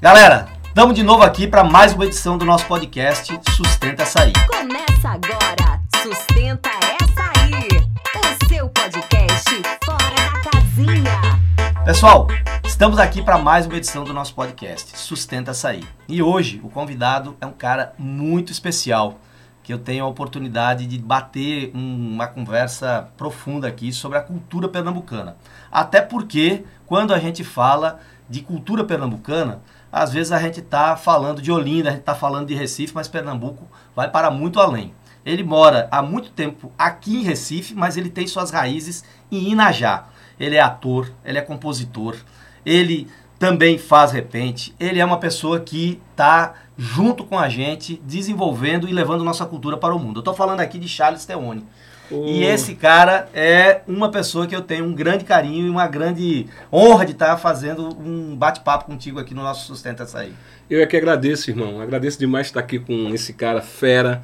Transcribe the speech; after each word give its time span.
Galera, 0.00 0.48
estamos 0.66 0.94
de 0.94 1.02
novo 1.02 1.22
aqui 1.22 1.46
para 1.46 1.62
mais 1.62 1.92
uma 1.92 2.06
edição 2.06 2.38
do 2.38 2.44
nosso 2.46 2.64
podcast 2.64 3.38
Sustenta 3.54 4.04
Açaí. 4.04 4.32
Começa 4.46 5.10
agora, 5.10 5.82
Sustenta 6.02 6.70
Açaí, 6.70 7.68
o 8.16 8.48
seu 8.48 8.66
podcast 8.70 9.62
fora 9.84 9.98
da 9.98 10.50
casinha. 10.50 11.84
Pessoal, 11.84 12.28
estamos 12.64 12.98
aqui 12.98 13.20
para 13.20 13.36
mais 13.36 13.66
uma 13.66 13.76
edição 13.76 14.02
do 14.02 14.14
nosso 14.14 14.34
podcast 14.34 14.96
Sustenta 14.96 15.50
Açaí. 15.50 15.84
E 16.08 16.22
hoje 16.22 16.62
o 16.64 16.70
convidado 16.70 17.36
é 17.38 17.44
um 17.44 17.52
cara 17.52 17.92
muito 17.98 18.50
especial 18.50 19.18
que 19.62 19.70
eu 19.70 19.78
tenho 19.78 20.06
a 20.06 20.08
oportunidade 20.08 20.86
de 20.86 20.98
bater 20.98 21.72
um, 21.74 22.14
uma 22.14 22.26
conversa 22.26 23.10
profunda 23.18 23.68
aqui 23.68 23.92
sobre 23.92 24.16
a 24.16 24.22
cultura 24.22 24.66
pernambucana. 24.66 25.36
Até 25.70 26.00
porque, 26.00 26.64
quando 26.86 27.12
a 27.12 27.18
gente 27.18 27.44
fala 27.44 28.00
de 28.30 28.40
cultura 28.40 28.82
pernambucana, 28.82 29.60
às 29.92 30.12
vezes 30.12 30.32
a 30.32 30.38
gente 30.38 30.60
está 30.60 30.96
falando 30.96 31.42
de 31.42 31.50
Olinda, 31.50 31.88
a 31.88 31.92
gente 31.92 32.00
está 32.00 32.14
falando 32.14 32.46
de 32.46 32.54
Recife, 32.54 32.94
mas 32.94 33.08
Pernambuco 33.08 33.66
vai 33.94 34.10
para 34.10 34.30
muito 34.30 34.60
além. 34.60 34.94
Ele 35.24 35.42
mora 35.42 35.88
há 35.90 36.00
muito 36.02 36.30
tempo 36.30 36.72
aqui 36.78 37.16
em 37.16 37.22
Recife, 37.22 37.74
mas 37.74 37.96
ele 37.96 38.08
tem 38.08 38.26
suas 38.26 38.50
raízes 38.50 39.04
em 39.30 39.50
Inajá. 39.50 40.06
Ele 40.38 40.56
é 40.56 40.60
ator, 40.60 41.12
ele 41.24 41.38
é 41.38 41.42
compositor, 41.42 42.16
ele 42.64 43.06
também 43.38 43.78
faz 43.78 44.12
repente. 44.12 44.74
Ele 44.78 45.00
é 45.00 45.04
uma 45.04 45.18
pessoa 45.18 45.60
que 45.60 46.00
está 46.10 46.54
junto 46.76 47.24
com 47.24 47.38
a 47.38 47.48
gente, 47.48 48.00
desenvolvendo 48.04 48.88
e 48.88 48.92
levando 48.92 49.24
nossa 49.24 49.44
cultura 49.44 49.76
para 49.76 49.94
o 49.94 49.98
mundo. 49.98 50.18
Eu 50.18 50.20
estou 50.20 50.34
falando 50.34 50.60
aqui 50.60 50.78
de 50.78 50.88
Charles 50.88 51.26
Teone. 51.26 51.66
E 52.10 52.42
esse 52.42 52.74
cara 52.74 53.28
é 53.32 53.82
uma 53.86 54.10
pessoa 54.10 54.46
que 54.46 54.54
eu 54.54 54.62
tenho 54.62 54.84
um 54.84 54.92
grande 54.92 55.24
carinho 55.24 55.66
e 55.66 55.70
uma 55.70 55.86
grande 55.86 56.46
honra 56.72 57.06
de 57.06 57.12
estar 57.12 57.36
fazendo 57.36 57.88
um 58.00 58.34
bate-papo 58.36 58.86
contigo 58.86 59.18
aqui 59.20 59.34
no 59.34 59.42
nosso 59.42 59.66
Sustenta 59.66 60.02
Açaí. 60.02 60.32
Eu 60.68 60.80
é 60.80 60.86
que 60.86 60.96
agradeço, 60.96 61.50
irmão. 61.50 61.80
Agradeço 61.80 62.18
demais 62.18 62.48
estar 62.48 62.60
aqui 62.60 62.78
com 62.78 63.14
esse 63.14 63.32
cara 63.32 63.60
fera, 63.60 64.22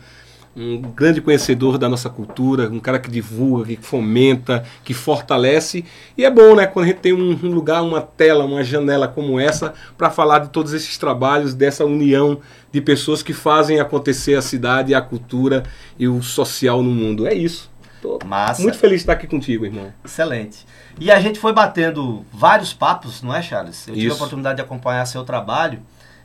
um 0.56 0.80
grande 0.80 1.20
conhecedor 1.20 1.76
da 1.76 1.86
nossa 1.86 2.08
cultura, 2.08 2.70
um 2.70 2.80
cara 2.80 2.98
que 2.98 3.10
divulga, 3.10 3.76
que 3.76 3.76
fomenta, 3.82 4.64
que 4.82 4.94
fortalece. 4.94 5.84
E 6.16 6.24
é 6.24 6.30
bom, 6.30 6.56
né, 6.56 6.66
quando 6.66 6.86
a 6.86 6.88
gente 6.88 7.00
tem 7.00 7.12
um 7.12 7.34
lugar, 7.52 7.82
uma 7.82 8.00
tela, 8.00 8.44
uma 8.44 8.64
janela 8.64 9.06
como 9.06 9.38
essa, 9.38 9.74
para 9.98 10.10
falar 10.10 10.38
de 10.38 10.48
todos 10.48 10.72
esses 10.72 10.96
trabalhos, 10.96 11.54
dessa 11.54 11.84
união 11.84 12.40
de 12.72 12.80
pessoas 12.80 13.22
que 13.22 13.34
fazem 13.34 13.80
acontecer 13.80 14.34
a 14.34 14.42
cidade, 14.42 14.94
a 14.94 15.00
cultura 15.02 15.62
e 15.98 16.08
o 16.08 16.22
social 16.22 16.82
no 16.82 16.90
mundo. 16.90 17.26
É 17.26 17.34
isso. 17.34 17.70
Tô 18.06 18.26
Massa. 18.26 18.62
muito 18.62 18.78
feliz 18.78 18.98
de 18.98 19.02
estar 19.02 19.14
aqui 19.14 19.26
contigo, 19.26 19.64
irmão. 19.66 19.92
Excelente. 20.04 20.64
E 21.00 21.10
a 21.10 21.18
gente 21.20 21.38
foi 21.38 21.52
batendo 21.52 22.24
vários 22.32 22.72
papos, 22.72 23.22
não 23.22 23.34
é, 23.34 23.42
Charles? 23.42 23.86
Eu 23.88 23.94
tive 23.94 24.06
a 24.06 24.08
Isso. 24.08 24.16
oportunidade 24.16 24.56
de 24.56 24.62
acompanhar 24.62 25.04
seu 25.06 25.24
trabalho 25.24 25.80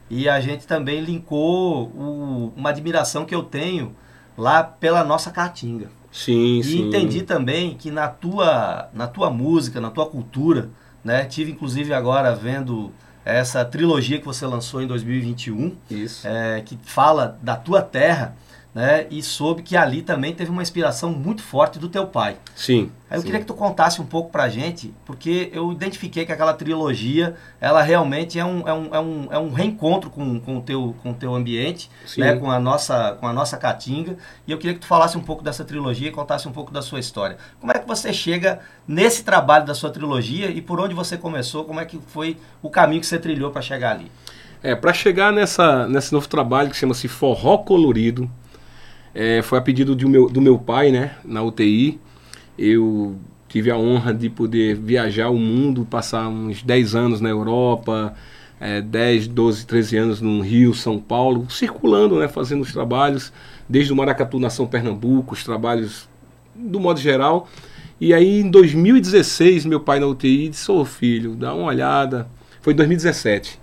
e 0.10 0.30
a 0.30 0.40
gente 0.40 0.68
também 0.68 1.02
linkou 1.02 1.88
o- 1.88 2.54
uma 2.56 2.70
admiração 2.70 3.26
que 3.26 3.34
eu 3.34 3.44
tenho 3.44 3.96
lá 4.38 4.64
pela 4.64 5.04
nossa 5.04 5.32
caatinga. 5.32 5.90
Sim, 6.12 6.60
E 6.60 6.64
sim. 6.64 6.88
entendi 6.88 7.22
também 7.24 7.74
que 7.76 7.90
na 7.90 8.08
tua, 8.08 8.90
na 8.94 9.08
tua 9.08 9.30
música, 9.30 9.80
na 9.80 9.90
tua 9.90 10.06
cultura, 10.06 10.70
né? 11.04 11.24
Tive 11.26 11.52
inclusive 11.52 11.94
agora 11.94 12.36
vendo 12.36 12.92
essa 13.24 13.64
trilogia 13.64 14.20
que 14.20 14.26
você 14.26 14.46
lançou 14.46 14.82
em 14.82 14.88
2021, 14.88 15.76
Isso. 15.90 16.28
é, 16.28 16.62
que 16.62 16.78
fala 16.84 17.38
da 17.42 17.56
tua 17.56 17.82
terra, 17.82 18.36
né? 18.74 19.06
E 19.10 19.22
soube 19.22 19.62
que 19.62 19.76
ali 19.76 20.02
também 20.02 20.34
teve 20.34 20.50
uma 20.50 20.62
inspiração 20.62 21.12
muito 21.12 21.44
forte 21.44 21.78
do 21.78 21.90
teu 21.90 22.08
pai. 22.08 22.38
Sim. 22.56 22.90
Aí 23.10 23.18
eu 23.18 23.22
sim. 23.22 23.26
queria 23.26 23.42
que 23.42 23.46
tu 23.46 23.54
contasse 23.54 24.02
um 24.02 24.06
pouco 24.06 24.32
pra 24.32 24.48
gente, 24.48 24.94
porque 25.06 25.50
eu 25.52 25.72
identifiquei 25.74 26.26
que 26.26 26.32
aquela 26.32 26.54
trilogia, 26.54 27.36
ela 27.60 27.82
realmente 27.82 28.40
é 28.40 28.46
um, 28.46 28.66
é 28.66 28.74
um, 28.74 28.96
é 28.96 29.00
um, 29.00 29.28
é 29.32 29.40
um 29.40 29.52
reencontro 29.52 30.10
com, 30.10 30.40
com, 30.40 30.58
o 30.58 30.62
teu, 30.62 30.96
com 31.04 31.12
o 31.12 31.14
teu 31.14 31.36
ambiente, 31.36 31.92
Sim. 32.06 32.22
né, 32.22 32.36
com, 32.38 32.50
a 32.50 32.60
nossa, 32.60 33.18
com 33.20 33.28
a 33.28 33.34
nossa 33.34 33.58
caatinga. 33.58 34.16
E 34.48 34.52
eu 34.52 34.58
queria 34.58 34.74
que 34.74 34.80
tu 34.80 34.88
falasse 34.88 35.18
um 35.18 35.22
pouco 35.22 35.44
dessa 35.44 35.66
trilogia 35.66 36.08
e 36.08 36.12
contasse 36.12 36.48
um 36.48 36.54
pouco 36.54 36.72
da 36.72 36.82
sua 36.82 37.00
história. 37.00 37.38
Como 37.60 37.72
é 37.74 37.80
que 37.80 37.88
você 37.88 38.14
chega 38.14 38.60
nesse 38.88 39.24
trabalho 39.26 39.66
da 39.66 39.76
sua 39.76 39.90
trilogia 39.90 40.50
e 40.50 40.62
por 40.62 40.80
onde 40.80 40.96
você 40.96 41.18
começou, 41.18 41.66
como 41.66 41.82
é 41.82 41.86
que 41.86 42.00
foi 42.08 42.38
o 42.62 42.70
caminho 42.70 43.02
que 43.02 43.08
você 43.08 43.20
trilhou 43.20 43.52
para 43.52 43.62
chegar 43.62 43.92
ali? 43.92 44.10
É, 44.64 44.76
para 44.76 44.94
chegar 44.94 45.34
nessa, 45.34 45.88
nesse 45.88 46.14
novo 46.14 46.28
trabalho 46.30 46.70
que 46.70 46.78
chama-se 46.78 47.08
Forró 47.08 47.58
Colorido, 47.58 48.30
é, 49.14 49.42
foi 49.42 49.58
a 49.58 49.62
pedido 49.62 49.96
de 49.96 50.06
meu, 50.06 50.30
do 50.30 50.42
meu 50.42 50.58
pai, 50.58 50.92
né, 50.92 51.16
na 51.24 51.42
UTI. 51.42 52.00
Eu 52.58 53.16
tive 53.48 53.70
a 53.70 53.78
honra 53.78 54.14
de 54.14 54.30
poder 54.30 54.76
viajar 54.76 55.30
o 55.30 55.38
mundo, 55.38 55.86
passar 55.86 56.28
uns 56.28 56.64
10 56.64 56.96
anos 56.96 57.22
na 57.22 57.30
Europa, 57.30 58.14
é, 58.60 58.82
10, 58.82 59.28
12, 59.28 59.66
13 59.66 59.98
anos 59.98 60.22
no 60.22 60.42
Rio, 60.42 60.74
São 60.74 61.00
Paulo, 61.00 61.50
circulando, 61.50 62.20
né, 62.20 62.28
fazendo 62.28 62.62
os 62.62 62.72
trabalhos, 62.72 63.34
desde 63.68 63.92
o 63.92 63.96
Maracatu, 63.96 64.40
Nação 64.40 64.68
Pernambuco, 64.68 65.34
os 65.34 65.44
trabalhos 65.44 66.08
do 66.56 66.80
modo 66.80 67.00
geral. 67.00 67.50
E 68.00 68.14
aí 68.14 68.40
em 68.40 68.50
2016, 68.50 69.66
meu 69.66 69.80
pai 69.80 70.00
na 70.00 70.08
UTI 70.08 70.50
disse: 70.50 70.72
Ô 70.72 70.84
filho, 70.84 71.36
dá 71.36 71.54
uma 71.54 71.68
olhada. 71.68 72.28
Foi 72.62 72.74
em 72.74 72.76
2017. 72.76 73.60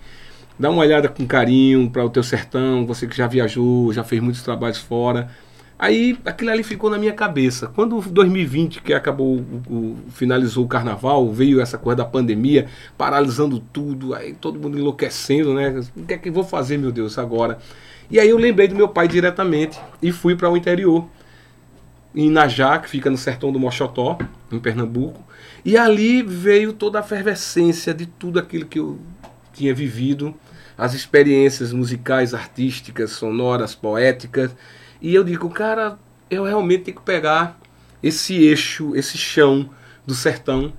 Dá 0.58 0.70
uma 0.70 0.82
olhada 0.82 1.08
com 1.08 1.26
carinho 1.26 1.88
para 1.88 2.04
o 2.04 2.10
teu 2.10 2.22
sertão, 2.22 2.84
você 2.84 3.06
que 3.06 3.16
já 3.16 3.26
viajou, 3.26 3.92
já 3.92 4.02
fez 4.02 4.20
muitos 4.20 4.42
trabalhos 4.42 4.78
fora. 4.78 5.30
Aí 5.78 6.18
aquilo 6.24 6.50
ali 6.50 6.64
ficou 6.64 6.90
na 6.90 6.98
minha 6.98 7.12
cabeça. 7.12 7.68
Quando 7.68 8.00
2020, 8.00 8.82
que 8.82 8.92
acabou, 8.92 9.36
o, 9.70 9.96
finalizou 10.10 10.64
o 10.64 10.68
carnaval, 10.68 11.32
veio 11.32 11.60
essa 11.60 11.78
coisa 11.78 11.98
da 11.98 12.04
pandemia, 12.04 12.66
paralisando 12.96 13.60
tudo, 13.60 14.12
aí 14.12 14.34
todo 14.34 14.58
mundo 14.58 14.76
enlouquecendo, 14.76 15.54
né? 15.54 15.80
O 15.96 16.04
que 16.04 16.14
é 16.14 16.18
que 16.18 16.28
eu 16.30 16.32
vou 16.32 16.42
fazer, 16.42 16.76
meu 16.76 16.90
Deus, 16.90 17.16
agora? 17.16 17.58
E 18.10 18.18
aí 18.18 18.28
eu 18.28 18.38
lembrei 18.38 18.66
do 18.66 18.74
meu 18.74 18.88
pai 18.88 19.06
diretamente 19.06 19.78
e 20.02 20.10
fui 20.10 20.34
para 20.34 20.50
o 20.50 20.56
interior 20.56 21.06
em 22.12 22.26
Inajá, 22.26 22.78
que 22.78 22.88
fica 22.88 23.08
no 23.08 23.16
sertão 23.16 23.52
do 23.52 23.60
Mochotó, 23.60 24.18
em 24.50 24.58
Pernambuco. 24.58 25.22
E 25.64 25.76
ali 25.76 26.22
veio 26.22 26.72
toda 26.72 26.98
a 26.98 27.02
efervescência 27.02 27.94
de 27.94 28.06
tudo 28.06 28.40
aquilo 28.40 28.64
que 28.66 28.80
eu 28.80 28.98
tinha 29.52 29.72
vivido, 29.72 30.34
as 30.78 30.94
experiências 30.94 31.72
musicais, 31.72 32.32
artísticas, 32.32 33.10
sonoras, 33.10 33.74
poéticas. 33.74 34.54
E 35.02 35.12
eu 35.12 35.24
digo, 35.24 35.50
cara, 35.50 35.98
eu 36.30 36.44
realmente 36.44 36.84
tenho 36.84 36.96
que 36.96 37.02
pegar 37.02 37.58
esse 38.00 38.36
eixo, 38.36 38.94
esse 38.94 39.18
chão 39.18 39.68
do 40.06 40.14
sertão 40.14 40.72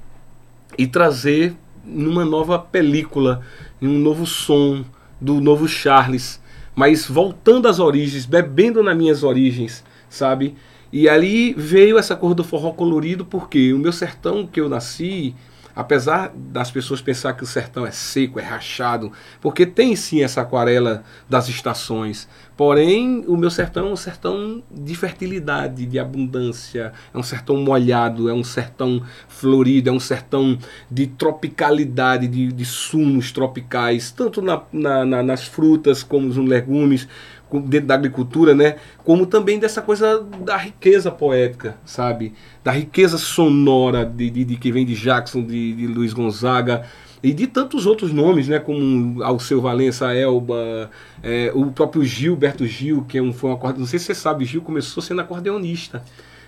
e 0.78 0.88
trazer 0.88 1.54
numa 1.84 2.24
nova 2.24 2.58
película, 2.58 3.42
um 3.82 4.00
novo 4.00 4.26
som 4.26 4.86
do 5.20 5.42
novo 5.42 5.68
Charles, 5.68 6.42
mas 6.74 7.06
voltando 7.06 7.68
às 7.68 7.80
origens, 7.80 8.26
bebendo 8.26 8.82
nas 8.82 8.96
minhas 8.96 9.24
origens, 9.24 9.84
sabe? 10.10 10.56
E 10.94 11.10
ali 11.10 11.54
veio 11.58 11.98
essa 11.98 12.16
cor 12.16 12.34
do 12.34 12.44
forró 12.44 12.72
colorido, 12.72 13.26
porque 13.26 13.74
o 13.74 13.78
meu 13.78 13.92
sertão 13.92 14.48
que 14.48 14.62
eu 14.62 14.70
nasci, 14.70 15.36
apesar 15.80 16.32
das 16.36 16.70
pessoas 16.70 17.02
pensar 17.02 17.34
que 17.34 17.44
o 17.44 17.48
sertão 17.48 17.86
é 17.86 17.92
seco, 17.92 18.40
é 18.40 18.44
rachado, 18.44 19.12
porque 19.40 19.66
tem 19.66 19.96
sim 19.96 20.22
essa 20.22 20.42
aquarela 20.42 21.04
das 21.30 21.48
estações, 21.48 22.28
porém 22.58 23.24
o 23.28 23.38
meu 23.38 23.50
sertão 23.50 23.88
é 23.88 23.92
um 23.92 23.96
sertão 23.96 24.62
de 24.70 24.94
fertilidade, 24.96 25.86
de 25.86 25.98
abundância, 25.98 26.92
é 27.14 27.18
um 27.18 27.24
sertão 27.24 27.56
molhado, 27.58 28.28
é 28.30 28.34
um 28.34 28.44
sertão 28.44 29.02
florido, 29.30 29.90
é 29.90 29.94
um 29.94 30.00
sertão 30.00 30.58
de 30.92 31.08
tropicalidade, 31.08 32.28
de, 32.28 32.52
de 32.52 32.66
sumos 32.66 33.32
tropicais, 33.32 34.12
tanto 34.12 34.42
na- 34.42 34.62
na- 34.74 35.06
na- 35.06 35.24
nas 35.24 35.46
frutas 35.46 36.04
como 36.04 36.28
nos 36.28 36.38
legumes, 36.38 37.08
dentro 37.54 37.88
da 37.88 37.96
agricultura, 37.96 38.54
né? 38.54 38.76
Como 39.04 39.26
também 39.26 39.58
dessa 39.58 39.82
coisa 39.82 40.22
da 40.46 40.58
riqueza 40.58 41.10
poética, 41.10 41.78
sabe? 41.86 42.34
Da 42.64 42.72
riqueza 42.72 43.18
sonora 43.18 44.06
de, 44.06 44.30
de- 44.30 44.46
de 44.46 44.56
que 44.58 44.72
vem 44.72 44.86
de 44.86 44.94
Jackson, 44.96 45.42
de, 45.44 45.74
de 45.74 45.88
Luiz 45.88 46.14
Gonzaga 46.14 46.86
e 47.24 47.34
de 47.34 47.48
tantos 47.48 47.86
outros 47.86 48.14
nomes, 48.14 48.48
né? 48.48 48.60
Como 48.60 49.24
Alceu 49.24 49.60
Valença, 49.62 50.14
Elba, 50.14 50.90
é, 51.24 51.52
o 51.56 51.68
próprio 51.72 52.04
Gilberto 52.04 52.66
Gil, 52.68 53.04
que 53.08 53.18
é 53.18 53.22
um, 53.22 53.34
foi 53.34 53.50
um 53.50 53.54
acordeonista. 53.54 53.80
Não 53.82 53.88
sei 53.88 54.00
se 54.00 54.06
você 54.06 54.16
sabe, 54.16 54.46
Gil 54.46 54.62
começou 54.62 55.02
sendo 55.02 55.22
acordeonista 55.22 56.04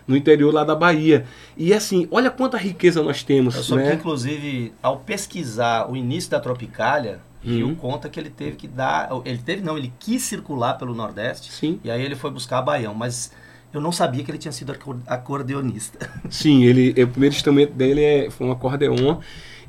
no 0.08 0.16
interior 0.18 0.54
lá 0.54 0.64
da 0.64 0.76
Bahia. 0.76 1.26
E 1.58 1.74
assim, 1.74 2.08
olha 2.12 2.30
quanta 2.32 2.58
riqueza 2.58 3.04
nós 3.04 3.24
temos, 3.24 3.56
Eu 3.56 3.64
soube 3.64 3.84
que, 3.84 3.90
né? 3.90 3.96
inclusive, 3.96 4.74
ao 4.82 4.98
pesquisar 4.98 5.90
o 5.92 5.96
início 5.96 6.32
da 6.32 6.40
Tropicália, 6.40 7.20
Rio 7.44 7.68
Uhum. 7.68 7.76
conta 7.76 8.08
que 8.10 8.20
ele 8.20 8.30
teve 8.30 8.56
que 8.56 8.68
dar. 8.68 9.10
Ele 9.26 9.40
teve, 9.40 9.62
não, 9.62 9.78
ele 9.78 9.92
quis 10.00 10.22
circular 10.22 10.76
pelo 10.76 10.94
Nordeste 10.94 11.52
Sim. 11.52 11.80
e 11.84 11.90
aí 11.90 12.02
ele 12.04 12.16
foi 12.16 12.30
buscar 12.30 12.62
Baião, 12.62 12.94
mas 12.94 13.32
eu 13.74 13.82
não 13.82 13.92
sabia 13.92 14.24
que 14.24 14.30
ele 14.30 14.38
tinha 14.38 14.52
sido 14.52 14.72
acor- 14.72 15.00
acordeonista. 15.08 16.10
Sim, 16.30 16.64
ele, 16.66 16.90
o 17.04 17.08
primeiro 17.08 17.34
instrumento 17.36 17.74
dele 17.74 18.04
é, 18.04 18.30
foi 18.30 18.46
um 18.48 18.52
acordeon. 18.52 19.20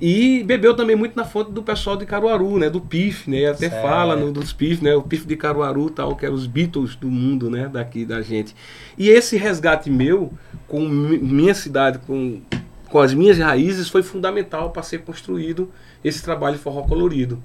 E 0.01 0.43
bebeu 0.43 0.75
também 0.75 0.97
muito 0.97 1.15
na 1.15 1.25
fonte 1.25 1.53
do 1.53 1.63
pessoal 1.63 1.97
de 1.97 2.05
Caruaru, 2.05 2.59
né? 2.59 2.69
Do 2.69 2.81
PIF, 2.81 3.31
né? 3.31 3.47
Até 3.47 3.71
Certo. 3.71 3.83
fala 3.83 4.17
no, 4.17 4.33
dos 4.33 4.53
PIF, 4.53 4.83
né? 4.83 4.95
O 4.97 5.03
PIF 5.03 5.25
de 5.25 5.37
Caruaru 5.37 5.89
tal, 5.91 6.17
que 6.17 6.27
eram 6.27 6.35
os 6.35 6.47
Beatles 6.47 6.97
do 6.97 7.09
mundo, 7.09 7.49
né? 7.49 7.69
Daqui 7.73 8.05
da 8.05 8.21
gente. 8.21 8.55
E 8.99 9.09
esse 9.09 9.37
resgate 9.37 9.89
meu, 9.89 10.33
com 10.67 10.81
mi- 10.89 11.19
minha 11.19 11.55
cidade, 11.55 12.01
com, 12.01 12.41
com 12.89 12.99
as 12.99 13.15
minhas 13.15 13.39
raízes, 13.39 13.89
foi 13.89 14.03
fundamental 14.03 14.71
para 14.71 14.83
ser 14.83 15.03
construído 15.03 15.71
esse 16.03 16.21
trabalho 16.21 16.59
forró 16.59 16.83
colorido. 16.83 17.41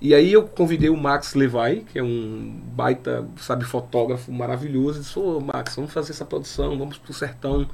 E 0.00 0.14
aí 0.14 0.32
eu 0.32 0.44
convidei 0.44 0.88
o 0.88 0.96
Max 0.96 1.34
Levai, 1.34 1.84
que 1.92 1.98
é 1.98 2.02
um 2.02 2.60
baita, 2.72 3.26
sabe, 3.36 3.64
fotógrafo 3.64 4.30
maravilhoso. 4.30 5.00
E 5.00 5.02
disse, 5.02 5.18
ô 5.18 5.40
Max, 5.40 5.74
vamos 5.74 5.92
fazer 5.92 6.12
essa 6.12 6.24
produção, 6.24 6.78
vamos 6.78 6.98
pro 6.98 7.12
sertão. 7.12 7.68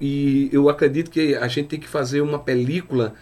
E 0.00 0.48
eu 0.52 0.68
acredito 0.68 1.10
que 1.10 1.34
a 1.34 1.48
gente 1.48 1.68
tem 1.68 1.80
que 1.80 1.88
fazer 1.88 2.20
uma 2.20 2.38
película 2.38 3.14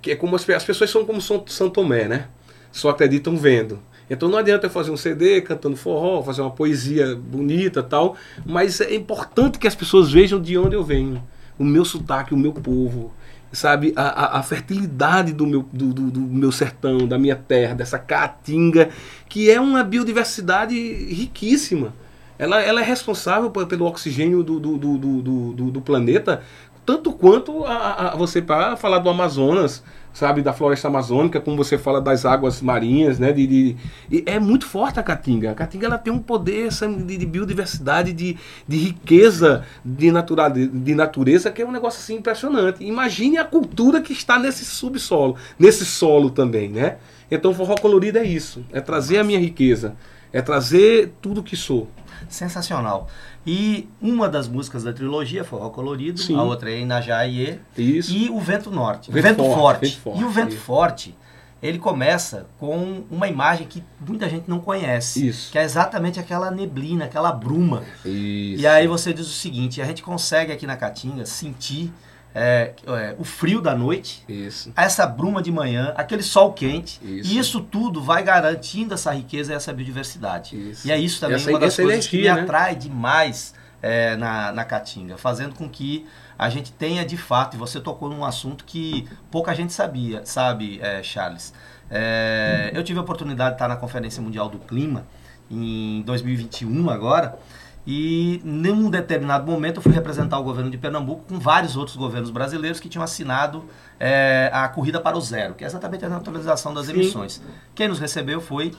que 0.00 0.12
é 0.12 0.16
como 0.16 0.36
as, 0.36 0.48
as 0.48 0.64
pessoas 0.64 0.88
são 0.90 1.04
como 1.04 1.20
São, 1.20 1.44
São 1.48 1.68
Tomé, 1.68 2.06
né? 2.06 2.28
Só 2.70 2.90
acreditam 2.90 3.36
vendo. 3.36 3.80
Então 4.08 4.28
não 4.28 4.38
adianta 4.38 4.66
eu 4.66 4.70
fazer 4.70 4.90
um 4.90 4.96
CD 4.96 5.40
cantando 5.40 5.76
forró, 5.76 6.22
fazer 6.22 6.40
uma 6.42 6.50
poesia 6.50 7.16
bonita 7.16 7.82
tal, 7.82 8.16
mas 8.44 8.80
é 8.80 8.94
importante 8.94 9.58
que 9.58 9.66
as 9.66 9.74
pessoas 9.74 10.12
vejam 10.12 10.40
de 10.40 10.56
onde 10.56 10.76
eu 10.76 10.84
venho, 10.84 11.22
o 11.58 11.64
meu 11.64 11.84
sotaque, 11.84 12.32
o 12.32 12.36
meu 12.36 12.52
povo, 12.52 13.12
sabe, 13.52 13.92
a, 13.96 14.02
a, 14.02 14.38
a 14.38 14.42
fertilidade 14.42 15.32
do 15.32 15.46
meu, 15.46 15.64
do, 15.72 15.92
do, 15.92 16.10
do, 16.10 16.20
meu 16.20 16.52
sertão, 16.52 17.06
da 17.06 17.18
minha 17.18 17.36
terra, 17.36 17.74
dessa 17.74 17.98
caatinga, 17.98 18.90
que 19.28 19.50
é 19.50 19.60
uma 19.60 19.82
biodiversidade 19.82 20.74
riquíssima. 20.74 21.94
Ela, 22.38 22.60
ela 22.60 22.80
é 22.80 22.84
responsável 22.84 23.50
pelo 23.50 23.86
oxigênio 23.86 24.42
do, 24.42 24.60
do, 24.60 24.76
do, 24.76 24.98
do, 24.98 25.52
do, 25.52 25.70
do 25.70 25.80
planeta, 25.80 26.42
tanto 26.84 27.12
quanto 27.12 27.64
a, 27.64 28.12
a 28.12 28.16
você 28.16 28.42
para 28.42 28.76
falar 28.76 28.98
do 28.98 29.08
Amazonas, 29.08 29.82
sabe, 30.16 30.40
da 30.40 30.50
floresta 30.50 30.88
amazônica, 30.88 31.38
como 31.38 31.58
você 31.58 31.76
fala 31.76 32.00
das 32.00 32.24
águas 32.24 32.62
marinhas, 32.62 33.18
né, 33.18 33.34
de, 33.34 33.46
de 33.46 33.76
é 34.24 34.40
muito 34.40 34.64
forte 34.64 34.98
a 34.98 35.02
Caatinga. 35.02 35.50
A 35.50 35.54
Caatinga 35.54 35.84
ela 35.84 35.98
tem 35.98 36.10
um 36.10 36.18
poder 36.18 36.70
de, 36.70 37.18
de 37.18 37.26
biodiversidade, 37.26 38.14
de, 38.14 38.34
de 38.66 38.76
riqueza 38.78 39.66
de, 39.84 40.10
natura, 40.10 40.48
de 40.48 40.94
natureza, 40.94 41.50
que 41.50 41.60
é 41.60 41.66
um 41.66 41.70
negócio 41.70 42.00
assim 42.00 42.14
impressionante. 42.14 42.82
Imagine 42.82 43.36
a 43.36 43.44
cultura 43.44 44.00
que 44.00 44.14
está 44.14 44.38
nesse 44.38 44.64
subsolo, 44.64 45.36
nesse 45.58 45.84
solo 45.84 46.30
também, 46.30 46.70
né? 46.70 46.96
Então 47.30 47.52
forró 47.52 47.74
colorido 47.74 48.16
é 48.16 48.24
isso, 48.24 48.64
é 48.72 48.80
trazer 48.80 49.18
a 49.18 49.24
minha 49.24 49.38
riqueza, 49.38 49.96
é 50.36 50.42
trazer 50.42 51.14
tudo 51.22 51.42
que 51.42 51.56
sou. 51.56 51.88
Sensacional. 52.28 53.08
E 53.46 53.88
uma 54.02 54.28
das 54.28 54.48
músicas 54.48 54.82
da 54.82 54.92
trilogia, 54.92 55.44
Forró 55.44 55.70
Colorido, 55.70 56.20
Sim. 56.20 56.36
a 56.36 56.42
outra 56.42 56.70
é 56.70 56.80
Inajaiê. 56.80 57.58
Isso. 57.76 58.12
E 58.12 58.28
o 58.28 58.38
Vento 58.38 58.70
Norte. 58.70 59.08
O 59.08 59.12
Vento, 59.12 59.24
vento, 59.24 59.42
forte, 59.44 59.56
forte. 59.56 59.86
vento, 59.86 60.00
forte, 60.02 60.20
E 60.20 60.24
o 60.24 60.28
Vento 60.28 60.54
isso. 60.54 60.60
Forte, 60.62 61.14
ele 61.62 61.78
começa 61.78 62.46
com 62.58 63.04
uma 63.10 63.28
imagem 63.28 63.66
que 63.66 63.82
muita 64.06 64.28
gente 64.28 64.48
não 64.48 64.58
conhece. 64.60 65.26
Isso. 65.26 65.52
Que 65.52 65.58
é 65.58 65.64
exatamente 65.64 66.20
aquela 66.20 66.50
neblina, 66.50 67.06
aquela 67.06 67.32
bruma. 67.32 67.82
Isso. 68.04 68.62
E 68.62 68.66
aí 68.66 68.86
você 68.86 69.14
diz 69.14 69.26
o 69.26 69.32
seguinte, 69.32 69.80
a 69.80 69.86
gente 69.86 70.02
consegue 70.02 70.52
aqui 70.52 70.66
na 70.66 70.76
Caatinga 70.76 71.24
sentir 71.24 71.92
é, 72.38 72.74
é, 72.86 73.16
o 73.18 73.24
frio 73.24 73.62
da 73.62 73.74
noite, 73.74 74.22
isso. 74.28 74.70
essa 74.76 75.06
bruma 75.06 75.42
de 75.42 75.50
manhã, 75.50 75.94
aquele 75.96 76.22
sol 76.22 76.52
quente. 76.52 77.00
Isso. 77.02 77.32
E 77.32 77.38
isso 77.38 77.62
tudo 77.62 78.02
vai 78.02 78.22
garantindo 78.22 78.92
essa 78.92 79.10
riqueza 79.10 79.54
e 79.54 79.56
essa 79.56 79.72
biodiversidade. 79.72 80.54
Isso. 80.70 80.86
E 80.86 80.92
é 80.92 80.98
isso 80.98 81.18
também 81.18 81.36
essa, 81.36 81.48
uma 81.48 81.58
das 81.58 81.74
coisas 81.74 81.92
energia, 81.94 82.10
que 82.10 82.28
me 82.28 82.34
né? 82.34 82.42
atrai 82.42 82.76
demais 82.76 83.54
é, 83.80 84.16
na, 84.16 84.52
na 84.52 84.66
Caatinga, 84.66 85.16
fazendo 85.16 85.54
com 85.54 85.66
que 85.66 86.06
a 86.38 86.50
gente 86.50 86.72
tenha 86.72 87.06
de 87.06 87.16
fato, 87.16 87.56
e 87.56 87.58
você 87.58 87.80
tocou 87.80 88.10
num 88.10 88.22
assunto 88.22 88.66
que 88.66 89.08
pouca 89.30 89.54
gente 89.54 89.72
sabia, 89.72 90.20
sabe, 90.26 90.78
é, 90.82 91.02
Charles? 91.02 91.54
É, 91.90 92.70
eu 92.74 92.84
tive 92.84 92.98
a 92.98 93.02
oportunidade 93.02 93.52
de 93.52 93.54
estar 93.54 93.68
na 93.68 93.76
Conferência 93.76 94.20
Mundial 94.20 94.50
do 94.50 94.58
Clima 94.58 95.06
em 95.50 96.02
2021 96.02 96.90
agora, 96.90 97.38
e 97.86 98.40
num 98.44 98.90
determinado 98.90 99.48
momento 99.50 99.76
eu 99.76 99.82
fui 99.82 99.92
representar 99.92 100.40
o 100.40 100.42
governo 100.42 100.70
de 100.70 100.76
Pernambuco 100.76 101.24
com 101.28 101.38
vários 101.38 101.76
outros 101.76 101.96
governos 101.96 102.30
brasileiros 102.30 102.80
que 102.80 102.88
tinham 102.88 103.04
assinado 103.04 103.64
é, 104.00 104.50
a 104.52 104.66
Corrida 104.68 105.00
para 105.00 105.16
o 105.16 105.20
Zero, 105.20 105.54
que 105.54 105.62
é 105.62 105.66
exatamente 105.68 106.04
a 106.04 106.08
neutralização 106.08 106.74
das 106.74 106.86
Sim. 106.86 106.94
emissões. 106.94 107.40
Quem 107.76 107.86
nos 107.86 108.00
recebeu 108.00 108.40
foi 108.40 108.74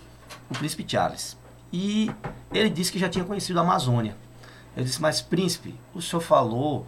o 0.50 0.54
príncipe 0.54 0.84
Charles. 0.86 1.38
E 1.72 2.12
ele 2.54 2.70
disse 2.70 2.92
que 2.92 3.00
já 3.00 3.08
tinha 3.08 3.24
conhecido 3.24 3.60
a 3.60 3.62
Amazônia. 3.62 4.18
Eu 4.76 4.84
disse, 4.84 5.02
mas 5.02 5.22
príncipe, 5.22 5.74
o 5.94 6.02
senhor 6.02 6.22
falou 6.22 6.86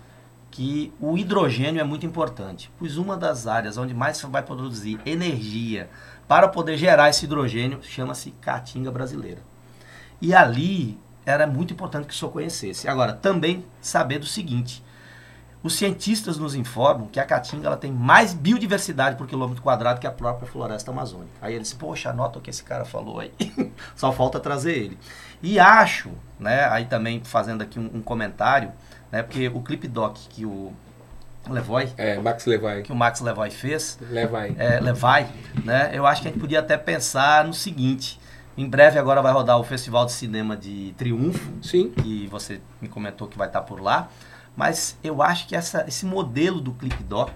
que 0.51 0.91
o 0.99 1.17
hidrogênio 1.17 1.79
é 1.79 1.83
muito 1.83 2.05
importante, 2.05 2.69
pois 2.77 2.97
uma 2.97 3.15
das 3.15 3.47
áreas 3.47 3.77
onde 3.77 3.93
mais 3.93 4.17
você 4.17 4.27
vai 4.27 4.43
produzir 4.43 4.99
energia 5.05 5.89
para 6.27 6.49
poder 6.49 6.75
gerar 6.75 7.09
esse 7.09 7.25
hidrogênio 7.25 7.79
chama-se 7.81 8.31
Caatinga 8.41 8.91
Brasileira. 8.91 9.41
E 10.21 10.33
ali 10.33 10.99
era 11.29 11.45
muito 11.47 11.73
importante 11.73 12.07
que 12.07 12.13
o 12.13 12.17
senhor 12.17 12.31
conhecesse. 12.31 12.87
Agora, 12.87 13.13
também 13.13 13.65
saber 13.81 14.19
do 14.19 14.25
seguinte: 14.25 14.83
os 15.61 15.75
cientistas 15.75 16.37
nos 16.37 16.55
informam 16.55 17.07
que 17.07 17.19
a 17.19 17.25
Caatinga 17.25 17.67
ela 17.67 17.77
tem 17.77 17.91
mais 17.91 18.33
biodiversidade 18.33 19.15
por 19.17 19.27
quilômetro 19.27 19.61
quadrado 19.61 19.99
que 19.99 20.07
a 20.07 20.11
própria 20.11 20.47
floresta 20.49 20.91
amazônica. 20.91 21.31
Aí 21.41 21.53
eles, 21.53 21.73
poxa, 21.73 22.09
anota 22.09 22.39
o 22.39 22.41
que 22.41 22.49
esse 22.49 22.63
cara 22.63 22.85
falou 22.85 23.19
aí. 23.19 23.31
Só 23.95 24.11
falta 24.11 24.39
trazer 24.39 24.71
ele. 24.77 24.97
E 25.41 25.59
acho, 25.59 26.11
né, 26.39 26.65
aí 26.69 26.85
também 26.85 27.21
fazendo 27.23 27.61
aqui 27.61 27.79
um, 27.79 27.89
um 27.95 28.01
comentário, 28.01 28.71
né, 29.11 29.23
porque 29.23 29.47
o 29.47 29.61
clip 29.61 29.87
doc 29.87 30.17
que 30.29 30.45
o 30.45 30.73
Levoy, 31.49 31.89
É, 31.97 32.17
Max 32.19 32.45
Levai. 32.45 32.81
que 32.83 32.91
o 32.91 32.95
Max 32.95 33.21
Levoy 33.21 33.49
fez, 33.49 33.97
Levai. 34.09 34.53
é, 34.57 34.79
Levai, 34.81 35.27
né, 35.63 35.89
eu 35.93 36.05
acho 36.05 36.21
que 36.21 36.27
a 36.27 36.31
gente 36.31 36.39
podia 36.41 36.59
até 36.59 36.77
pensar 36.77 37.45
no 37.45 37.53
seguinte. 37.53 38.19
Em 38.59 38.67
breve 38.67 38.99
agora 38.99 39.21
vai 39.21 39.31
rodar 39.31 39.57
o 39.57 39.63
Festival 39.63 40.05
de 40.05 40.11
Cinema 40.11 40.57
de 40.57 40.93
Triunfo, 40.97 41.49
Sim. 41.61 41.91
que 41.91 42.27
você 42.27 42.59
me 42.81 42.89
comentou 42.89 43.25
que 43.25 43.37
vai 43.37 43.47
estar 43.47 43.61
por 43.61 43.81
lá. 43.81 44.09
Mas 44.53 44.97
eu 45.01 45.23
acho 45.23 45.47
que 45.47 45.55
essa, 45.55 45.85
esse 45.87 46.05
modelo 46.05 46.59
do 46.59 46.73
clip 46.73 47.01
doc, 47.03 47.31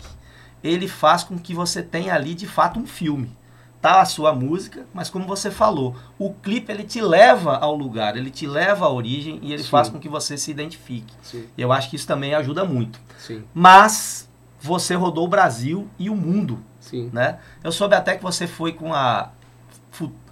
ele 0.62 0.86
faz 0.86 1.24
com 1.24 1.38
que 1.38 1.54
você 1.54 1.82
tenha 1.82 2.14
ali 2.14 2.36
de 2.36 2.46
fato 2.46 2.78
um 2.78 2.86
filme. 2.86 3.34
Tá 3.82 4.02
a 4.02 4.06
sua 4.06 4.34
música, 4.34 4.86
mas 4.94 5.10
como 5.10 5.26
você 5.26 5.50
falou, 5.50 5.96
o 6.20 6.34
clipe 6.34 6.70
ele 6.74 6.84
te 6.84 7.00
leva 7.00 7.56
ao 7.56 7.74
lugar, 7.74 8.18
ele 8.18 8.30
te 8.30 8.46
leva 8.46 8.84
à 8.86 8.90
origem 8.90 9.40
e 9.42 9.54
ele 9.54 9.64
Sim. 9.64 9.70
faz 9.70 9.88
com 9.88 10.00
que 10.02 10.10
você 10.10 10.38
se 10.38 10.52
identifique. 10.52 11.14
Sim. 11.22 11.48
E 11.58 11.62
eu 11.62 11.72
acho 11.72 11.90
que 11.90 11.96
isso 11.96 12.06
também 12.06 12.36
ajuda 12.36 12.66
muito. 12.66 13.00
Sim. 13.18 13.46
Mas 13.54 14.30
você 14.60 14.94
rodou 14.94 15.24
o 15.24 15.30
Brasil 15.30 15.88
e 15.98 16.10
o 16.10 16.16
mundo, 16.18 16.60
Sim. 16.82 17.10
né? 17.14 17.40
Eu 17.64 17.72
soube 17.72 17.96
até 17.96 18.18
que 18.18 18.24
você 18.24 18.46
foi 18.46 18.74
com 18.74 18.94
a 18.94 19.32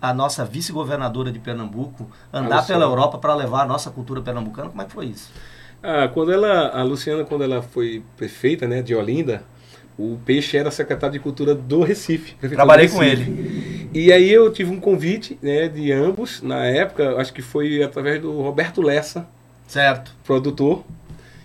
a 0.02 0.13
nossa 0.13 0.44
vice-governadora 0.46 1.31
de 1.31 1.40
Pernambuco 1.40 2.10
andar 2.34 2.66
pela 2.66 2.86
Europa 2.86 3.18
para 3.18 3.36
levar 3.36 3.62
a 3.63 3.66
nossa 3.66 3.90
cultura 3.92 4.22
pernambucana. 4.22 4.69
Como 4.69 4.81
é 4.81 4.86
que 4.86 4.92
foi 4.92 5.06
isso? 5.06 5.31
Ah, 5.84 6.08
quando 6.13 6.31
ela, 6.31 6.69
a 6.69 6.84
Luciana, 6.84 7.24
quando 7.24 7.44
ela 7.44 7.62
foi 7.62 8.04
prefeita, 8.16 8.68
né, 8.68 8.81
de 8.81 8.94
Olinda, 8.96 9.44
o 9.98 10.18
Peixe 10.25 10.58
era 10.58 10.72
secretário 10.72 11.13
de 11.13 11.19
Cultura 11.19 11.54
do 11.56 11.84
Recife. 11.84 12.36
Trabalhei 12.50 12.88
do 12.88 12.94
com 12.94 13.00
Recife. 13.00 13.90
E 13.94 14.12
aí 14.12 14.31
eu 14.31 14.52
tive 14.52 14.72
um 14.72 14.80
convite, 14.80 15.38
né, 15.42 15.68
de 15.68 15.92
ambos 15.92 16.42
na 16.42 16.65
época, 16.65 17.18
acho 17.18 17.34
que 17.34 17.41
foi 17.41 17.84
através 17.84 18.22
do 18.22 18.41
Roberto 18.41 18.82
Lessa, 18.82 19.27
Certo. 19.68 20.13
produtor, 20.24 20.84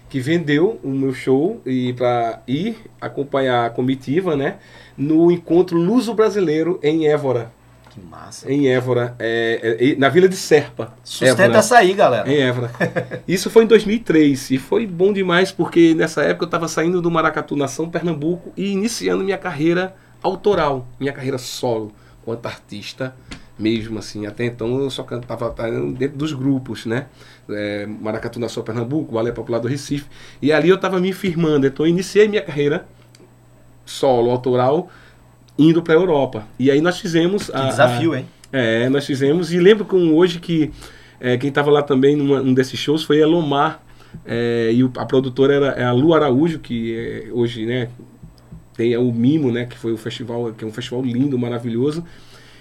que 0.08 0.20
vendeu 0.20 0.78
o 0.84 0.88
meu 0.88 1.12
show 1.12 1.60
e 1.66 1.92
para 1.94 2.40
ir 2.46 2.76
acompanhar 3.00 3.66
a 3.66 3.70
comitiva, 3.70 4.36
né, 4.36 4.56
no 4.96 5.30
encontro 5.30 5.76
luso 5.76 6.14
brasileiro 6.14 6.78
em 6.82 7.08
Évora, 7.08 7.50
Que 7.96 8.06
massa. 8.06 8.52
em 8.52 8.68
Évora, 8.68 9.16
é, 9.18 9.78
é, 9.80 9.96
na 9.96 10.10
Vila 10.10 10.28
de 10.28 10.36
Serpa. 10.36 10.92
Sustenta 11.02 11.44
Évora. 11.44 11.58
essa 11.58 11.78
aí, 11.78 11.94
galera. 11.94 12.30
Em 12.30 12.42
Évora. 12.42 12.70
Isso 13.26 13.48
foi 13.48 13.64
em 13.64 13.66
2003 13.66 14.50
e 14.50 14.58
foi 14.58 14.86
bom 14.86 15.14
demais 15.14 15.50
porque 15.50 15.94
nessa 15.94 16.22
época 16.22 16.44
eu 16.44 16.46
estava 16.46 16.68
saindo 16.68 17.00
do 17.00 17.10
Maracatu 17.10 17.56
Nação, 17.56 17.88
Pernambuco 17.88 18.52
e 18.54 18.70
iniciando 18.70 19.24
minha 19.24 19.38
carreira 19.38 19.96
autoral, 20.22 20.86
minha 21.00 21.12
carreira 21.12 21.38
solo, 21.38 21.90
quanto 22.22 22.44
artista 22.44 23.16
mesmo 23.58 23.98
assim. 23.98 24.26
Até 24.26 24.44
então 24.44 24.80
eu 24.80 24.90
só 24.90 25.02
cantava 25.02 25.54
dentro 25.96 26.18
dos 26.18 26.34
grupos, 26.34 26.84
né? 26.84 27.06
É, 27.48 27.86
Maracatu 27.86 28.38
Nação, 28.38 28.62
Pernambuco, 28.62 29.14
Balé 29.14 29.32
Popular 29.32 29.58
do 29.58 29.68
Recife. 29.68 30.06
E 30.42 30.52
ali 30.52 30.68
eu 30.68 30.76
estava 30.76 31.00
me 31.00 31.14
firmando. 31.14 31.66
Então 31.66 31.86
eu 31.86 31.90
iniciei 31.90 32.28
minha 32.28 32.42
carreira 32.42 32.86
solo, 33.86 34.30
autoral, 34.30 34.90
indo 35.58 35.82
para 35.82 35.94
a 35.94 35.96
Europa. 35.96 36.46
E 36.58 36.70
aí 36.70 36.80
nós 36.80 36.98
fizemos 36.98 37.48
Que 37.50 37.56
a- 37.56 37.68
desafio, 37.68 38.12
a- 38.12 38.18
hein? 38.18 38.26
é, 38.52 38.88
nós 38.88 39.06
fizemos. 39.06 39.52
E 39.52 39.58
lembro 39.58 39.84
com 39.84 40.14
hoje 40.14 40.38
que 40.40 40.70
é, 41.20 41.36
quem 41.36 41.48
estava 41.48 41.70
lá 41.70 41.82
também 41.82 42.14
num 42.16 42.52
desses 42.54 42.78
shows 42.78 43.02
foi 43.04 43.22
a 43.22 43.26
Lomar. 43.26 43.82
é, 44.24 44.70
e 44.72 44.82
o- 44.82 44.90
a 44.96 45.04
produtora 45.04 45.52
era 45.54 45.66
é 45.72 45.84
a 45.84 45.92
Lu 45.92 46.14
Araújo, 46.14 46.58
que 46.58 46.96
é, 46.96 47.28
hoje 47.32 47.66
né, 47.66 47.88
tem 48.74 48.96
o 48.96 49.12
Mimo, 49.12 49.52
né, 49.52 49.66
que 49.66 49.76
foi 49.76 49.92
o 49.92 49.96
festival, 49.98 50.52
que 50.56 50.64
é 50.64 50.66
um 50.66 50.72
festival 50.72 51.02
lindo, 51.02 51.38
maravilhoso. 51.38 52.02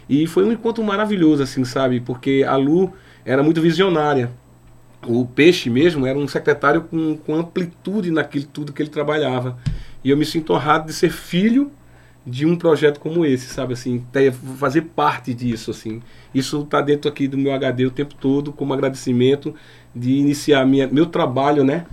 E 0.10 0.28
foi 0.28 0.44
um 0.44 0.52
encontro 0.52 0.84
maravilhoso, 0.84 1.42
assim, 1.44 1.64
sabe? 1.64 2.02
Porque 2.02 2.44
a 2.48 2.56
Lu 2.58 2.92
era 3.24 3.42
muito 3.42 3.62
visionária. 3.62 4.32
O 5.08 5.26
Peixe 5.26 5.70
mesmo 5.70 6.06
era 6.06 6.18
um 6.20 6.28
secretário 6.28 6.82
com, 6.82 7.16
com 7.16 7.36
amplitude 7.36 8.12
naquilo 8.12 8.46
tudo 8.52 8.74
que 8.74 8.82
ele 8.82 8.90
trabalhava. 8.90 9.58
E 10.04 10.10
eu 10.10 10.18
me 10.18 10.26
sinto 10.26 10.52
honrado 10.54 10.88
de 10.88 10.94
ser 10.94 11.10
filho 11.12 11.72
de 12.26 12.46
um 12.46 12.56
projeto 12.56 13.00
como 13.00 13.26
esse, 13.26 13.48
sabe 13.54 13.74
assim, 13.74 14.04
ter- 14.12 14.32
fazer 14.32 14.82
parte 14.82 15.34
disso 15.34 15.72
assim. 15.72 16.02
Isso 16.34 16.62
está 16.62 16.82
dentro 16.82 17.10
aqui 17.10 17.28
do 17.28 17.38
meu 17.38 17.54
HD 17.54 17.86
o 17.86 17.92
tempo 17.92 18.16
todo 18.16 18.52
como 18.52 18.74
agradecimento 18.74 19.54
de 19.96 20.14
iniciar 20.14 20.66
minha, 20.66 20.88
meu 20.88 21.06
trabalho, 21.06 21.64
né, 21.64 21.86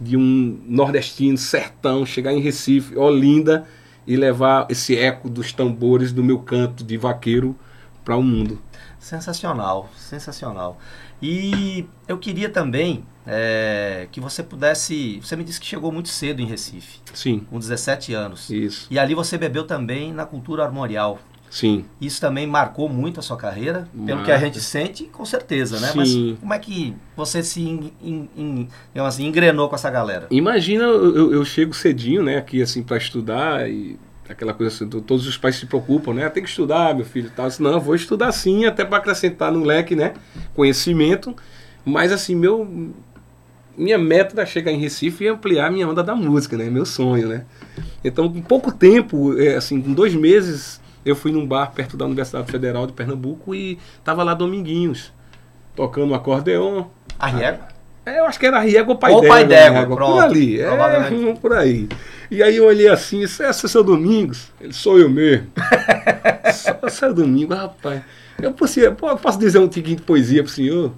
de 0.00 0.16
um 0.16 0.58
nordestino 0.66 1.36
sertão, 1.36 2.06
chegar 2.06 2.32
em 2.32 2.40
Recife, 2.40 2.96
Olinda 2.96 3.66
e 4.06 4.16
levar 4.16 4.66
esse 4.70 4.96
eco 4.96 5.28
dos 5.28 5.52
tambores 5.52 6.12
do 6.12 6.22
meu 6.22 6.38
canto 6.38 6.84
de 6.84 6.96
vaqueiro 6.96 7.56
para 8.04 8.16
o 8.16 8.22
mundo. 8.22 8.60
Sensacional, 8.98 9.90
sensacional. 9.96 10.78
E 11.20 11.84
eu 12.08 12.16
queria 12.16 12.48
também 12.48 13.04
é, 13.32 14.08
que 14.10 14.20
você 14.20 14.42
pudesse. 14.42 15.20
Você 15.22 15.36
me 15.36 15.44
disse 15.44 15.60
que 15.60 15.66
chegou 15.66 15.92
muito 15.92 16.08
cedo 16.08 16.40
em 16.42 16.46
Recife, 16.46 16.98
Sim, 17.14 17.46
com 17.48 17.58
17 17.58 18.12
anos. 18.12 18.50
isso. 18.50 18.88
E 18.90 18.98
ali 18.98 19.14
você 19.14 19.38
bebeu 19.38 19.64
também 19.64 20.12
na 20.12 20.26
cultura 20.26 20.64
armorial. 20.64 21.18
Sim. 21.48 21.84
Isso 22.00 22.20
também 22.20 22.46
marcou 22.46 22.88
muito 22.88 23.18
a 23.18 23.22
sua 23.24 23.36
carreira, 23.36 23.88
pelo 23.92 24.18
Marca. 24.18 24.24
que 24.24 24.30
a 24.32 24.38
gente 24.38 24.60
sente, 24.60 25.04
com 25.04 25.24
certeza, 25.24 25.80
né? 25.80 25.88
Sim. 25.88 25.96
Mas 26.30 26.38
como 26.40 26.54
é 26.54 26.58
que 26.60 26.94
você 27.16 27.42
se 27.42 27.60
en- 27.60 28.28
en- 28.36 28.68
digamos 28.92 29.14
assim, 29.14 29.26
engrenou 29.26 29.68
com 29.68 29.74
essa 29.74 29.90
galera? 29.90 30.28
Imagina, 30.30 30.84
eu, 30.84 31.32
eu- 31.32 31.44
chego 31.44 31.74
cedinho, 31.74 32.22
né, 32.22 32.36
aqui 32.36 32.62
assim 32.62 32.84
para 32.84 32.96
estudar 32.98 33.68
e 33.68 33.98
aquela 34.28 34.54
coisa 34.54 34.72
assim, 34.72 34.88
to- 34.88 35.00
todos 35.00 35.26
os 35.26 35.36
pais 35.36 35.56
se 35.56 35.66
preocupam, 35.66 36.14
né? 36.14 36.28
Tem 36.28 36.40
que 36.40 36.48
estudar, 36.48 36.94
meu 36.94 37.04
filho, 37.04 37.32
tal. 37.34 37.48
Disse, 37.48 37.60
não, 37.60 37.72
eu 37.72 37.80
vou 37.80 37.96
estudar 37.96 38.30
sim, 38.30 38.64
até 38.64 38.84
para 38.84 38.98
acrescentar 38.98 39.50
no 39.50 39.64
leque, 39.64 39.96
né, 39.96 40.14
conhecimento. 40.54 41.34
Mas 41.84 42.12
assim, 42.12 42.36
meu 42.36 42.92
minha 43.76 43.98
meta 43.98 44.34
era 44.34 44.46
chegar 44.46 44.70
em 44.70 44.78
Recife 44.78 45.24
e 45.24 45.28
ampliar 45.28 45.70
minha 45.70 45.88
onda 45.88 46.02
da 46.02 46.14
música, 46.14 46.56
né? 46.56 46.64
Meu 46.64 46.84
sonho, 46.84 47.28
né? 47.28 47.44
Então, 48.04 48.26
em 48.26 48.42
pouco 48.42 48.72
tempo, 48.72 49.38
é, 49.38 49.56
assim, 49.56 49.80
com 49.80 49.92
dois 49.92 50.14
meses, 50.14 50.80
eu 51.04 51.16
fui 51.16 51.32
num 51.32 51.46
bar 51.46 51.72
perto 51.72 51.96
da 51.96 52.04
Universidade 52.04 52.50
Federal 52.50 52.86
de 52.86 52.92
Pernambuco 52.92 53.54
e 53.54 53.78
tava 54.04 54.22
lá 54.22 54.34
Dominguinhos, 54.34 55.12
tocando 55.74 56.12
um 56.12 56.14
acordeon, 56.14 56.84
A 57.18 57.26
Riego? 57.26 57.58
é, 58.04 58.18
eu 58.18 58.24
acho 58.26 58.38
que 58.38 58.46
era 58.46 58.60
Riego 58.60 58.92
ou 58.92 58.98
Pai 58.98 59.12
Ou. 59.12 59.26
Pai 59.26 59.46
d'Égua, 59.46 59.80
né? 59.80 59.86
Por 59.86 60.02
ali, 60.02 60.60
é, 60.60 61.34
por 61.40 61.52
aí. 61.52 61.88
E 62.30 62.42
aí 62.42 62.56
eu 62.56 62.66
olhei 62.66 62.88
assim, 62.88 63.22
esse 63.22 63.42
é 63.42 63.52
seu 63.52 63.82
Domingos? 63.82 64.52
Ele, 64.60 64.72
sou 64.72 64.98
eu 64.98 65.08
mesmo. 65.08 65.46
Só 66.52 66.88
seu 66.88 67.14
Domingos, 67.14 67.56
rapaz. 67.56 68.02
Eu 68.40 68.52
posso, 68.52 68.80
eu 68.80 68.94
posso 68.94 69.38
dizer 69.38 69.58
um 69.58 69.68
tiquinho 69.68 69.96
de 69.96 70.02
poesia 70.02 70.42
pro 70.42 70.52
senhor? 70.52 70.92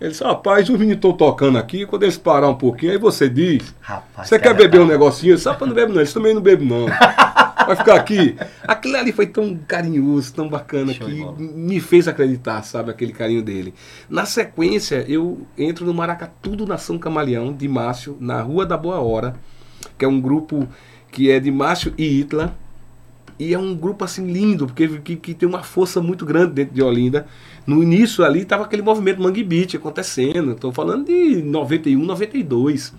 Ele 0.00 0.10
disse, 0.10 0.22
rapaz, 0.22 0.68
os 0.68 0.78
meninos 0.78 0.96
estão 0.96 1.12
tocando 1.12 1.58
aqui, 1.58 1.84
quando 1.84 2.04
eles 2.04 2.16
parar 2.16 2.48
um 2.48 2.54
pouquinho, 2.54 2.92
aí 2.92 2.98
você 2.98 3.28
diz, 3.28 3.74
Rapaz, 3.80 4.28
você 4.28 4.38
quer 4.38 4.54
beber 4.54 4.78
tá- 4.78 4.84
um 4.84 4.86
negocinho? 4.86 5.36
Só 5.36 5.54
para 5.54 5.66
não 5.66 5.74
bebe 5.74 5.92
não, 5.92 6.00
eles 6.00 6.12
também 6.12 6.32
não 6.32 6.40
bebem 6.40 6.68
não. 6.68 6.86
Vai 7.66 7.76
ficar 7.76 7.96
aqui. 7.96 8.34
Aquilo 8.66 8.96
ali 8.96 9.12
foi 9.12 9.26
tão 9.26 9.58
carinhoso, 9.66 10.32
tão 10.32 10.48
bacana, 10.48 10.94
Show 10.94 11.06
que 11.06 11.42
me 11.42 11.80
fez 11.80 12.08
acreditar, 12.08 12.62
sabe, 12.62 12.90
aquele 12.90 13.12
carinho 13.12 13.42
dele. 13.42 13.74
Na 14.08 14.24
sequência, 14.24 15.04
eu 15.06 15.46
entro 15.56 15.84
no 15.84 15.92
Maracatu 15.92 16.56
do 16.56 16.66
Nação 16.66 16.96
Camaleão, 16.96 17.52
de 17.52 17.68
Márcio, 17.68 18.16
na 18.20 18.40
Rua 18.40 18.64
da 18.64 18.76
Boa 18.76 19.00
Hora, 19.00 19.34
que 19.98 20.04
é 20.04 20.08
um 20.08 20.20
grupo 20.20 20.66
que 21.10 21.30
é 21.30 21.38
de 21.38 21.50
Márcio 21.50 21.92
e 21.98 22.20
Itla. 22.20 22.56
E 23.38 23.52
é 23.52 23.58
um 23.58 23.74
grupo 23.74 24.04
assim 24.04 24.26
lindo, 24.32 24.66
porque 24.66 24.88
que, 25.00 25.16
que 25.16 25.34
tem 25.34 25.48
uma 25.48 25.62
força 25.62 26.00
muito 26.00 26.24
grande 26.24 26.52
dentro 26.54 26.74
de 26.74 26.82
Olinda. 26.82 27.26
No 27.68 27.82
início 27.82 28.24
ali 28.24 28.40
estava 28.40 28.64
aquele 28.64 28.80
movimento 28.80 29.20
Mangue 29.22 29.44
Beat 29.44 29.74
acontecendo. 29.74 30.52
Estou 30.52 30.72
falando 30.72 31.04
de 31.04 31.42
91, 31.42 32.02
92. 32.02 32.94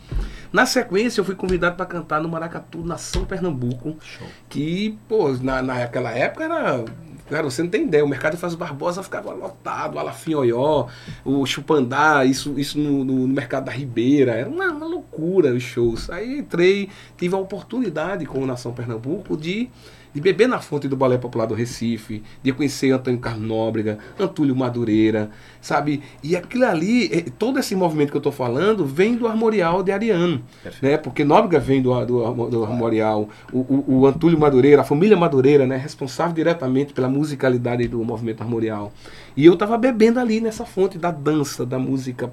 Na 0.53 0.65
sequência, 0.65 1.19
eu 1.21 1.25
fui 1.25 1.33
convidado 1.33 1.75
para 1.75 1.87
cantar 1.87 2.21
no 2.21 2.29
Maracatu, 2.29 2.83
Nação 2.85 3.25
Pernambuco. 3.25 3.95
Show. 3.99 4.27
Que, 4.47 4.95
pô, 5.07 5.29
na, 5.41 5.63
naquela 5.63 6.11
época 6.11 6.43
era. 6.43 6.85
Cara, 7.29 7.43
você 7.43 7.61
não 7.61 7.69
tem 7.69 7.83
ideia, 7.83 8.03
o 8.03 8.07
mercado 8.07 8.33
de 8.33 8.39
Faz 8.39 8.55
Barbosa 8.55 9.03
ficava 9.03 9.31
lotado, 9.33 9.99
Alafinhoió, 9.99 10.87
o 11.23 11.45
Chupandá, 11.45 12.25
isso, 12.25 12.59
isso 12.59 12.79
no, 12.79 13.03
no- 13.03 13.27
no 13.27 13.27
mercado 13.27 13.65
da 13.65 13.71
Ribeira, 13.71 14.31
era 14.31 14.49
uma, 14.49 14.65
uma 14.71 14.87
loucura 14.87 15.53
os 15.53 15.61
shows. 15.61 16.09
Aí 16.09 16.39
entrei, 16.39 16.89
tive 17.17 17.35
a 17.35 17.37
oportunidade 17.37 18.25
com 18.25 18.39
o 18.39 18.47
Nação 18.47 18.73
Pernambuco 18.73 19.37
de, 19.37 19.69
de 20.13 20.19
beber 20.19 20.47
na 20.47 20.59
fonte 20.59 20.87
do 20.87 20.95
Balé 20.95 21.17
Popular 21.17 21.45
do 21.45 21.53
Recife, 21.53 22.23
de 22.41 22.51
conhecer 22.51 22.91
Antônio 22.91 23.19
Carlos 23.19 23.47
Nóbrega, 23.47 23.99
Antúlio 24.19 24.55
Madureira, 24.55 25.29
sabe? 25.61 26.01
E 26.23 26.35
aquilo 26.35 26.65
ali, 26.65 27.09
eh, 27.11 27.25
todo 27.37 27.59
esse 27.59 27.75
movimento 27.75 28.11
que 28.11 28.17
eu 28.17 28.21
tô 28.21 28.31
falando, 28.31 28.85
vem 28.85 29.15
do 29.15 29.27
Armorial 29.27 29.83
de 29.83 29.91
Ariano 29.91 30.41
Perfeito. 30.63 30.85
né? 30.85 30.97
Porque 30.97 31.23
Nóbrega 31.23 31.59
vem 31.59 31.81
do, 31.81 32.05
do, 32.05 32.49
do 32.49 32.63
Armorial, 32.63 33.29
o, 33.53 33.59
o, 33.59 33.99
o 33.99 34.07
Antúlio 34.07 34.39
Madureira, 34.39 34.81
a 34.81 34.85
família 34.85 35.15
Madureira, 35.15 35.67
né? 35.67 35.77
Responsável 35.77 36.33
diretamente 36.33 36.93
pela 36.93 37.07
musicalidade 37.07 37.87
do 37.87 38.03
movimento 38.03 38.41
armorial. 38.41 38.91
E 39.37 39.45
eu 39.45 39.55
tava 39.55 39.77
bebendo 39.77 40.19
ali 40.19 40.41
nessa 40.41 40.65
fonte 40.65 40.97
da 40.97 41.11
dança, 41.11 41.65
da 41.65 41.77
música, 41.77 42.31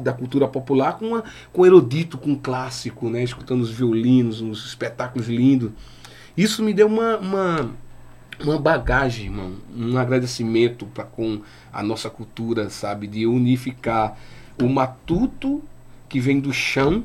da 0.00 0.12
cultura 0.12 0.48
popular, 0.48 0.98
com, 0.98 1.06
uma, 1.06 1.24
com 1.52 1.64
erudito, 1.64 2.18
com 2.18 2.34
clássico, 2.34 3.08
né? 3.08 3.22
Escutando 3.22 3.62
os 3.62 3.70
violinos, 3.70 4.40
uns 4.40 4.66
espetáculos 4.66 5.28
lindos. 5.28 5.70
Isso 6.36 6.62
me 6.62 6.72
deu 6.72 6.86
uma, 6.86 7.18
uma, 7.18 7.70
uma 8.40 8.58
bagagem, 8.58 9.26
irmão, 9.26 9.56
um 9.76 9.96
agradecimento 9.98 10.86
para 10.86 11.04
com 11.04 11.40
a 11.72 11.82
nossa 11.82 12.08
cultura, 12.08 12.70
sabe? 12.70 13.06
De 13.06 13.26
unificar 13.26 14.16
o 14.60 14.68
matuto 14.68 15.62
que 16.08 16.20
vem 16.20 16.40
do 16.40 16.52
chão, 16.52 17.04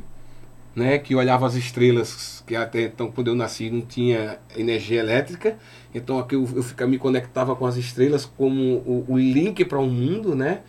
né? 0.75 0.97
Que 0.97 1.15
olhava 1.15 1.45
as 1.45 1.55
estrelas, 1.55 2.43
que 2.47 2.55
até 2.55 2.83
então, 2.83 3.11
quando 3.11 3.27
eu 3.27 3.35
nasci, 3.35 3.69
não 3.69 3.81
tinha 3.81 4.39
energia 4.55 4.99
elétrica. 4.99 5.57
Então 5.93 6.19
aqui 6.19 6.35
eu, 6.35 6.47
eu 6.55 6.63
ficava, 6.63 6.89
me 6.89 6.97
conectava 6.97 7.55
com 7.55 7.65
as 7.65 7.75
estrelas 7.75 8.25
como 8.25 8.61
o, 8.61 9.05
o 9.09 9.17
link 9.17 9.65
para 9.65 9.79
o 9.79 9.87
mundo, 9.87 10.35
né? 10.35 10.61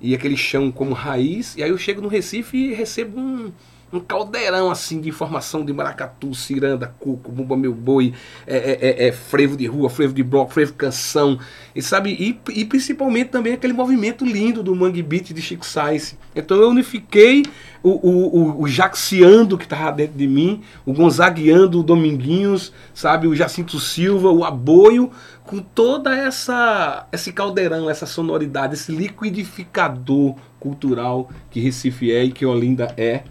E 0.00 0.14
aquele 0.14 0.36
chão 0.36 0.70
como 0.70 0.92
raiz. 0.94 1.56
E 1.56 1.62
aí 1.62 1.70
eu 1.70 1.78
chego 1.78 2.00
no 2.00 2.08
Recife 2.08 2.56
e 2.56 2.74
recebo 2.74 3.18
um, 3.18 3.52
um 3.92 4.00
caldeirão 4.00 4.70
assim 4.70 5.00
de 5.00 5.08
informação 5.08 5.64
de 5.64 5.72
maracatu, 5.72 6.34
ciranda, 6.34 6.92
coco, 6.98 7.30
bumba 7.30 7.56
meu 7.56 7.72
boi, 7.72 8.12
é, 8.46 8.56
é, 8.56 9.04
é, 9.04 9.08
é 9.08 9.12
frevo 9.12 9.56
de 9.56 9.66
rua, 9.66 9.88
frevo 9.88 10.12
de 10.12 10.22
bloco, 10.22 10.52
frevo 10.52 10.74
canção, 10.74 11.38
e 11.74 11.80
sabe, 11.80 12.10
e, 12.10 12.38
e 12.60 12.64
principalmente 12.64 13.28
também 13.28 13.52
aquele 13.52 13.72
movimento 13.72 14.24
lindo 14.24 14.62
do 14.62 14.74
Mangue 14.74 15.02
Beat 15.02 15.32
de 15.32 15.40
Chico 15.40 15.64
Sainz. 15.64 16.16
Então 16.34 16.56
eu 16.60 16.68
unifiquei 16.68 17.44
o, 17.82 17.90
o, 17.90 18.38
o, 18.38 18.62
o 18.62 18.68
Jaxiando 18.68 19.56
que 19.56 19.64
estava 19.64 19.92
dentro 19.92 20.18
de 20.18 20.26
mim, 20.26 20.62
o 20.84 20.92
Gonzagueando, 20.92 21.80
o 21.80 21.82
Dominguinhos, 21.82 22.72
sabe, 22.92 23.28
o 23.28 23.36
Jacinto 23.36 23.78
Silva, 23.78 24.30
o 24.30 24.44
Aboio, 24.44 25.10
com 25.44 25.60
toda 25.60 26.16
essa 26.16 27.06
esse 27.12 27.32
caldeirão, 27.32 27.88
essa 27.88 28.04
sonoridade, 28.04 28.74
esse 28.74 28.90
liquidificador 28.90 30.34
cultural 30.58 31.30
que 31.50 31.60
Recife 31.60 32.10
é 32.10 32.24
e 32.24 32.32
que 32.32 32.44
Olinda 32.44 32.92
é 32.96 33.22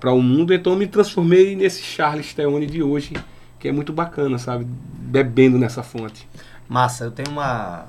para 0.00 0.12
o 0.12 0.22
mundo. 0.22 0.52
Então 0.54 0.72
eu 0.72 0.78
me 0.78 0.86
transformei 0.86 1.54
nesse 1.54 1.82
Charles 1.82 2.32
Theone 2.32 2.66
de 2.66 2.82
hoje, 2.82 3.14
que 3.58 3.68
é 3.68 3.72
muito 3.72 3.92
bacana, 3.92 4.38
sabe, 4.38 4.64
bebendo 4.64 5.58
nessa 5.58 5.82
fonte. 5.82 6.26
Massa, 6.66 7.04
eu 7.04 7.10
tenho 7.10 7.30
uma, 7.30 7.86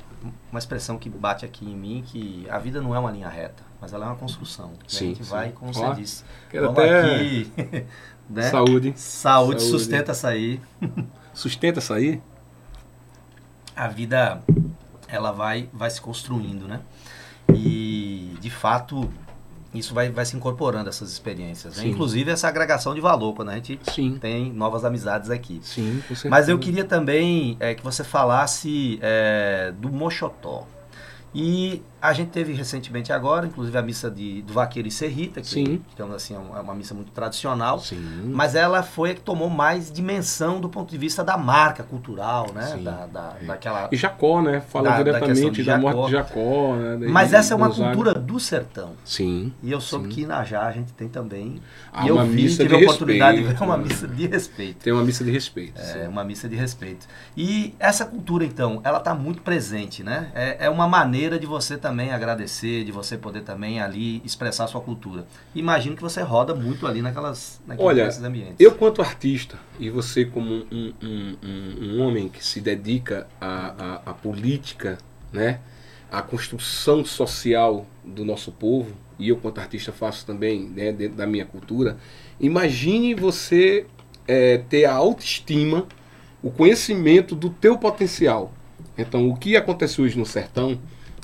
uma 0.52 0.60
expressão 0.60 0.98
que 0.98 1.10
bate 1.10 1.46
aqui 1.46 1.66
em 1.66 1.76
mim 1.76 2.04
que 2.06 2.46
a 2.50 2.60
vida 2.60 2.82
não 2.82 2.94
é 2.94 3.00
uma 3.00 3.12
linha 3.12 3.30
reta, 3.30 3.64
mas 3.80 3.94
ela 3.94 4.06
é 4.06 4.10
uma 4.10 4.18
construção. 4.18 4.74
E 4.88 4.94
Sim, 4.94 5.06
a 5.06 5.08
gente 5.10 5.24
sim. 5.24 5.30
vai, 5.30 5.52
como 5.52 5.72
Ó, 5.72 5.74
você 5.74 6.02
disse. 6.02 6.24
Quero 6.50 6.74
vamos 6.74 6.80
até 6.80 7.16
aqui, 7.16 7.52
né? 8.30 8.50
saúde. 8.50 8.94
Saúde, 8.96 9.62
Saúde. 9.62 9.62
sustenta 9.62 10.28
aí. 10.28 10.60
Sustenta 11.34 11.94
aí? 11.94 12.22
A 13.74 13.88
vida 13.88 14.44
ela 15.08 15.32
vai 15.32 15.70
vai 15.72 15.90
se 15.90 16.02
construindo, 16.02 16.68
né? 16.68 16.82
E 17.54 18.36
de 18.42 18.50
fato 18.50 19.10
isso 19.74 19.94
vai, 19.94 20.10
vai 20.10 20.26
se 20.26 20.36
incorporando 20.36 20.90
essas 20.90 21.12
experiências, 21.12 21.78
né? 21.78 21.88
Inclusive 21.88 22.30
essa 22.30 22.48
agregação 22.48 22.94
de 22.94 23.00
valor 23.00 23.34
quando 23.34 23.50
a 23.50 23.56
gente 23.56 23.80
Sim. 23.90 24.18
tem 24.20 24.52
novas 24.52 24.84
amizades 24.84 25.30
aqui. 25.30 25.62
Sim, 25.64 26.02
com 26.08 26.16
certeza. 26.16 26.30
Mas 26.30 26.50
eu 26.50 26.60
queria 26.60 26.84
também 26.84 27.56
é, 27.60 27.74
que 27.74 27.84
você 27.84 28.04
falasse 28.04 29.00
é, 29.02 29.74
do 29.78 29.90
Mochotó. 29.90 30.68
E 31.34 31.82
a 32.02 32.14
gente 32.14 32.30
teve 32.30 32.52
recentemente 32.52 33.14
agora, 33.14 33.46
inclusive 33.46 33.78
a 33.78 33.82
missa 33.82 34.10
de, 34.10 34.42
do 34.42 34.54
Vaqueiro 34.54 34.88
e 34.88 34.92
Serrita, 34.92 35.40
que, 35.40 35.48
Sim. 35.48 35.82
digamos 35.90 36.16
assim, 36.16 36.36
é 36.36 36.38
uma, 36.38 36.58
é 36.58 36.62
uma 36.62 36.74
missa 36.74 36.94
muito 36.96 37.12
tradicional. 37.12 37.80
Sim. 37.80 38.32
Mas 38.34 38.56
ela 38.56 38.82
foi 38.82 39.12
a 39.12 39.14
que 39.14 39.22
tomou 39.22 39.50
mais 39.50 39.92
dimensão 39.92 40.60
do 40.60 40.68
ponto 40.68 40.90
de 40.90 40.98
vista 40.98 41.24
da 41.24 41.38
marca 41.38 41.84
cultural, 41.84 42.48
né? 42.54 42.74
Sim. 42.76 42.84
Da, 42.84 43.06
da, 43.06 43.36
daquela... 43.46 43.88
E 43.92 43.96
Jacó, 43.96 44.42
né? 44.42 44.60
Fala 44.62 44.90
Da- 44.90 44.98
da 44.98 45.04
diretamente 45.04 45.52
de 45.52 45.64
da, 45.64 45.78
morte 45.78 46.06
de 46.08 46.12
Jacó. 46.12 46.76
Né? 46.76 47.08
Mas 47.08 47.34
essa 47.34 47.54
é 47.54 47.56
uma 47.56 47.70
cultura 47.70 48.14
do 48.16 48.40
sertão. 48.40 48.94
Sim. 49.06 49.54
E 49.62 49.72
eu 49.72 49.80
soube 49.80 50.10
que 50.10 50.26
na 50.26 50.44
Já 50.44 50.64
a 50.66 50.72
gente 50.72 50.92
tem 50.94 51.08
também. 51.08 51.62
Há 51.94 52.04
e 52.04 52.10
eu 52.10 52.26
vi, 52.26 52.54
tive 52.56 52.76
a 52.76 52.80
oportunidade 52.80 53.38
de 53.38 53.44
ver 53.44 53.50
respeito, 53.50 53.64
uma 53.64 53.78
né? 53.78 53.84
missa 53.84 54.08
de 54.08 54.28
respeito. 54.28 54.84
Tem 54.84 54.92
uma 54.94 55.04
missa 55.04 55.24
de 55.24 55.32
respeito. 55.32 55.82
É 55.82 56.08
uma 56.08 56.24
missa 56.24 56.50
de 56.50 56.56
respeito. 56.56 57.08
E 57.38 57.76
essa 57.80 58.06
cultura, 58.06 58.44
então, 58.44 58.82
ela 58.84 58.98
está 58.98 59.14
muito 59.14 59.44
presente, 59.44 60.04
né? 60.04 60.32
É, 60.34 60.66
é 60.66 60.70
uma 60.70 60.88
maneira 60.88 61.21
de 61.30 61.46
você 61.46 61.78
também 61.78 62.12
agradecer, 62.12 62.84
de 62.84 62.92
você 62.92 63.18
poder 63.18 63.42
também 63.42 63.80
ali 63.82 64.22
expressar 64.26 64.68
sua 64.68 64.82
cultura. 64.82 65.26
Imagino 65.54 65.96
que 65.96 66.02
você 66.02 66.22
roda 66.22 66.54
muito 66.56 66.86
ali 66.88 67.02
naquelas, 67.02 67.62
naqueles 67.66 67.88
Olha, 68.20 68.28
ambientes. 68.28 68.56
Eu, 68.60 68.74
quanto 68.74 69.02
artista, 69.02 69.58
e 69.80 69.90
você, 69.90 70.26
como 70.26 70.52
um, 70.72 70.94
um, 71.02 71.36
um- 71.44 71.78
um 71.98 72.02
homem 72.02 72.28
que 72.30 72.44
se 72.44 72.60
dedica 72.60 73.28
à, 73.40 74.02
à, 74.06 74.12
à 74.12 74.14
política, 74.14 74.98
né? 75.32 75.60
à 76.12 76.22
construção 76.22 77.06
social 77.06 77.86
do 78.04 78.26
nosso 78.26 78.52
povo, 78.52 78.92
e 79.18 79.30
eu, 79.30 79.38
quanto 79.38 79.60
artista, 79.62 79.94
faço 79.94 80.26
também 80.26 80.62
né, 80.68 80.92
dentro 80.92 81.16
da 81.16 81.26
minha 81.26 81.46
cultura, 81.46 81.98
imagine 82.38 83.14
você 83.16 83.86
é, 84.28 84.58
ter 84.58 84.84
a 84.86 84.94
autoestima, 84.94 85.86
o 86.44 86.52
conhecimento 86.52 87.34
do 87.34 87.50
teu 87.50 87.78
potencial. 87.78 88.52
Então, 88.98 89.30
o 89.30 89.38
que 89.38 89.56
acontece 89.56 90.02
hoje 90.02 90.18
no 90.20 90.26
sertão 90.26 90.78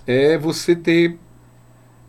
é 0.07 0.37
você 0.37 0.75
ter 0.75 1.17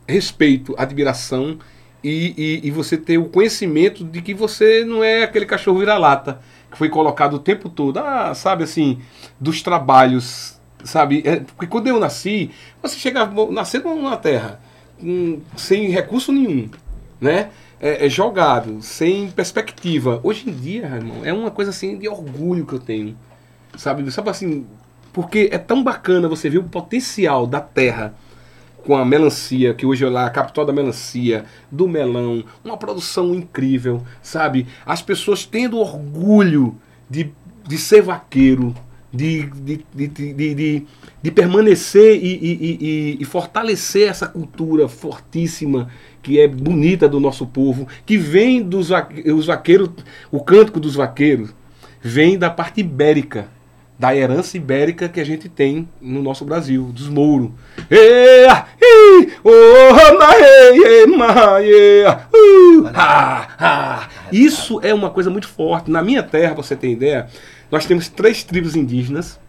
respeito, 0.06 0.74
admiração 0.78 1.58
e, 2.02 2.32
e, 2.62 2.68
e 2.68 2.70
você 2.70 2.96
ter 2.96 3.18
o 3.18 3.26
conhecimento 3.26 4.04
de 4.04 4.22
que 4.22 4.32
você 4.32 4.84
não 4.84 5.02
é 5.02 5.24
aquele 5.24 5.44
cachorro 5.44 5.80
vira-lata 5.80 6.40
que 6.70 6.78
foi 6.78 6.88
colocado 6.88 7.34
o 7.34 7.38
tempo 7.38 7.68
todo, 7.68 7.98
ah, 7.98 8.34
sabe 8.34 8.64
assim, 8.64 9.00
dos 9.40 9.62
trabalhos, 9.62 10.60
sabe? 10.84 11.22
É, 11.24 11.36
porque 11.40 11.66
quando 11.66 11.86
eu 11.88 11.98
nasci, 11.98 12.50
você 12.82 12.96
chega 12.96 13.26
nascer 13.50 13.82
numa 13.82 14.16
terra 14.16 14.60
sem 15.56 15.88
recurso 15.88 16.32
nenhum, 16.32 16.68
né? 17.20 17.50
É, 17.80 18.06
é 18.06 18.08
jogado, 18.08 18.82
sem 18.82 19.30
perspectiva. 19.30 20.20
Hoje 20.22 20.50
em 20.50 20.52
dia, 20.52 20.86
irmão, 20.86 21.24
é 21.24 21.32
uma 21.32 21.50
coisa 21.50 21.70
assim 21.70 21.96
de 21.96 22.08
orgulho 22.08 22.66
que 22.66 22.74
eu 22.74 22.80
tenho, 22.80 23.16
sabe? 23.76 24.10
Sabe 24.10 24.30
assim, 24.30 24.66
porque 25.18 25.48
é 25.50 25.58
tão 25.58 25.82
bacana 25.82 26.28
você 26.28 26.48
ver 26.48 26.58
o 26.58 26.62
potencial 26.62 27.44
da 27.44 27.60
terra 27.60 28.14
com 28.84 28.96
a 28.96 29.04
melancia, 29.04 29.74
que 29.74 29.84
hoje 29.84 30.04
é 30.04 30.08
lá 30.08 30.26
a 30.26 30.30
capital 30.30 30.64
da 30.64 30.72
melancia, 30.72 31.44
do 31.72 31.88
melão, 31.88 32.44
uma 32.64 32.76
produção 32.76 33.34
incrível, 33.34 34.00
sabe? 34.22 34.68
As 34.86 35.02
pessoas 35.02 35.44
tendo 35.44 35.76
orgulho 35.76 36.76
de, 37.10 37.32
de 37.66 37.78
ser 37.78 38.00
vaqueiro, 38.00 38.72
de, 39.12 39.42
de, 39.46 39.84
de, 39.92 40.06
de, 40.06 40.86
de, 41.20 41.30
permanecer 41.32 42.14
e, 42.22 42.34
e, 42.36 42.78
e, 42.80 43.18
e, 43.20 43.24
fortalecer 43.24 44.08
essa 44.08 44.28
cultura 44.28 44.86
fortíssima 44.86 45.90
que 46.22 46.38
é 46.38 46.46
bonita 46.46 47.08
do 47.08 47.18
nosso 47.18 47.44
povo, 47.44 47.88
que 48.06 48.16
vem 48.16 48.62
dos 48.62 48.90
os 49.34 49.46
vaqueiros, 49.46 49.90
o 50.30 50.38
cântico 50.44 50.78
dos 50.78 50.94
vaqueiros, 50.94 51.52
vem 52.00 52.38
da 52.38 52.48
parte 52.48 52.82
ibérica 52.82 53.57
da 53.98 54.14
herança 54.14 54.56
ibérica 54.56 55.08
que 55.08 55.18
a 55.20 55.24
gente 55.24 55.48
tem 55.48 55.88
no 56.00 56.22
nosso 56.22 56.44
Brasil, 56.44 56.84
dos 56.92 57.08
mouros. 57.08 57.50
Isso 64.30 64.80
é 64.82 64.94
uma 64.94 65.10
coisa 65.10 65.30
muito 65.30 65.48
forte. 65.48 65.90
Na 65.90 66.02
minha 66.02 66.22
terra, 66.22 66.54
pra 66.54 66.62
você 66.62 66.76
ter 66.76 66.92
ideia, 66.92 67.26
nós 67.70 67.86
temos 67.86 68.08
três 68.08 68.44
tribos 68.44 68.76
indígenas, 68.76 69.40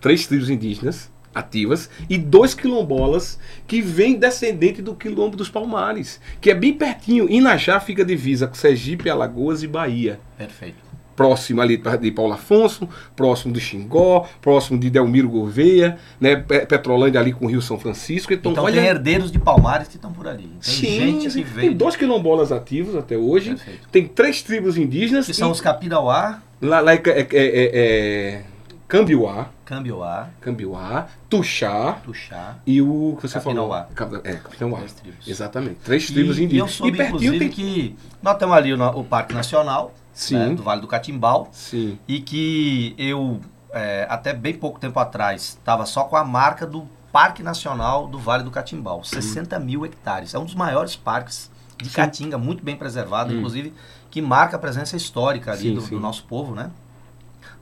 três 0.00 0.26
tribos 0.26 0.48
indígenas 0.48 1.10
ativas 1.34 1.90
e 2.08 2.16
dois 2.18 2.54
quilombolas 2.54 3.38
que 3.66 3.80
vêm 3.80 4.14
descendente 4.18 4.80
do 4.82 4.94
quilombo 4.94 5.36
dos 5.36 5.48
Palmares, 5.48 6.20
que 6.40 6.50
é 6.50 6.54
bem 6.54 6.72
pertinho. 6.72 7.30
Inajá 7.30 7.78
fica 7.78 8.04
divisa 8.04 8.46
com 8.46 8.54
Sergipe, 8.54 9.10
Alagoas 9.10 9.62
e 9.62 9.68
Bahia. 9.68 10.18
Perfeito 10.36 10.87
próximo 11.18 11.60
ali 11.60 11.76
de 11.76 12.12
Paulo 12.12 12.34
Afonso, 12.34 12.88
próximo 13.16 13.52
do 13.52 13.58
Xingó, 13.58 14.24
próximo 14.40 14.78
de 14.78 14.88
Delmiro 14.88 15.28
Gouveia, 15.28 15.98
né, 16.20 16.36
Petrolândia 16.36 17.20
ali 17.20 17.32
com 17.32 17.46
o 17.46 17.48
Rio 17.48 17.60
São 17.60 17.76
Francisco. 17.76 18.32
Então, 18.32 18.52
então 18.52 18.62
olha... 18.62 18.80
tem 18.80 18.88
herdeiros 18.88 19.32
de 19.32 19.38
Palmares 19.40 19.88
que 19.88 19.96
estão 19.96 20.12
por 20.12 20.28
ali. 20.28 20.44
Tem 20.44 20.60
Sim, 20.60 20.86
gente 20.86 21.28
que 21.30 21.42
veio. 21.42 21.68
Tem 21.70 21.76
dois 21.76 21.96
quilombolas 21.96 22.52
ativos 22.52 22.94
até 22.94 23.16
hoje. 23.16 23.56
Perfeito. 23.56 23.88
Tem 23.90 24.06
três 24.06 24.42
tribos 24.42 24.78
indígenas. 24.78 25.26
Que 25.26 25.32
e... 25.32 25.34
são 25.34 25.50
os 25.50 25.60
Capirauá. 25.60 26.40
Lá, 26.62 26.78
lá 26.78 26.94
é, 26.94 27.02
é, 27.04 27.26
é, 27.32 27.70
é 27.74 28.42
Cambiuá. 28.86 29.50
Cambiuá. 29.64 30.30
Cambiuá, 30.40 31.08
Tuxá. 31.28 31.94
Tuxá. 32.04 32.58
E 32.64 32.80
o 32.80 33.16
que 33.16 33.28
você 33.28 33.34
Capinauá. 33.34 33.88
falou? 33.94 34.20
É, 34.24 34.34
Capinauá. 34.34 34.78
Três 34.78 34.92
tribos. 34.92 35.28
Exatamente. 35.28 35.76
Três 35.84 36.06
tribos 36.06 36.38
e, 36.38 36.44
indígenas. 36.44 36.70
E 36.70 36.72
eu 36.72 36.76
soube, 36.76 36.92
e 36.92 36.96
pertinho 36.96 37.38
tem 37.40 37.48
que. 37.48 37.96
Nós 38.22 38.38
temos 38.38 38.56
ali 38.56 38.72
o, 38.72 38.82
o 38.98 39.04
Parque 39.04 39.34
Nacional, 39.34 39.92
né, 40.30 40.54
do 40.54 40.62
Vale 40.62 40.80
do 40.80 40.86
Catimbau. 40.86 41.48
Sim. 41.52 41.98
E 42.06 42.20
que 42.20 42.94
eu, 42.98 43.40
é, 43.70 44.06
até 44.08 44.32
bem 44.32 44.54
pouco 44.54 44.78
tempo 44.80 44.98
atrás, 44.98 45.58
estava 45.58 45.86
só 45.86 46.04
com 46.04 46.16
a 46.16 46.24
marca 46.24 46.66
do 46.66 46.86
Parque 47.12 47.42
Nacional 47.42 48.06
do 48.06 48.18
Vale 48.18 48.42
do 48.42 48.50
Catimbau. 48.50 49.02
60 49.04 49.58
mil 49.58 49.84
hectares. 49.84 50.34
É 50.34 50.38
um 50.38 50.44
dos 50.44 50.54
maiores 50.54 50.96
parques 50.96 51.50
de 51.76 51.88
sim. 51.88 51.94
Caatinga, 51.94 52.38
muito 52.38 52.62
bem 52.62 52.76
preservado, 52.76 53.32
hum. 53.32 53.38
inclusive, 53.38 53.72
que 54.10 54.20
marca 54.20 54.56
a 54.56 54.58
presença 54.58 54.96
histórica 54.96 55.52
ali 55.52 55.62
sim, 55.62 55.74
do, 55.74 55.80
do, 55.82 56.00
nosso 56.00 56.24
povo, 56.24 56.54
né? 56.54 56.70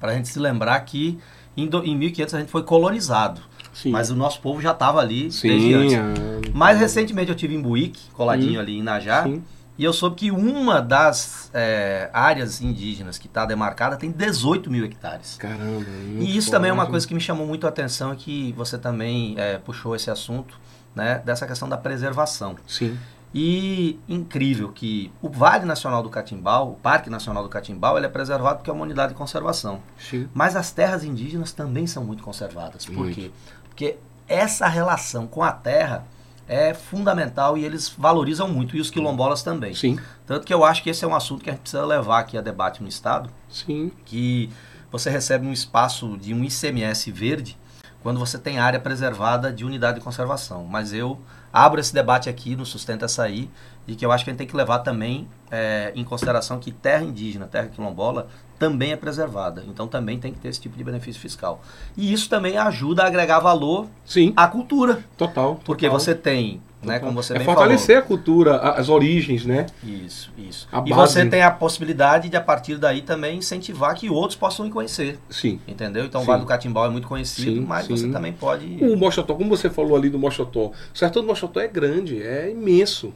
Para 0.01 0.13
a 0.13 0.15
gente 0.15 0.29
se 0.29 0.39
lembrar 0.39 0.79
que 0.81 1.19
em, 1.57 1.67
do, 1.67 1.85
em 1.85 1.97
1500 1.97 2.35
a 2.35 2.39
gente 2.41 2.51
foi 2.51 2.63
colonizado. 2.63 3.41
Sim. 3.73 3.91
Mas 3.91 4.11
o 4.11 4.17
nosso 4.17 4.41
povo 4.41 4.61
já 4.61 4.73
estava 4.73 5.01
ali 5.01 5.31
Sim, 5.31 5.49
desde 5.49 5.75
antes. 5.75 5.95
É... 5.95 6.51
Mais 6.55 6.79
recentemente 6.79 7.31
eu 7.31 7.37
tive 7.37 7.55
em 7.55 7.61
Buíque, 7.61 8.01
coladinho 8.15 8.59
hum. 8.59 8.63
ali 8.63 8.79
em 8.79 8.83
Najá. 8.83 9.25
Sim. 9.25 9.43
E 9.79 9.85
eu 9.85 9.93
soube 9.93 10.17
que 10.17 10.31
uma 10.31 10.81
das 10.81 11.51
é, 11.53 12.09
áreas 12.13 12.61
indígenas 12.61 13.19
que 13.19 13.27
está 13.27 13.45
demarcada 13.45 13.97
tem 13.97 14.11
18 14.11 14.71
mil 14.71 14.85
hectares. 14.85 15.37
Caramba. 15.37 15.85
E 16.19 16.37
isso 16.37 16.51
também 16.51 16.71
é 16.71 16.73
uma 16.73 16.87
coisa 16.87 17.07
que 17.07 17.15
me 17.15 17.21
chamou 17.21 17.47
muito 17.47 17.67
a 17.67 17.69
atenção 17.69 18.15
e 18.15 18.17
que 18.17 18.53
você 18.53 18.79
também 18.79 19.35
é, 19.37 19.59
puxou 19.59 19.95
esse 19.95 20.11
assunto, 20.11 20.59
né? 20.95 21.21
Dessa 21.25 21.47
questão 21.47 21.69
da 21.69 21.77
preservação. 21.77 22.57
Sim. 22.67 22.99
E 23.35 24.01
incrível 24.09 24.73
que 24.73 25.13
o 25.21 25.29
Vale 25.29 25.67
Nacional 25.67 26.03
do 26.03 26.09
Catimbau, 26.09 26.71
o 26.71 26.75
Parque 26.77 27.11
Nacional 27.11 27.43
do 27.43 27.51
Catimbau, 27.51 27.99
ele 27.99 28.07
é 28.07 28.09
preservado 28.09 28.57
porque 28.57 28.71
é 28.71 28.73
uma 28.73 28.83
unidade 28.83 29.13
de 29.13 29.19
conservação. 29.19 29.83
Sim. 29.99 30.27
Mas 30.33 30.57
as 30.57 30.71
terras 30.71 31.05
indígenas 31.05 31.53
também 31.53 31.87
são 31.87 32.03
muito 32.03 32.23
conservadas. 32.23 32.87
Por 32.87 32.95
muito. 32.95 33.15
quê? 33.15 33.31
Porque 33.69 33.99
essa 34.27 34.67
relação 34.67 35.27
com 35.27 35.43
a 35.43 35.53
terra 35.53 36.07
é 36.49 36.75
fundamental 36.75 37.59
e 37.59 37.65
eles 37.65 37.89
valorizam 37.89 38.49
muito, 38.49 38.77
e 38.77 38.81
os 38.81 38.91
quilombolas 38.91 39.43
também. 39.43 39.75
Sim. 39.75 39.99
Tanto 40.27 40.47
que 40.47 40.55
eu 40.55 40.65
acho 40.65 40.83
que 40.83 40.91
esse 40.91 41.05
é 41.05 41.09
um 41.09 41.15
assunto 41.15 41.43
que 41.43 41.51
a 41.51 41.53
gente 41.53 41.63
precisa 41.63 41.85
levar 41.85 42.21
aqui 42.21 42.39
a 42.39 42.41
debate 42.41 42.83
no 42.83 42.89
Estado. 42.89 43.31
Sim. 43.49 43.91
Que 44.05 44.51
você 44.91 45.11
recebe 45.11 45.47
um 45.47 45.53
espaço 45.53 46.17
de 46.17 46.33
um 46.33 46.45
ICMS 46.45 47.11
verde 47.11 47.57
quando 48.03 48.21
você 48.21 48.39
tem 48.39 48.59
área 48.59 48.79
preservada 48.79 49.53
de 49.53 49.65
unidade 49.65 49.99
de 49.99 50.05
conservação. 50.05 50.65
Mas 50.65 50.93
eu 50.93 51.21
abro 51.53 51.81
esse 51.81 51.93
debate 51.93 52.29
aqui 52.29 52.55
no 52.55 52.65
Sustenta 52.65 53.07
Açaí 53.07 53.51
e 53.87 53.95
que 53.95 54.05
eu 54.07 54.13
acho 54.13 54.25
que 54.25 54.31
a 54.31 54.33
gente 54.33 54.39
tem 54.39 54.47
que 54.47 54.57
levar 54.57 54.81
também 54.81 55.29
é, 55.51 55.93
em 55.95 56.05
consideração 56.05 56.59
que 56.59 56.71
terra 56.71 57.03
indígena, 57.03 57.47
terra 57.47 57.69
quilombola, 57.69 58.29
também 58.59 58.93
é 58.93 58.97
preservada. 58.97 59.65
Então 59.69 59.87
também 59.87 60.19
tem 60.19 60.33
que 60.33 60.39
ter 60.39 60.49
esse 60.49 60.61
tipo 60.61 60.77
de 60.77 60.85
benefício 60.85 61.21
fiscal. 61.21 61.61
E 61.97 62.13
isso 62.13 62.29
também 62.29 62.57
ajuda 62.57 63.03
a 63.03 63.07
agregar 63.07 63.41
valor 63.41 63.87
Sim. 64.05 64.33
à 64.37 64.47
cultura. 64.47 65.05
Total. 65.17 65.61
Porque 65.65 65.87
total. 65.87 66.01
você 66.01 66.15
tem, 66.15 66.61
né, 66.83 66.99
como 66.99 67.13
você 67.13 67.35
é 67.35 67.39
bem 67.39 67.45
fortalecer 67.45 67.97
falou. 67.97 68.03
a 68.03 68.07
cultura, 68.07 68.57
as 68.57 68.89
origens, 68.89 69.45
né? 69.45 69.67
Isso, 69.83 70.33
isso. 70.37 70.69
A 70.71 70.79
e 70.79 70.91
base. 70.91 71.13
você 71.13 71.27
tem 71.27 71.43
a 71.43 71.51
possibilidade 71.51 72.29
de, 72.29 72.37
a 72.37 72.41
partir 72.41 72.77
daí, 72.77 73.03
também 73.03 73.39
incentivar 73.39 73.95
que 73.95 74.09
outros 74.09 74.37
possam 74.37 74.69
conhecer. 74.71 75.19
Sim. 75.29 75.61
Entendeu? 75.67 76.05
Então 76.05 76.21
Sim. 76.21 76.25
o 76.25 76.29
Vale 76.29 76.41
do 76.43 76.47
Catimbau 76.47 76.87
é 76.87 76.91
muito 76.91 77.09
conhecido, 77.09 77.61
Sim, 77.61 77.67
mas 77.67 77.87
sim. 77.87 77.97
você 77.97 78.09
também 78.09 78.33
pode. 78.33 78.79
O 78.83 78.97
Mochotó, 78.97 79.35
como 79.35 79.49
você 79.49 79.69
falou 79.71 79.97
ali 79.97 80.09
do 80.09 80.19
Mochotó, 80.19 80.67
o 80.67 80.99
sertão 80.99 81.23
do 81.23 81.29
Mochotó 81.29 81.61
é 81.61 81.69
grande, 81.69 82.23
é 82.23 82.51
imenso. 82.51 83.13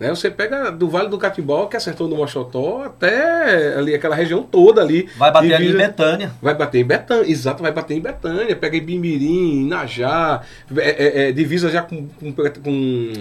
Né? 0.00 0.08
Você 0.08 0.30
pega 0.30 0.72
do 0.72 0.88
Vale 0.88 1.10
do 1.10 1.18
Catimbau, 1.18 1.68
que 1.68 1.78
sertão 1.78 2.08
do 2.08 2.16
Mochotó, 2.16 2.84
até 2.86 3.74
ali 3.76 3.94
aquela 3.94 4.16
região 4.16 4.42
toda 4.42 4.80
ali. 4.80 5.06
Vai 5.18 5.30
bater 5.30 5.52
ali 5.52 5.64
em 5.64 5.66
divisa- 5.68 5.86
Betânia. 5.88 6.32
Vai 6.40 6.54
bater 6.54 6.78
em 6.80 6.84
Betânia, 6.84 7.30
exato, 7.30 7.62
vai 7.62 7.70
bater 7.70 7.98
em 7.98 8.00
Betânia. 8.00 8.56
Pega 8.56 8.78
em 8.78 8.82
Bimirim, 8.82 9.66
Inajá, 9.66 10.40
é, 10.74 10.88
é, 10.88 11.28
é, 11.28 11.32
divisa 11.32 11.68
já 11.68 11.82
com, 11.82 12.08
com, 12.08 12.32
com, 12.32 13.12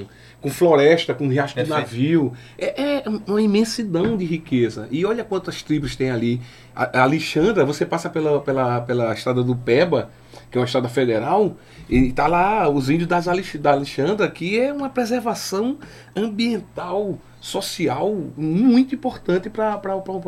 com 0.42 0.50
floresta, 0.50 1.14
com 1.14 1.28
riacho 1.28 1.56
de 1.56 1.70
navio. 1.70 2.32
É, 2.58 2.82
é 2.82 3.04
uma 3.28 3.42
imensidão 3.42 4.16
de 4.16 4.24
riqueza. 4.24 4.88
E 4.90 5.06
olha 5.06 5.26
quantas 5.26 5.62
tribos 5.62 5.98
tem 5.98 6.10
ali. 6.10 6.40
A, 6.74 7.00
a 7.00 7.04
Alexandra, 7.04 7.66
você 7.66 7.86
passa 7.86 8.10
pela, 8.10 8.40
pela, 8.40 8.80
pela 8.82 9.14
estrada 9.14 9.44
do 9.44 9.54
Peba, 9.54 10.10
que 10.50 10.58
é 10.58 10.62
uma 10.62 10.66
estrada 10.66 10.90
federal, 10.90 11.56
e 11.90 12.12
tá 12.12 12.28
lá 12.28 12.68
os 12.70 12.90
índios 12.90 13.08
das 13.08 13.28
Alex- 13.28 13.56
da 13.58 13.72
Alexandra, 13.72 14.30
que 14.30 14.60
é 14.60 14.74
uma 14.74 14.90
preservação 14.90 15.78
ambiental, 16.16 17.18
social, 17.42 18.16
muito 18.38 18.94
importante 18.96 19.50
para 19.50 19.80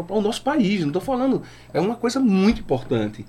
o 0.09 0.21
nosso 0.21 0.41
país. 0.41 0.81
Não 0.81 0.87
estou 0.87 1.01
falando, 1.01 1.41
é 1.73 1.79
uma 1.79 1.95
coisa 1.95 2.19
muito 2.19 2.61
importante. 2.61 3.25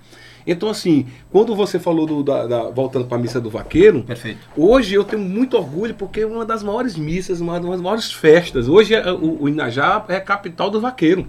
Então, 0.47 0.69
assim, 0.69 1.07
quando 1.31 1.55
você 1.55 1.79
falou 1.79 2.05
do, 2.07 2.23
da, 2.23 2.47
da- 2.47 2.71
voltando 2.71 3.07
para 3.07 3.17
a 3.17 3.21
missa 3.21 3.41
do 3.41 3.49
vaqueiro, 3.51 4.03
Perfeito. 4.03 4.41
Hoje 4.57 4.95
eu 4.95 5.05
tenho 5.05 5.23
muito 5.23 5.57
orgulho 5.57 5.95
porque 5.95 6.21
é 6.21 6.27
uma 6.27 6.45
das 6.45 6.63
maiores 6.63 6.97
missas, 6.97 7.41
uma 7.41 7.61
das 7.61 7.81
maiores 7.81 8.13
festas. 8.13 8.69
Hoje 8.69 8.95
é- 8.95 9.13
o, 9.13 9.43
o 9.43 9.49
Inajá 9.49 10.05
é 10.09 10.17
a 10.17 10.21
capital 10.21 10.69
do 10.71 10.81
vaqueiro. 10.81 11.27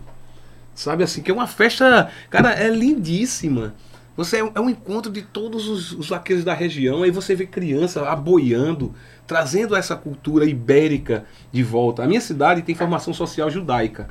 Sabe 0.76 1.04
assim, 1.04 1.22
que 1.22 1.30
é 1.30 1.34
uma 1.34 1.46
festa, 1.46 2.10
cara, 2.30 2.52
é 2.54 2.70
lindíssima. 2.70 3.76
Você 4.16 4.38
é, 4.38 4.44
um- 4.44 4.52
é 4.54 4.60
um 4.60 4.70
encontro 4.70 5.12
de 5.12 5.22
todos 5.24 5.68
os, 5.68 5.92
os 5.92 6.10
vaqueiros 6.10 6.46
da 6.46 6.54
região, 6.54 7.02
aí 7.04 7.10
você 7.12 7.34
vê 7.36 7.46
criança 7.48 8.08
aboiando, 8.08 8.94
trazendo 9.26 9.76
essa 9.76 9.96
cultura 9.96 10.46
ibérica 10.46 11.26
de 11.52 11.64
volta. 11.64 12.04
A 12.04 12.08
minha 12.08 12.22
cidade 12.22 12.62
tem 12.62 12.76
formação 12.76 13.14
social 13.14 13.50
judaica. 13.50 14.08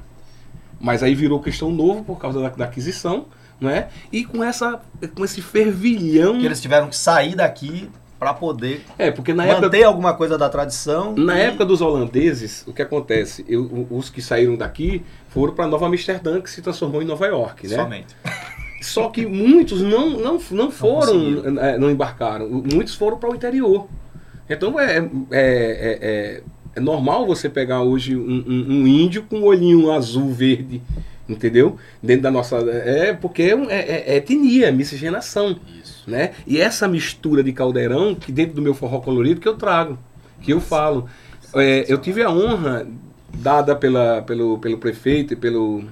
Mas 0.81 1.03
aí 1.03 1.15
virou 1.15 1.39
questão 1.41 1.71
novo 1.71 2.03
por 2.03 2.19
causa 2.19 2.41
da, 2.41 2.49
da 2.49 2.65
aquisição, 2.65 3.27
não 3.61 3.71
é? 3.71 3.89
E 4.11 4.25
com 4.25 4.43
essa 4.43 4.81
com 5.15 5.25
esse 5.25 5.41
fervilhão. 5.41 6.39
Que 6.41 6.47
eles 6.47 6.61
tiveram 6.61 6.89
que 6.89 6.97
sair 6.97 7.37
daqui 7.37 7.89
para 8.19 8.35
poder 8.35 8.85
É, 8.99 9.11
porque 9.11 9.33
na 9.33 9.45
época 9.45 9.63
manter 9.63 9.83
alguma 9.85 10.15
coisa 10.15 10.37
da 10.37 10.49
tradição. 10.49 11.15
Na 11.15 11.39
e- 11.39 11.43
época 11.43 11.65
dos 11.65 11.81
holandeses, 11.81 12.65
o 12.67 12.73
que 12.73 12.83
acontece? 12.83 13.45
Eu- 13.49 13.87
os 13.91 14.11
que 14.11 14.21
saíram 14.21 14.57
daqui 14.57 15.03
foram 15.29 15.55
para 15.55 15.67
Nova 15.69 15.87
Amsterdã, 15.87 16.41
que 16.41 16.51
se 16.51 16.61
transformou 16.63 17.01
em 17.03 17.05
Nova 17.05 17.27
York, 17.27 17.69
né? 17.69 17.77
Somente. 17.77 18.17
Só 18.83 19.09
que 19.09 19.25
muitos 19.27 19.81
não, 19.81 20.11
não, 20.11 20.39
não 20.51 20.71
foram, 20.71 21.59
é, 21.61 21.79
não 21.79 21.91
embarcaram. 21.91 22.49
Muitos 22.49 22.95
foram 22.95 23.17
para 23.17 23.31
o 23.31 23.35
interior. 23.35 23.89
Então 24.51 24.79
é, 24.79 24.99
é, 24.99 25.03
é, 25.31 25.99
é- 26.03 26.43
é 26.75 26.81
normal 26.81 27.27
você 27.27 27.49
pegar 27.49 27.83
hoje 27.83 28.17
um, 28.17 28.45
um- 28.47 28.67
um 28.83 28.87
índio 28.87 29.23
com 29.23 29.39
um 29.41 29.45
olhinho 29.45 29.91
azul, 29.93 30.31
verde, 30.33 30.83
entendeu? 31.29 31.77
Dentro 32.03 32.23
da 32.23 32.31
nossa. 32.31 32.57
É 32.59 33.13
porque 33.13 33.43
é, 33.45 33.57
um- 33.57 33.71
é, 33.71 34.03
é 34.07 34.17
etnia, 34.17 34.69
é 34.69 34.73
miscigenação. 34.73 35.57
Isso. 35.83 36.03
Né? 36.11 36.33
E 36.47 36.61
essa 36.61 36.89
mistura 36.89 37.43
de 37.45 37.53
caldeirão, 37.53 38.15
que 38.15 38.33
dentro 38.33 38.55
do 38.57 38.63
meu 38.63 38.75
forró 38.75 38.99
colorido, 39.01 39.41
que 39.41 39.47
eu 39.49 39.55
trago, 39.57 39.97
que 40.41 40.53
eu 40.53 40.61
falo. 40.61 41.07
É, 41.55 41.85
eu 41.87 41.99
tive 41.99 42.23
a 42.23 42.31
honra, 42.31 42.87
dada 43.35 43.77
pela, 43.77 44.23
pelo, 44.23 44.59
pelo 44.59 44.79
prefeito 44.79 45.35
e 45.35 45.37
pelo, 45.37 45.85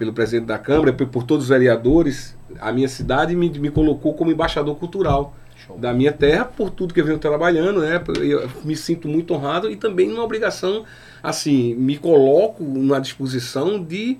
pelo 0.00 0.14
presidente 0.14 0.46
da 0.46 0.56
Câmara, 0.58 0.94
por, 0.94 1.06
por 1.08 1.24
todos 1.24 1.44
os 1.44 1.50
vereadores, 1.50 2.34
a 2.58 2.72
minha 2.72 2.88
cidade 2.88 3.36
me, 3.36 3.50
me 3.50 3.70
colocou 3.70 4.14
como 4.14 4.32
embaixador 4.32 4.74
cultural 4.76 5.36
Show. 5.66 5.76
da 5.76 5.92
minha 5.92 6.10
terra 6.10 6.46
por 6.46 6.70
tudo 6.70 6.94
que 6.94 7.02
eu 7.02 7.04
venho 7.04 7.18
trabalhando, 7.18 7.80
né? 7.82 8.02
Eu 8.18 8.48
me 8.64 8.74
sinto 8.74 9.06
muito 9.06 9.34
honrado 9.34 9.70
e 9.70 9.76
também 9.76 10.08
numa 10.08 10.24
obrigação, 10.24 10.86
assim, 11.22 11.74
me 11.74 11.98
coloco 11.98 12.64
na 12.64 12.98
disposição 12.98 13.84
de 13.84 14.16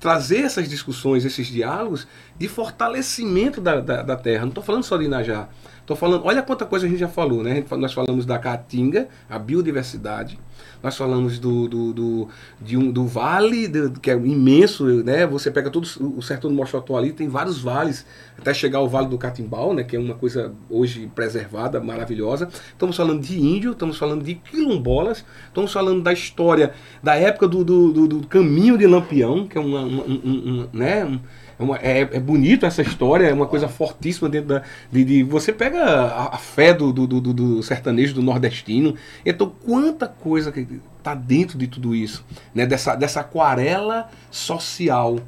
trazer 0.00 0.38
essas 0.38 0.68
discussões, 0.68 1.24
esses 1.24 1.46
diálogos 1.46 2.08
de 2.36 2.48
fortalecimento 2.48 3.60
da, 3.60 3.80
da, 3.80 4.02
da 4.02 4.16
terra. 4.16 4.40
Não 4.40 4.48
estou 4.48 4.64
falando 4.64 4.82
só 4.82 4.96
de 4.96 5.04
Inajá. 5.04 5.48
Estou 5.80 5.96
falando, 5.96 6.24
olha 6.24 6.42
quanta 6.42 6.66
coisa 6.66 6.86
a 6.86 6.88
gente 6.88 6.98
já 6.98 7.08
falou, 7.08 7.44
né? 7.44 7.54
Gente 7.54 7.72
nós 7.76 7.92
falamos 7.92 8.26
da 8.26 8.36
caatinga, 8.36 9.06
a 9.28 9.38
biodiversidade. 9.38 10.40
Nós 10.82 10.96
falamos 10.96 11.38
do, 11.38 11.68
do, 11.68 11.92
do, 11.92 12.28
de 12.60 12.76
um, 12.76 12.90
do 12.90 13.06
vale, 13.06 13.68
do- 13.68 14.00
que 14.00 14.10
é 14.10 14.14
imenso, 14.14 14.84
né? 15.04 15.26
Você 15.26 15.50
pega 15.50 15.68
todo 15.70 15.84
o 16.16 16.22
sertão 16.22 16.50
do 16.50 16.56
Mochotó 16.56 16.96
ali, 16.96 17.12
tem 17.12 17.28
vários 17.28 17.60
vales, 17.60 18.06
até 18.38 18.54
chegar 18.54 18.78
ao 18.78 18.88
Vale 18.88 19.08
do 19.08 19.18
Catimbau, 19.18 19.74
né? 19.74 19.84
Que 19.84 19.96
é 19.96 19.98
uma 19.98 20.14
coisa 20.14 20.52
hoje 20.70 21.10
preservada, 21.14 21.80
maravilhosa. 21.80 22.48
Estamos 22.72 22.96
falando 22.96 23.20
de 23.20 23.38
índio, 23.38 23.72
estamos 23.72 23.98
falando 23.98 24.24
de 24.24 24.34
quilombolas, 24.36 25.24
estamos 25.48 25.72
falando 25.72 26.02
da 26.02 26.12
história 26.12 26.72
da 27.02 27.14
época 27.14 27.46
do, 27.46 27.62
do, 27.64 27.92
do- 27.92 28.08
do 28.08 28.26
caminho 28.26 28.78
de 28.78 28.86
Lampião, 28.86 29.46
que 29.46 29.58
é 29.58 29.60
uma, 29.60 29.80
uma- 29.82 30.04
um- 30.04 30.20
um- 30.24 30.60
um, 30.62 30.68
né? 30.72 31.20
É, 31.60 31.62
uma- 31.62 31.76
é- 31.76 32.00
é 32.00 32.18
bonito 32.20 32.64
essa 32.64 32.80
história, 32.80 33.26
é 33.26 33.32
uma 33.34 33.46
coisa 33.46 33.68
fortíssima 33.68 34.28
dentro 34.28 34.48
da. 34.48 34.62
De, 34.90 35.04
de- 35.04 35.22
você 35.22 35.52
pega 35.52 35.84
a, 35.84 36.34
a 36.34 36.38
fé 36.38 36.72
do, 36.72 36.90
do, 36.92 37.06
do- 37.06 37.32
do 37.34 37.62
sertanejo 37.62 38.14
do 38.14 38.22
nordestino. 38.22 38.94
Então, 39.24 39.52
quanta 39.64 40.08
coisa 40.08 40.50
que 40.50 40.66
está 40.98 41.14
dentro 41.14 41.58
de 41.58 41.66
tudo 41.66 41.94
isso, 41.94 42.24
né? 42.54 42.64
Dessa, 42.66 42.94
dessa 42.94 43.20
aquarela 43.20 44.08
social, 44.30 45.18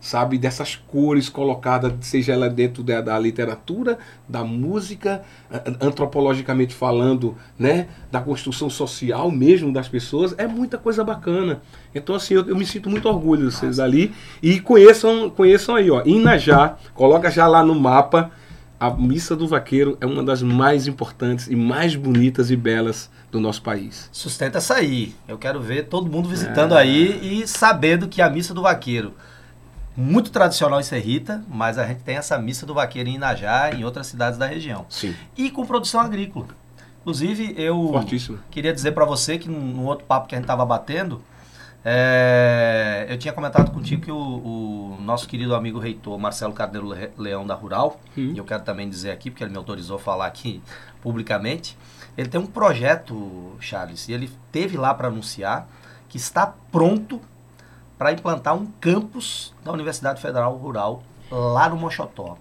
sabe? 0.00 0.38
Dessas 0.38 0.76
cores 0.76 1.28
colocadas, 1.28 1.92
seja 2.02 2.32
ela 2.32 2.48
dentro 2.48 2.82
da, 2.82 3.00
da 3.00 3.18
literatura, 3.18 3.98
da 4.28 4.44
música, 4.44 5.22
antropologicamente 5.80 6.74
falando, 6.74 7.36
né? 7.58 7.88
Da 8.10 8.20
construção 8.20 8.68
social 8.70 9.30
mesmo 9.30 9.72
das 9.72 9.88
pessoas, 9.88 10.34
é 10.38 10.46
muita 10.46 10.78
coisa 10.78 11.02
bacana. 11.04 11.60
Então, 11.94 12.14
assim, 12.14 12.34
eu, 12.34 12.46
eu 12.46 12.56
me 12.56 12.66
sinto 12.66 12.88
muito 12.90 13.08
orgulho 13.08 13.48
de 13.48 13.54
vocês 13.54 13.76
dali. 13.76 14.12
E 14.42 14.60
conheçam, 14.60 15.30
conheçam 15.30 15.74
aí, 15.74 15.90
ó, 15.90 16.02
Inajá, 16.04 16.76
coloca 16.94 17.30
já 17.30 17.46
lá 17.46 17.64
no 17.64 17.74
mapa. 17.74 18.30
A 18.80 18.90
Missa 18.90 19.34
do 19.34 19.48
Vaqueiro 19.48 19.98
é 20.00 20.06
uma 20.06 20.22
das 20.22 20.40
mais 20.40 20.86
importantes 20.86 21.48
e 21.48 21.56
mais 21.56 21.96
bonitas 21.96 22.48
e 22.48 22.54
belas 22.54 23.10
do 23.28 23.40
nosso 23.40 23.60
país. 23.60 24.08
Sustenta 24.12 24.58
essa 24.58 24.74
aí. 24.74 25.16
Eu 25.26 25.36
quero 25.36 25.60
ver 25.60 25.88
todo 25.88 26.08
mundo 26.08 26.28
visitando 26.28 26.74
É. 26.76 26.78
aí 26.82 27.40
e 27.42 27.48
sabendo 27.48 28.06
que 28.06 28.22
a 28.22 28.30
missa 28.30 28.54
do 28.54 28.62
vaqueiro 28.62 29.14
muito 30.00 30.30
tradicional 30.30 30.78
em 30.78 30.84
Serrita, 30.84 31.42
mas 31.48 31.76
a 31.76 31.84
gente 31.86 32.02
tem 32.04 32.16
essa 32.16 32.38
missa 32.38 32.64
do 32.64 32.72
vaqueiro 32.72 33.08
em 33.08 33.14
Inajá 33.16 33.72
e 33.72 33.80
em 33.80 33.84
outras 33.84 34.06
cidades 34.06 34.38
da 34.38 34.46
região. 34.46 34.86
Sim. 34.88 35.12
E 35.36 35.50
com 35.50 35.66
produção 35.66 36.00
agrícola. 36.00 36.46
Inclusive, 37.00 37.52
eu 37.56 37.88
Fortíssimo. 37.92 38.38
queria 38.50 38.72
dizer 38.72 38.92
para 38.92 39.04
você 39.04 39.38
que 39.38 39.48
num 39.48 39.84
outro 39.86 40.04
papo 40.06 40.28
que 40.28 40.34
a 40.34 40.38
gente 40.38 40.44
estava 40.44 40.64
batendo, 40.64 41.20
é, 41.84 43.06
eu 43.08 43.18
tinha 43.18 43.32
comentado 43.32 43.70
contigo 43.70 44.02
que 44.02 44.10
o, 44.12 44.16
o 44.16 44.98
nosso 45.00 45.26
querido 45.26 45.54
amigo 45.54 45.78
reitor 45.78 46.18
Marcelo 46.18 46.52
Carneiro 46.52 46.88
Le- 46.88 47.10
Leão 47.16 47.46
da 47.46 47.54
Rural, 47.54 47.98
Hum. 48.16 48.32
e 48.34 48.38
eu 48.38 48.44
quero 48.44 48.62
também 48.62 48.88
dizer 48.88 49.10
aqui, 49.10 49.30
porque 49.30 49.42
ele 49.42 49.50
me 49.50 49.56
autorizou 49.58 49.96
a 49.96 49.98
falar 50.00 50.26
aqui 50.26 50.62
publicamente, 51.02 51.76
ele 52.16 52.28
tem 52.28 52.40
um 52.40 52.46
projeto, 52.46 53.56
Charles, 53.60 54.08
e 54.08 54.12
ele 54.12 54.30
teve 54.52 54.76
lá 54.76 54.92
para 54.92 55.08
anunciar 55.08 55.68
que 56.08 56.16
está 56.18 56.46
pronto 56.70 57.20
para 57.98 58.12
implantar 58.12 58.54
um 58.54 58.66
campus 58.80 59.52
da 59.64 59.72
Universidade 59.72 60.22
Federal 60.22 60.56
Rural 60.56 61.02
lá 61.30 61.68
no 61.68 61.76
Mochotó, 61.76 62.38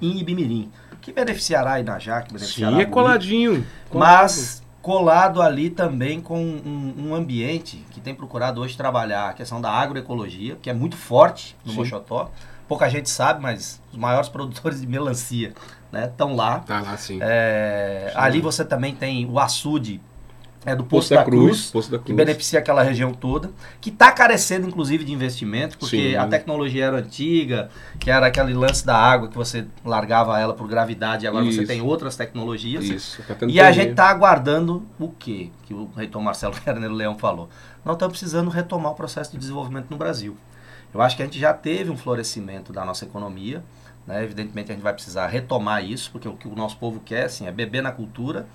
em 0.00 0.18
Ibimirim, 0.18 0.70
que 1.00 1.12
beneficiará 1.12 1.72
a 1.72 1.80
Inajá, 1.80 2.20
que 2.22 2.32
beneficiará 2.32 2.76
Sim, 2.76 2.82
é 2.82 2.84
coladinho. 2.84 3.66
mas 3.92 4.62
colado 4.82 5.42
ali 5.42 5.70
também 5.70 6.20
com 6.20 6.38
um, 6.40 6.94
um 7.08 7.14
ambiente 7.14 7.84
que 7.90 8.00
tem 8.00 8.14
procurado 8.14 8.60
hoje 8.60 8.76
trabalhar 8.76 9.30
a 9.30 9.32
questão 9.32 9.60
da 9.60 9.70
agroecologia, 9.70 10.56
que 10.62 10.70
é 10.70 10.74
muito 10.74 10.96
forte 10.96 11.56
no 11.64 11.72
Sim. 11.72 11.78
Mochotó. 11.78 12.30
Pouca 12.66 12.88
gente 12.88 13.08
sabe, 13.08 13.42
mas 13.42 13.80
os 13.92 13.98
maiores 13.98 14.28
produtores 14.30 14.80
de 14.80 14.86
melancia 14.86 15.52
estão 15.92 16.36
lá. 16.36 16.60
Tá 16.60 16.80
lá 16.80 16.96
sim. 16.96 17.18
É, 17.20 18.10
Sim. 18.12 18.18
ali 18.18 18.40
você 18.40 18.64
também 18.64 18.94
tem 18.94 19.26
o 19.26 19.38
açude 19.38 20.00
é, 20.64 20.74
do 20.74 20.84
Poço 20.84 21.08
Poço 21.08 21.14
da, 21.14 21.24
Cruz, 21.24 21.70
Poço 21.70 21.90
da 21.90 21.98
que 21.98 22.04
Cruz. 22.04 22.16
beneficia 22.16 22.58
aquela 22.58 22.82
região 22.82 23.12
toda, 23.12 23.50
que 23.80 23.90
está 23.90 24.10
carecendo 24.10 24.66
inclusive 24.66 25.04
de 25.04 25.12
investimento, 25.12 25.78
porque 25.78 26.10
Sim. 26.10 26.16
a 26.16 26.26
tecnologia 26.26 26.86
era 26.86 26.98
antiga, 26.98 27.70
que 27.98 28.10
era 28.10 28.26
aquele 28.26 28.54
lance 28.54 28.84
da 28.84 28.96
água 28.96 29.28
que 29.28 29.36
você 29.36 29.66
largava 29.84 30.38
ela 30.38 30.54
por 30.54 30.66
gravidade, 30.68 31.24
e 31.24 31.28
agora 31.28 31.44
você 31.44 31.58
Isso. 31.58 31.66
tem 31.66 31.80
outras 31.80 32.16
tecnologias. 32.16 32.84
Isso. 32.84 33.22
tá 33.22 33.34
E 33.46 33.60
a 33.60 33.70
gente 33.72 33.90
está 33.90 34.08
aguardando 34.08 34.84
o 34.98 35.08
quê? 35.08 35.50
Que 35.64 35.74
o 35.74 35.90
reitor 35.96 36.20
Marcelo 36.22 36.54
Carneiro 36.64 36.94
Leão 36.94 37.16
falou. 37.16 37.48
Nós 37.84 37.94
estamos 37.94 38.18
precisando 38.18 38.50
retomar 38.50 38.92
o 38.92 38.94
processo 38.94 39.30
de 39.32 39.38
desenvolvimento 39.38 39.86
no 39.90 39.96
Brasil. 39.96 40.36
Eu 40.92 41.02
acho 41.02 41.16
que 41.16 41.22
a 41.22 41.24
gente 41.24 41.38
já 41.38 41.52
teve 41.52 41.90
um 41.90 41.96
florescimento 41.96 42.72
da 42.72 42.84
nossa 42.84 43.04
economia. 43.04 43.62
Né? 44.06 44.24
Evidentemente 44.24 44.72
a 44.72 44.74
gente 44.74 44.82
vai 44.82 44.94
precisar 44.94 45.26
retomar 45.26 45.84
isso, 45.84 46.10
porque 46.10 46.26
o 46.26 46.32
que 46.34 46.48
o 46.48 46.54
nosso 46.56 46.78
povo 46.78 47.00
quer 47.00 47.26
assim, 47.26 47.46
é 47.46 47.52
beber 47.52 47.82
na 47.82 47.92
cultura, 47.92 48.46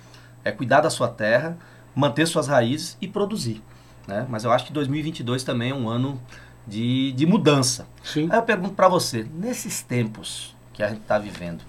é 0.44 0.50
cuidar 0.50 0.80
da 0.80 0.90
sua 0.90 1.08
terra, 1.08 1.56
manter 1.94 2.26
suas 2.26 2.48
raízes 2.48 2.96
e 3.00 3.08
produzir. 3.08 3.62
Né? 4.06 4.26
Mas 4.28 4.44
eu 4.44 4.52
acho 4.52 4.66
que 4.66 4.72
2022 4.72 5.44
também 5.44 5.70
é 5.70 5.74
um 5.74 5.88
ano 5.88 6.20
de, 6.66 7.12
de 7.12 7.26
mudança. 7.26 7.86
Sim. 8.02 8.28
Aí 8.30 8.38
eu 8.38 8.42
pergunto 8.42 8.74
para 8.74 8.88
você, 8.88 9.26
nesses 9.34 9.82
tempos 9.82 10.54
que 10.72 10.82
a 10.82 10.88
gente 10.88 11.02
está 11.02 11.18
vivendo, 11.18 11.62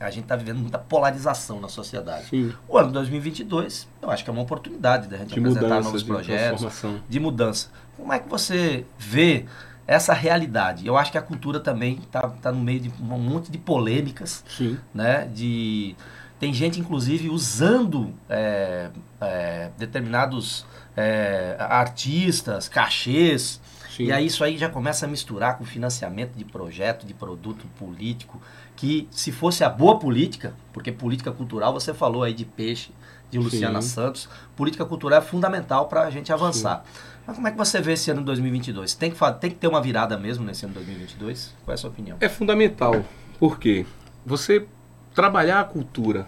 a 0.00 0.10
gente 0.10 0.24
está 0.24 0.36
vivendo 0.36 0.58
muita 0.58 0.78
polarização 0.78 1.60
na 1.60 1.68
sociedade. 1.68 2.26
Sim. 2.26 2.52
O 2.68 2.78
ano 2.78 2.92
2022, 2.92 3.88
eu 4.00 4.10
acho 4.10 4.22
que 4.22 4.30
é 4.30 4.32
uma 4.32 4.42
oportunidade 4.42 5.08
da 5.08 5.16
gente 5.16 5.34
De 5.34 5.40
apresentar 5.40 5.62
mudança, 5.62 5.82
novos 5.82 6.02
de 6.02 6.08
projetos, 6.08 6.84
de 7.08 7.20
mudança. 7.20 7.68
Como 7.96 8.12
é 8.12 8.18
que 8.18 8.28
você 8.28 8.86
vê 8.96 9.44
essa 9.86 10.12
realidade? 10.12 10.86
Eu 10.86 10.96
acho 10.96 11.10
que 11.10 11.18
a 11.18 11.22
cultura 11.22 11.58
também 11.58 11.98
está 11.98 12.28
tá 12.28 12.52
no 12.52 12.60
meio 12.60 12.80
de 12.80 12.92
um 13.00 13.18
monte 13.18 13.50
de 13.50 13.58
polêmicas, 13.58 14.44
Sim. 14.48 14.78
né? 14.94 15.28
De 15.34 15.96
tem 16.38 16.54
gente 16.54 16.78
inclusive 16.78 17.28
usando 17.28 18.14
é, 18.28 18.90
é, 19.20 19.70
determinados 19.76 20.64
é, 20.96 21.56
artistas, 21.58 22.68
cachês. 22.68 23.60
Sim. 23.90 24.04
E 24.04 24.12
aí 24.12 24.26
isso 24.26 24.44
aí 24.44 24.56
já 24.56 24.68
começa 24.68 25.06
a 25.06 25.08
misturar 25.08 25.58
com 25.58 25.64
financiamento 25.64 26.34
de 26.36 26.44
projeto, 26.44 27.06
de 27.06 27.14
produto 27.14 27.66
político, 27.78 28.40
que 28.76 29.08
se 29.10 29.32
fosse 29.32 29.64
a 29.64 29.68
boa 29.68 29.98
política, 29.98 30.54
porque 30.72 30.92
política 30.92 31.32
cultural, 31.32 31.72
você 31.72 31.92
falou 31.92 32.22
aí 32.22 32.32
de 32.32 32.44
peixe, 32.44 32.90
de 33.30 33.38
Luciana 33.38 33.82
Sim. 33.82 33.88
Santos, 33.88 34.28
política 34.56 34.84
cultural 34.84 35.18
é 35.18 35.22
fundamental 35.22 35.86
para 35.86 36.02
a 36.02 36.10
gente 36.10 36.32
avançar. 36.32 36.84
Mas 37.26 37.36
como 37.36 37.46
é 37.46 37.50
que 37.50 37.58
você 37.58 37.80
vê 37.80 37.92
esse 37.92 38.10
ano 38.10 38.20
de 38.20 38.26
2022? 38.26 38.94
Tem 38.94 39.10
que, 39.10 39.18
tem 39.38 39.50
que 39.50 39.56
ter 39.56 39.68
uma 39.68 39.82
virada 39.82 40.16
mesmo 40.16 40.44
nesse 40.44 40.64
ano 40.64 40.72
de 40.72 40.80
2022? 40.80 41.54
Qual 41.64 41.72
é 41.72 41.74
a 41.74 41.76
sua 41.76 41.90
opinião? 41.90 42.16
É 42.20 42.28
fundamental. 42.28 43.04
Por 43.38 43.58
quê? 43.58 43.84
Você 44.24 44.66
trabalhar 45.14 45.60
a 45.60 45.64
cultura, 45.64 46.26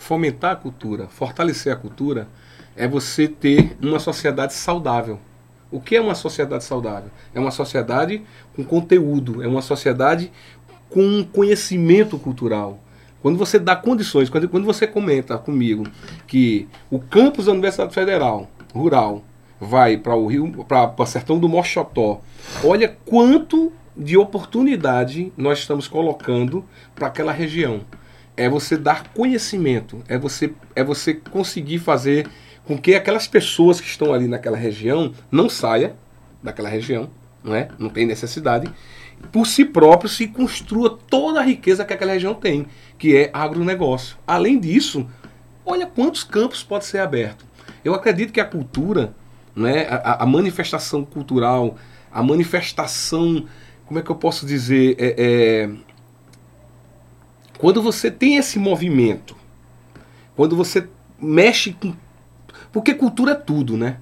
fomentar 0.00 0.52
a 0.52 0.56
cultura, 0.56 1.08
fortalecer 1.08 1.70
a 1.70 1.76
cultura, 1.76 2.26
é 2.74 2.88
você 2.88 3.28
ter 3.28 3.76
uma 3.82 3.98
sociedade 3.98 4.54
saudável. 4.54 5.20
O 5.70 5.78
que 5.78 5.94
é 5.94 6.00
uma 6.00 6.14
sociedade 6.14 6.64
saudável? 6.64 7.10
É 7.34 7.38
uma 7.38 7.50
sociedade 7.50 8.22
com 8.56 8.64
conteúdo, 8.64 9.42
é 9.42 9.46
uma 9.46 9.60
sociedade 9.60 10.32
com 10.88 11.22
conhecimento 11.22 12.18
cultural. 12.18 12.80
Quando 13.20 13.36
você 13.36 13.58
dá 13.58 13.76
condições, 13.76 14.30
quando, 14.30 14.48
quando 14.48 14.64
você 14.64 14.86
comenta 14.86 15.36
comigo 15.36 15.86
que 16.26 16.66
o 16.90 16.98
campus 16.98 17.44
da 17.44 17.52
Universidade 17.52 17.92
Federal 17.92 18.48
Rural 18.72 19.22
vai 19.60 19.98
para 19.98 20.16
o 20.16 20.26
Rio, 20.26 20.64
para 20.64 20.94
o 20.96 21.06
sertão 21.06 21.38
do 21.38 21.46
Mochotó, 21.46 22.22
olha 22.64 22.96
quanto 23.04 23.70
de 23.94 24.16
oportunidade 24.16 25.30
nós 25.36 25.58
estamos 25.58 25.86
colocando 25.86 26.64
para 26.94 27.08
aquela 27.08 27.32
região. 27.32 27.82
É 28.40 28.48
você 28.48 28.74
dar 28.76 29.12
conhecimento, 29.12 30.02
é 30.08 30.16
você, 30.16 30.54
é 30.74 30.82
você 30.82 31.12
conseguir 31.12 31.78
fazer 31.78 32.26
com 32.64 32.78
que 32.78 32.94
aquelas 32.94 33.26
pessoas 33.26 33.80
que 33.80 33.86
estão 33.86 34.14
ali 34.14 34.26
naquela 34.26 34.56
região 34.56 35.12
não 35.30 35.48
saia 35.50 35.94
daquela 36.42 36.68
região, 36.68 37.10
não 37.44 37.54
é? 37.54 37.68
Não 37.78 37.90
tem 37.90 38.06
necessidade. 38.06 38.72
por 39.30 39.46
si 39.46 39.62
próprio, 39.66 40.08
se 40.08 40.26
construa 40.26 40.98
toda 41.10 41.40
a 41.40 41.42
riqueza 41.42 41.84
que 41.84 41.92
aquela 41.92 42.12
região 42.12 42.32
tem, 42.32 42.66
que 42.96 43.14
é 43.14 43.28
agronegócio. 43.34 44.16
Além 44.26 44.58
disso, 44.58 45.06
olha 45.66 45.86
quantos 45.86 46.24
campos 46.24 46.62
pode 46.62 46.86
ser 46.86 47.00
aberto. 47.00 47.44
Eu 47.84 47.92
acredito 47.92 48.32
que 48.32 48.40
a 48.40 48.44
cultura, 48.46 49.14
né, 49.54 49.86
a, 49.90 50.22
a 50.22 50.26
manifestação 50.26 51.04
cultural, 51.04 51.76
a 52.10 52.22
manifestação, 52.22 53.44
como 53.84 54.00
é 54.00 54.02
que 54.02 54.10
eu 54.10 54.16
posso 54.16 54.46
dizer, 54.46 54.96
é, 54.98 55.14
é, 55.18 55.70
quando 57.60 57.82
você 57.82 58.10
tem 58.10 58.36
esse 58.36 58.58
movimento, 58.58 59.36
quando 60.34 60.56
você 60.56 60.88
mexe 61.20 61.74
com. 61.74 61.94
Porque 62.72 62.94
cultura 62.94 63.32
é 63.32 63.34
tudo, 63.34 63.76
né? 63.76 63.98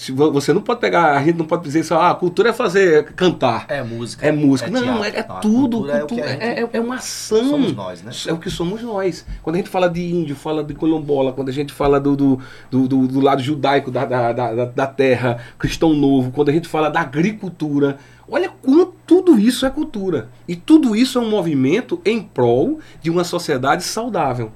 Se 0.00 0.12
você 0.12 0.54
não 0.54 0.62
pode 0.62 0.80
pegar, 0.80 1.12
a 1.14 1.22
gente 1.22 1.36
não 1.36 1.44
pode 1.44 1.62
dizer 1.62 1.84
só, 1.84 2.00
ah, 2.00 2.14
cultura 2.14 2.48
é 2.48 2.52
fazer 2.54 3.12
cantar. 3.12 3.66
É 3.68 3.82
música. 3.82 4.26
É 4.26 4.32
música. 4.32 4.70
É 4.70 4.72
não, 4.72 4.80
teatro. 4.82 5.04
é, 5.04 5.08
é 5.10 5.20
a 5.20 5.24
tudo. 5.24 5.76
cultura 5.76 5.92
é 5.92 5.98
cultura 6.00 6.24
a 6.24 6.28
gente- 6.30 6.42
é, 6.42 6.60
é- 6.62 6.68
é 6.72 6.80
uma 6.80 6.94
ação. 6.94 7.50
Somos 7.50 7.74
nós, 7.74 8.02
né? 8.02 8.10
É 8.26 8.32
o 8.32 8.38
que 8.38 8.48
somos 8.48 8.80
nós. 8.82 9.26
Quando 9.42 9.56
a 9.56 9.58
gente 9.58 9.68
fala 9.68 9.90
de 9.90 10.00
índio, 10.00 10.34
fala 10.34 10.64
de 10.64 10.72
colombola, 10.72 11.34
quando 11.34 11.50
a 11.50 11.52
gente 11.52 11.70
fala 11.70 12.00
do, 12.00 12.16
do, 12.16 12.40
do, 12.70 12.88
do- 12.88 13.08
do 13.08 13.20
lado 13.20 13.42
judaico 13.42 13.90
da, 13.90 14.06
da, 14.06 14.32
da, 14.32 14.64
da 14.64 14.86
terra, 14.86 15.36
cristão 15.58 15.92
novo, 15.92 16.30
quando 16.30 16.48
a 16.48 16.52
gente 16.52 16.66
fala 16.66 16.88
da 16.88 17.00
agricultura, 17.02 17.98
olha 18.26 18.48
quanto 18.62 18.94
tudo 19.06 19.38
isso 19.38 19.66
é 19.66 19.70
cultura. 19.70 20.30
E 20.48 20.56
tudo 20.56 20.96
isso 20.96 21.18
é 21.18 21.20
um 21.20 21.28
movimento 21.28 22.00
em 22.06 22.22
prol 22.22 22.78
de 23.02 23.10
uma 23.10 23.22
sociedade 23.22 23.82
saudável. 23.84 24.50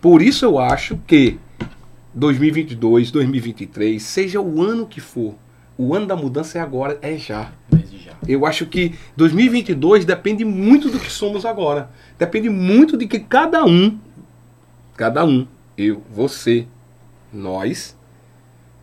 Por 0.00 0.22
isso 0.22 0.44
eu 0.44 0.60
acho 0.60 0.96
que 1.08 1.40
2022, 2.16 3.10
2023, 3.10 4.02
seja 4.02 4.40
o 4.40 4.62
ano 4.62 4.86
que 4.86 5.02
for, 5.02 5.34
o 5.76 5.94
ano 5.94 6.06
da 6.06 6.16
mudança 6.16 6.58
é 6.58 6.62
agora, 6.62 6.98
é 7.02 7.18
já. 7.18 7.52
Eu 8.26 8.46
acho 8.46 8.64
que 8.64 8.94
2022 9.18 10.06
depende 10.06 10.42
muito 10.42 10.88
do 10.88 10.98
que 10.98 11.12
somos 11.12 11.44
agora. 11.44 11.90
Depende 12.18 12.48
muito 12.48 12.96
de 12.96 13.06
que 13.06 13.20
cada 13.20 13.62
um, 13.66 13.98
cada 14.96 15.26
um, 15.26 15.46
eu, 15.76 16.02
você, 16.10 16.66
nós, 17.30 17.94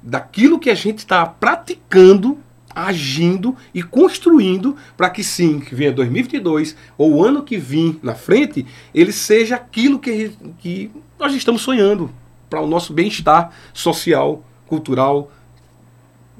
daquilo 0.04 0.60
que 0.60 0.70
a 0.70 0.76
gente 0.76 1.00
está 1.00 1.26
praticando, 1.26 2.38
agindo 2.70 3.58
e 3.74 3.82
construindo 3.82 4.78
para 4.96 5.10
que 5.10 5.24
sim, 5.24 5.60
que 5.60 5.74
venha 5.74 5.92
2022 5.92 6.76
ou 6.96 7.16
o 7.16 7.24
ano 7.24 7.42
que 7.42 7.58
vim 7.58 8.00
na 8.04 8.14
frente, 8.14 8.64
ele 8.94 9.12
seja 9.12 9.56
aquilo 9.56 9.98
que, 9.98 10.32
que 10.60 10.92
nós 11.18 11.34
estamos 11.34 11.64
sonhando 11.64 12.12
para 12.54 12.62
o 12.62 12.68
nosso 12.68 12.94
bem-estar 12.94 13.52
social, 13.74 14.44
cultural, 14.68 15.32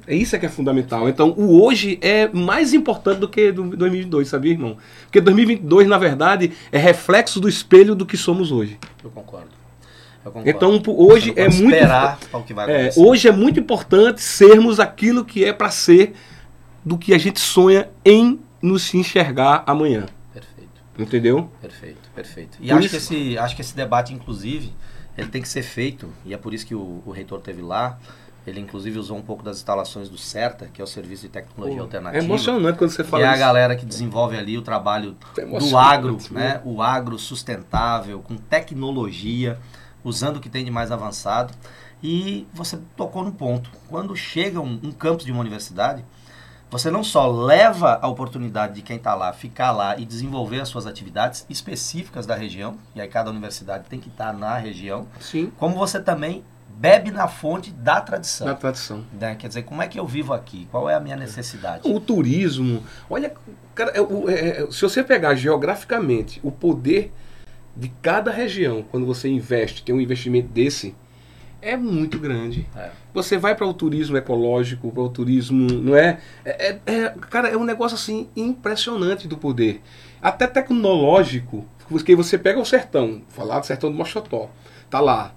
é 0.06 0.16
isso 0.16 0.36
é 0.36 0.40
que 0.40 0.46
é 0.46 0.50
fundamental. 0.50 1.10
Então, 1.10 1.32
o 1.32 1.60
hoje 1.64 1.98
é 2.04 2.28
mais 2.28 2.72
importante 2.72 3.18
do 3.18 3.28
que 3.28 3.52
do 3.52 3.64
2022, 3.76 4.28
sabia, 4.28 4.52
irmão? 4.52 4.78
Porque 5.06 5.20
2022, 5.20 5.88
na 5.88 5.98
verdade, 5.98 6.52
é 6.72 6.78
reflexo 6.78 7.40
do 7.40 7.50
espelho 7.50 7.96
do 7.96 8.06
que 8.06 8.16
somos 8.16 8.52
hoje. 8.52 8.78
Eu 9.04 9.10
concordo. 9.10 9.48
Eu 10.24 10.32
concordo. 10.32 10.50
Então, 10.50 10.80
hoje 10.86 11.34
é 11.36 11.50
muito 11.50 11.74
esperar 11.74 12.20
o 12.32 12.44
que 12.44 12.54
vai 12.54 12.70
é, 12.70 12.76
acontecer. 12.76 13.00
hoje 13.02 13.28
é 13.28 13.32
muito 13.32 13.60
importante 13.60 14.22
sermos 14.22 14.80
aquilo 14.80 15.26
que 15.26 15.44
é 15.44 15.52
para 15.52 15.72
ser 15.72 16.14
do 16.86 16.96
que 16.96 17.12
a 17.12 17.18
gente 17.18 17.40
sonha 17.40 17.90
em 18.06 18.40
nos 18.62 18.94
enxergar 18.94 19.64
amanhã. 19.66 20.06
Perfeito. 20.32 20.70
Entendeu? 21.00 21.50
Perfeito, 21.60 22.12
perfeito. 22.14 22.58
E 22.62 22.68
Por 22.68 22.78
acho 22.78 22.86
isso- 22.86 23.08
que, 23.10 23.16
esse, 23.16 23.38
acho 23.40 23.56
que 23.56 23.62
esse 23.62 23.76
debate, 23.76 24.14
inclusive, 24.14 24.72
ele 25.18 25.28
tem 25.30 25.42
que 25.42 25.48
ser 25.48 25.64
feito, 25.64 26.10
e 26.26 26.34
é 26.34 26.38
por 26.38 26.54
isso 26.54 26.66
que 26.66 26.76
o, 26.76 27.02
o 27.06 27.12
reitor 27.12 27.40
teve 27.42 27.62
lá. 27.62 27.98
Ele, 28.46 28.60
inclusive, 28.60 29.00
usou 29.00 29.18
um 29.18 29.22
pouco 29.22 29.42
das 29.42 29.56
instalações 29.56 30.10
do 30.10 30.18
CERTA, 30.18 30.68
que 30.74 30.82
é 30.82 30.84
o 30.84 30.88
Serviço 30.88 31.22
de 31.22 31.30
Tecnologia 31.30 31.78
É 31.78 31.82
Alternativa. 31.82 32.24
emocionante 32.26 32.78
quando 32.78 32.90
você 32.90 33.02
fala 33.02 33.24
é 33.24 33.28
a 33.28 33.38
galera 33.38 33.74
que 33.74 33.86
desenvolve 33.86 34.38
ali 34.38 34.58
o 34.58 34.62
trabalho 34.62 35.16
É 35.38 35.46
do 35.46 35.78
agro, 35.78 36.18
né? 36.30 36.56
né? 36.56 36.62
O 36.66 36.82
agro 36.82 37.18
sustentável, 37.18 38.20
com 38.20 38.36
tecnologia, 38.36 39.58
usando 40.04 40.38
o 40.38 40.40
que 40.42 40.50
tem 40.50 40.66
de 40.66 40.72
mais 40.72 40.92
avançado. 40.92 41.54
E 42.04 42.46
você 42.54 42.78
tocou 42.98 43.24
no 43.24 43.32
ponto. 43.32 43.70
Quando 43.88 44.14
chega 44.14 44.60
um, 44.60 44.78
um 44.84 44.92
campus 44.92 45.24
de 45.26 45.32
uma 45.32 45.40
universidade, 45.40 46.04
você 46.74 46.90
não 46.90 47.04
só 47.04 47.30
leva 47.30 48.00
a 48.02 48.08
oportunidade 48.08 48.74
de 48.74 48.82
quem 48.82 48.98
está 48.98 49.14
lá 49.14 49.32
ficar 49.32 49.72
lá 49.72 49.96
e 49.96 50.04
desenvolver 50.04 50.60
as 50.60 50.70
suas 50.70 50.88
atividades 50.88 51.46
específicas 51.48 52.26
da 52.26 52.34
região, 52.34 52.76
e 52.96 53.02
aí 53.02 53.08
cada 53.08 53.30
universidade 53.30 53.86
tem 53.88 54.00
que 54.00 54.10
estar 54.10 54.34
na 54.34 54.58
região, 54.58 55.08
Sim, 55.20 55.52
como 55.56 55.76
você 55.76 56.02
também 56.02 56.44
bebe 56.68 57.12
na 57.12 57.28
fonte 57.28 57.70
da 57.70 58.02
tradição. 58.02 58.48
na 58.48 58.56
tradição. 58.56 59.06
né? 59.14 59.36
Quer 59.36 59.50
dizer, 59.50 59.62
como 59.62 59.84
é 59.84 59.88
que 59.88 60.00
eu 60.00 60.08
vivo 60.08 60.34
aqui? 60.34 60.68
Qual 60.72 60.90
é 60.90 60.96
a 60.96 61.00
minha 61.00 61.16
necessidade? 61.16 61.88
O 61.88 62.00
turismo, 62.00 62.84
olha, 63.08 63.32
cara, 63.76 63.92
é, 63.92 64.00
é, 64.32 64.64
é, 64.64 64.72
se 64.72 64.82
você 64.82 65.04
pegar 65.04 65.36
geograficamente 65.36 66.42
o 66.44 66.52
poder 66.52 67.14
de 67.78 67.90
cada 68.02 68.32
região, 68.32 68.84
quando 68.90 69.06
você 69.06 69.30
investe, 69.30 69.84
tem 69.84 69.94
um 69.94 70.02
investimento 70.02 70.48
desse, 70.48 70.96
é 71.64 71.78
muito 71.78 72.20
grande. 72.20 72.68
É. 72.76 72.90
Você 73.14 73.38
vai 73.38 73.56
para 73.56 73.66
o 73.66 73.74
turismo 73.74 74.18
ecológico, 74.18 74.92
para 74.92 75.02
o 75.04 75.10
turismo, 75.10 75.68
não 75.72 75.96
é? 75.96 76.20
É, 76.44 76.68
é- 76.70 76.80
é- 76.86 77.14
Cara, 77.30 77.48
é 77.48 77.58
um 77.58 77.64
negócio 77.64 77.96
assim 77.96 78.28
impressionante 78.36 79.28
do 79.28 79.38
poder. 79.38 79.82
Até 80.22 80.46
tecnológico, 80.46 81.66
porque 81.88 82.16
você 82.16 82.38
pega 82.38 82.60
o 82.60 82.66
sertão, 82.66 83.22
falar 83.30 83.60
do 83.60 83.66
sertão 83.66 83.92
do 83.92 83.98
Mochotó, 83.98 84.50
tá 84.90 85.00
lá, 85.00 85.34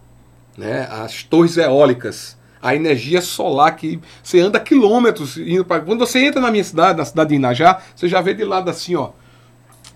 né? 0.57 0.89
As 0.91 1.23
torres 1.23 1.57
eólicas, 1.57 2.37
a 2.61 2.75
energia 2.75 3.21
solar 3.21 3.77
que 3.77 4.01
você 4.23 4.41
anda 4.41 4.59
quilômetros 4.59 5.37
indo 5.37 5.65
para. 5.65 5.83
Quando 5.83 6.01
você 6.07 6.25
entra 6.25 6.41
na 6.41 6.51
minha 6.51 6.65
cidade, 6.65 6.99
na 6.99 7.05
cidade 7.05 7.31
de 7.31 7.37
Inajá, 7.37 7.81
você 7.95 8.09
já 8.09 8.21
vê 8.21 8.35
de 8.35 8.45
lado 8.45 8.69
assim, 8.69 8.95
ó. 8.97 9.11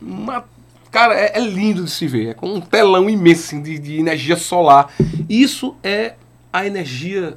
Uma 0.00 0.44
Cara, 0.90 1.14
é, 1.14 1.38
é 1.38 1.40
lindo 1.40 1.84
de 1.84 1.90
se 1.90 2.06
ver. 2.06 2.30
É 2.30 2.34
com 2.34 2.52
um 2.52 2.60
telão 2.60 3.08
imenso 3.08 3.44
assim, 3.46 3.62
de, 3.62 3.78
de 3.78 3.98
energia 3.98 4.36
solar. 4.36 4.92
Isso 5.28 5.76
é 5.84 6.14
a 6.52 6.66
energia 6.66 7.36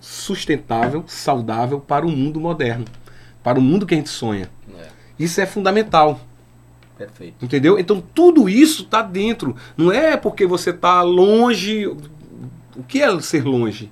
sustentável, 0.00 1.04
saudável 1.06 1.80
para 1.80 2.06
o 2.06 2.10
mundo 2.10 2.40
moderno. 2.40 2.84
Para 3.42 3.58
o 3.58 3.62
mundo 3.62 3.86
que 3.86 3.94
a 3.94 3.96
gente 3.96 4.08
sonha. 4.10 4.50
É, 4.78 4.88
Isso 5.18 5.40
é 5.40 5.46
fundamental. 5.46 6.20
perfeito. 6.96 7.44
Entendeu? 7.44 7.78
Então 7.78 8.02
tudo 8.14 8.48
isso 8.48 8.82
está 8.82 9.02
dentro. 9.02 9.56
Não 9.76 9.92
é 9.92 10.16
porque 10.16 10.46
você 10.46 10.70
está 10.70 11.02
longe. 11.02 11.86
O 11.86 12.82
que 12.86 13.02
é 13.02 13.20
ser 13.20 13.44
longe? 13.44 13.90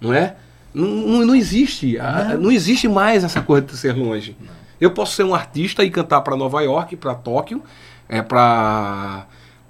Não 0.00 0.12
é? 0.12 0.36
Não, 0.74 0.86
não, 0.86 1.26
não 1.26 1.34
existe. 1.34 1.96
Não. 1.96 2.40
Não 2.42 2.52
existe 2.52 2.86
mais 2.88 3.24
essa 3.24 3.40
coisa 3.40 3.66
de 3.66 3.76
ser 3.76 3.94
longe. 3.94 4.36
Eu 4.78 4.90
posso 4.90 5.14
ser 5.14 5.24
um 5.24 5.34
artista 5.34 5.82
e 5.84 5.90
cantar 5.90 6.20
para 6.20 6.36
Nova 6.36 6.60
York, 6.60 6.96
para 6.96 7.14
Tóquio, 7.14 7.62
é 8.08 8.20
para 8.20 9.26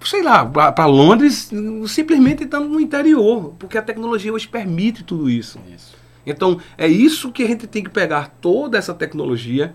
sei 0.08 0.22
lá, 0.22 0.44
para 0.44 0.86
Londres, 0.86 1.50
simplesmente 1.88 2.44
estando 2.44 2.68
no 2.68 2.80
interior, 2.80 3.54
porque 3.58 3.76
a 3.76 3.82
tecnologia 3.82 4.32
hoje 4.32 4.48
permite 4.48 5.02
tudo 5.04 5.28
isso. 5.28 5.58
Isso. 5.74 5.94
Então, 6.24 6.60
é 6.76 6.88
isso 6.88 7.30
que 7.30 7.42
a 7.42 7.46
gente 7.46 7.66
tem 7.66 7.84
que 7.84 7.90
pegar 7.90 8.34
toda 8.40 8.76
essa 8.76 8.92
tecnologia 8.92 9.74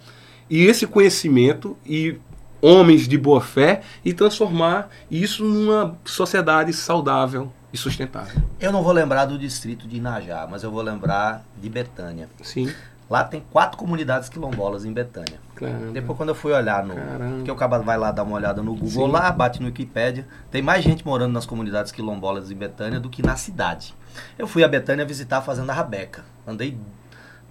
e 0.49 0.65
esse 0.65 0.85
conhecimento 0.85 1.77
e 1.85 2.17
homens 2.61 3.07
de 3.07 3.17
boa 3.17 3.41
fé 3.41 3.81
e 4.03 4.13
transformar 4.13 4.89
isso 5.09 5.43
numa 5.43 5.97
sociedade 6.05 6.73
saudável 6.73 7.51
e 7.73 7.77
sustentável. 7.77 8.41
Eu 8.59 8.71
não 8.71 8.83
vou 8.83 8.91
lembrar 8.91 9.25
do 9.25 9.37
distrito 9.37 9.87
de 9.87 9.95
Inajá, 9.95 10.47
mas 10.49 10.61
eu 10.61 10.69
vou 10.69 10.81
lembrar 10.81 11.45
de 11.59 11.69
Betânia. 11.69 12.29
Sim, 12.43 12.71
Lá 13.11 13.25
tem 13.25 13.43
quatro 13.51 13.77
comunidades 13.77 14.29
quilombolas 14.29 14.85
em 14.85 14.93
Betânia. 14.93 15.37
claro. 15.53 15.91
Depois 15.91 16.15
quando 16.15 16.29
eu 16.29 16.35
fui 16.35 16.53
olhar 16.53 16.85
no... 16.85 16.95
Caramba. 16.95 17.35
Porque 17.35 17.51
o 17.51 17.55
cara 17.57 17.77
vai 17.79 17.97
lá 17.97 18.09
dar 18.09 18.23
uma 18.23 18.37
olhada 18.37 18.63
no 18.63 18.73
Google 18.73 19.07
Sim. 19.07 19.11
lá, 19.11 19.29
bate 19.33 19.59
no 19.59 19.65
Wikipédia. 19.65 20.25
Tem 20.49 20.61
mais 20.61 20.81
gente 20.81 21.05
morando 21.05 21.33
nas 21.33 21.45
comunidades 21.45 21.91
quilombolas 21.91 22.49
em 22.49 22.55
Betânia 22.55 23.01
do 23.01 23.09
que 23.09 23.21
na 23.21 23.35
cidade. 23.35 23.93
Eu 24.39 24.47
fui 24.47 24.63
a 24.63 24.67
Betânia 24.69 25.03
visitar 25.03 25.39
a 25.39 25.41
Fazenda 25.41 25.73
Rabeca. 25.73 26.23
Andei 26.47 26.77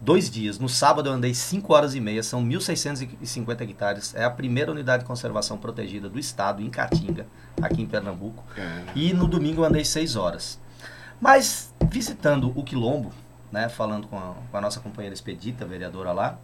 dois 0.00 0.30
dias. 0.30 0.58
No 0.58 0.66
sábado 0.66 1.10
eu 1.10 1.12
andei 1.12 1.34
5 1.34 1.74
horas 1.74 1.94
e 1.94 2.00
meia. 2.00 2.22
São 2.22 2.42
1.650 2.42 3.60
hectares. 3.60 4.14
É 4.14 4.24
a 4.24 4.30
primeira 4.30 4.72
unidade 4.72 5.02
de 5.02 5.06
conservação 5.06 5.58
protegida 5.58 6.08
do 6.08 6.18
estado, 6.18 6.62
em 6.62 6.70
Caatinga, 6.70 7.26
aqui 7.60 7.82
em 7.82 7.86
Pernambuco. 7.86 8.42
E 8.94 9.12
no 9.12 9.28
domingo 9.28 9.60
eu 9.60 9.66
andei 9.66 9.84
6 9.84 10.16
horas. 10.16 10.58
Mas 11.20 11.74
visitando 11.90 12.50
o 12.56 12.64
Quilombo, 12.64 13.12
né, 13.50 13.68
falando 13.68 14.06
com 14.06 14.16
a, 14.16 14.34
com 14.50 14.56
a 14.56 14.60
nossa 14.60 14.80
companheira 14.80 15.14
Expedita, 15.14 15.64
vereadora 15.64 16.12
lá, 16.12 16.38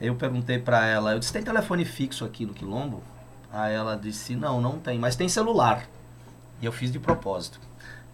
eu 0.00 0.14
perguntei 0.14 0.58
pra 0.58 0.86
ela, 0.86 1.12
eu 1.12 1.18
disse, 1.18 1.32
tem 1.32 1.42
telefone 1.42 1.84
fixo 1.84 2.24
aqui 2.24 2.44
no 2.44 2.52
Quilombo? 2.52 3.02
Aí 3.52 3.74
ela 3.74 3.96
disse, 3.96 4.34
não, 4.34 4.60
não 4.60 4.78
tem, 4.78 4.98
mas 4.98 5.14
tem 5.14 5.28
celular. 5.28 5.86
E 6.60 6.66
eu 6.66 6.72
fiz 6.72 6.90
de 6.90 6.98
propósito. 6.98 7.60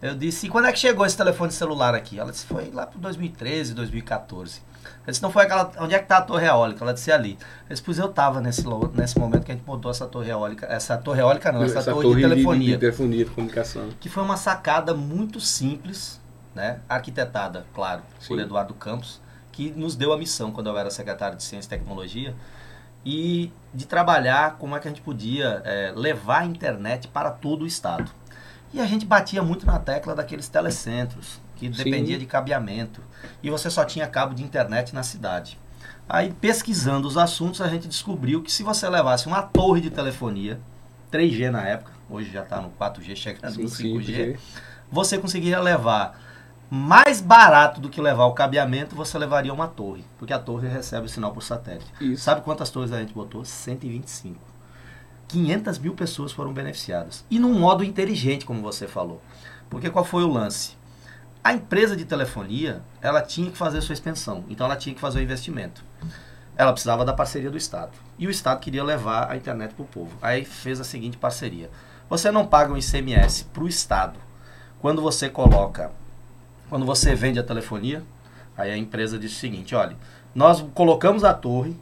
Eu 0.00 0.14
disse, 0.14 0.46
e 0.46 0.48
quando 0.48 0.66
é 0.66 0.72
que 0.72 0.78
chegou 0.78 1.04
esse 1.06 1.16
telefone 1.16 1.50
celular 1.50 1.94
aqui? 1.94 2.18
Ela 2.18 2.30
disse, 2.30 2.46
foi 2.46 2.70
lá 2.70 2.86
pro 2.86 2.98
2013, 2.98 3.74
2014. 3.74 4.60
Eu 5.06 5.10
disse, 5.10 5.22
não 5.22 5.30
foi 5.30 5.44
aquela, 5.44 5.72
onde 5.80 5.94
é 5.94 5.98
que 5.98 6.06
tá 6.06 6.18
a 6.18 6.22
torre 6.22 6.46
eólica? 6.46 6.84
Ela 6.84 6.92
disse, 6.92 7.10
ali. 7.10 7.38
Eu 7.68 7.70
disse, 7.70 7.82
pois 7.82 7.98
eu 7.98 8.08
tava 8.08 8.40
nesse, 8.40 8.62
nesse 8.94 9.18
momento 9.18 9.44
que 9.44 9.52
a 9.52 9.54
gente 9.54 9.66
montou 9.66 9.90
essa 9.90 10.06
torre 10.06 10.30
eólica, 10.30 10.66
essa 10.66 10.96
torre 10.96 11.20
eólica 11.20 11.50
não, 11.50 11.62
essa, 11.62 11.82
torre, 11.82 12.14
de 12.14 12.28
telefonia 12.28 12.74
de 12.74 12.78
telefonia, 12.78 13.24
de 13.24 13.30
comunicação. 13.30 13.88
que 13.98 14.08
foi 14.08 14.22
uma 14.22 14.36
sacada 14.36 14.94
muito 14.94 15.40
simples, 15.40 16.17
né? 16.58 16.80
arquitetada, 16.88 17.64
claro, 17.72 18.02
por 18.26 18.36
Sim. 18.36 18.40
Eduardo 18.40 18.74
Campos, 18.74 19.20
que 19.52 19.70
nos 19.70 19.94
deu 19.94 20.12
a 20.12 20.18
missão, 20.18 20.50
quando 20.50 20.68
eu 20.68 20.76
era 20.76 20.90
secretário 20.90 21.36
de 21.36 21.44
Ciência 21.44 21.68
e 21.68 21.78
Tecnologia, 21.78 22.34
e 23.06 23.52
de 23.72 23.86
trabalhar 23.86 24.56
como 24.58 24.74
é 24.76 24.80
que 24.80 24.88
a 24.88 24.90
gente 24.90 25.00
podia 25.00 25.62
é, 25.64 25.92
levar 25.94 26.40
a 26.40 26.44
internet 26.44 27.06
para 27.06 27.30
todo 27.30 27.62
o 27.62 27.66
estado. 27.66 28.10
E 28.74 28.80
a 28.80 28.86
gente 28.86 29.06
batia 29.06 29.40
muito 29.40 29.64
na 29.64 29.78
tecla 29.78 30.16
daqueles 30.16 30.48
telecentros, 30.48 31.40
que 31.54 31.66
Sim. 31.66 31.84
dependia 31.84 32.18
de 32.18 32.26
cabeamento, 32.26 33.00
e 33.40 33.48
você 33.50 33.70
só 33.70 33.84
tinha 33.84 34.06
cabo 34.08 34.34
de 34.34 34.42
internet 34.42 34.92
na 34.92 35.04
cidade. 35.04 35.56
Aí, 36.08 36.32
pesquisando 36.40 37.06
os 37.06 37.16
assuntos, 37.16 37.60
a 37.60 37.68
gente 37.68 37.86
descobriu 37.86 38.42
que 38.42 38.50
se 38.50 38.64
você 38.64 38.88
levasse 38.88 39.28
uma 39.28 39.42
torre 39.42 39.80
de 39.80 39.90
telefonia, 39.90 40.58
3G 41.12 41.50
na 41.50 41.62
época, 41.62 41.92
hoje 42.10 42.32
já 42.32 42.42
está 42.42 42.60
no 42.60 42.70
4G, 42.70 43.14
chegando 43.14 43.58
no 43.58 43.68
5G, 43.68 44.38
você 44.90 45.18
conseguiria 45.18 45.60
levar 45.60 46.27
mais 46.70 47.20
barato 47.20 47.80
do 47.80 47.88
que 47.88 48.00
levar 48.00 48.26
o 48.26 48.34
cabeamento, 48.34 48.94
você 48.94 49.16
levaria 49.18 49.52
uma 49.52 49.68
torre, 49.68 50.04
porque 50.18 50.32
a 50.32 50.38
torre 50.38 50.68
recebe 50.68 51.06
o 51.06 51.08
sinal 51.08 51.32
por 51.32 51.42
satélite. 51.42 51.90
Isso. 52.00 52.24
Sabe 52.24 52.42
quantas 52.42 52.70
torres 52.70 52.92
a 52.92 53.00
gente 53.00 53.14
botou? 53.14 53.44
125. 53.44 54.38
500 55.28 55.78
mil 55.78 55.94
pessoas 55.94 56.32
foram 56.32 56.52
beneficiadas. 56.52 57.24
E 57.30 57.38
num 57.38 57.58
modo 57.58 57.84
inteligente, 57.84 58.46
como 58.46 58.62
você 58.62 58.86
falou. 58.86 59.20
Porque 59.68 59.90
qual 59.90 60.04
foi 60.04 60.24
o 60.24 60.32
lance? 60.32 60.76
A 61.44 61.52
empresa 61.52 61.96
de 61.96 62.04
telefonia, 62.04 62.82
ela 63.00 63.22
tinha 63.22 63.50
que 63.50 63.56
fazer 63.56 63.80
sua 63.80 63.92
expansão. 63.92 64.44
Então 64.48 64.66
ela 64.66 64.76
tinha 64.76 64.94
que 64.94 65.00
fazer 65.00 65.20
o 65.20 65.22
investimento. 65.22 65.84
Ela 66.56 66.72
precisava 66.72 67.04
da 67.04 67.12
parceria 67.12 67.50
do 67.50 67.56
Estado. 67.56 67.92
E 68.18 68.26
o 68.26 68.30
Estado 68.30 68.60
queria 68.60 68.82
levar 68.82 69.30
a 69.30 69.36
internet 69.36 69.74
para 69.74 69.84
o 69.84 69.86
povo. 69.86 70.16
Aí 70.20 70.44
fez 70.44 70.80
a 70.80 70.84
seguinte 70.84 71.16
parceria. 71.16 71.70
Você 72.10 72.30
não 72.30 72.46
paga 72.46 72.72
um 72.72 72.76
ICMS 72.76 73.44
para 73.44 73.62
o 73.62 73.68
Estado. 73.68 74.18
Quando 74.80 75.00
você 75.00 75.28
coloca, 75.28 75.92
quando 76.68 76.86
você 76.86 77.14
vende 77.14 77.38
a 77.38 77.42
telefonia, 77.42 78.02
aí 78.56 78.70
a 78.70 78.76
empresa 78.76 79.18
diz 79.18 79.32
o 79.32 79.36
seguinte, 79.36 79.74
olha, 79.74 79.96
nós 80.34 80.64
colocamos 80.74 81.24
a 81.24 81.32
torre 81.32 81.76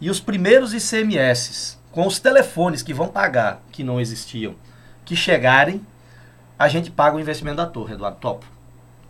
e 0.00 0.10
os 0.10 0.20
primeiros 0.20 0.72
ICMS 0.72 1.78
com 1.90 2.06
os 2.06 2.18
telefones 2.18 2.82
que 2.82 2.94
vão 2.94 3.08
pagar, 3.08 3.62
que 3.70 3.84
não 3.84 4.00
existiam, 4.00 4.54
que 5.04 5.14
chegarem, 5.14 5.84
a 6.58 6.68
gente 6.68 6.90
paga 6.90 7.16
o 7.16 7.20
investimento 7.20 7.58
da 7.58 7.66
torre, 7.66 7.94
Eduardo 7.94 8.18
Topo. 8.18 8.46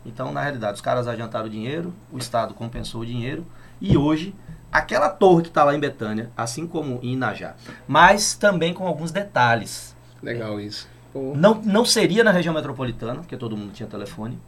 Então, 0.05 0.33
na 0.33 0.43
realidade, 0.43 0.75
os 0.75 0.81
caras 0.81 1.07
adiantaram 1.07 1.47
o 1.47 1.51
dinheiro, 1.51 1.95
o 2.11 2.19
Estado 2.19 2.55
compensou 2.55 3.03
o 3.03 3.07
dinheiro 3.07 3.47
e 3.81 3.97
hoje 3.97 4.35
aquela 4.73 5.09
torre 5.09 5.43
que 5.43 5.49
está 5.49 5.63
lá 5.63 5.75
em 5.75 5.81
Betânia, 5.81 6.31
assim 6.37 6.67
como 6.67 6.99
em 7.03 7.13
Inajá, 7.13 7.55
mas 7.87 8.35
também 8.35 8.75
com 8.75 8.87
alguns 8.87 9.13
detalhes. 9.13 9.95
Legal 10.23 10.61
isso. 10.61 10.89
Pô. 11.13 11.35
Não, 11.37 11.61
não 11.63 11.85
seria 11.85 12.25
na 12.25 12.31
região 12.31 12.55
metropolitana, 12.55 13.21
porque 13.21 13.37
todo 13.37 13.57
mundo 13.57 13.73
tinha 13.73 13.87
telefone. 13.87 14.41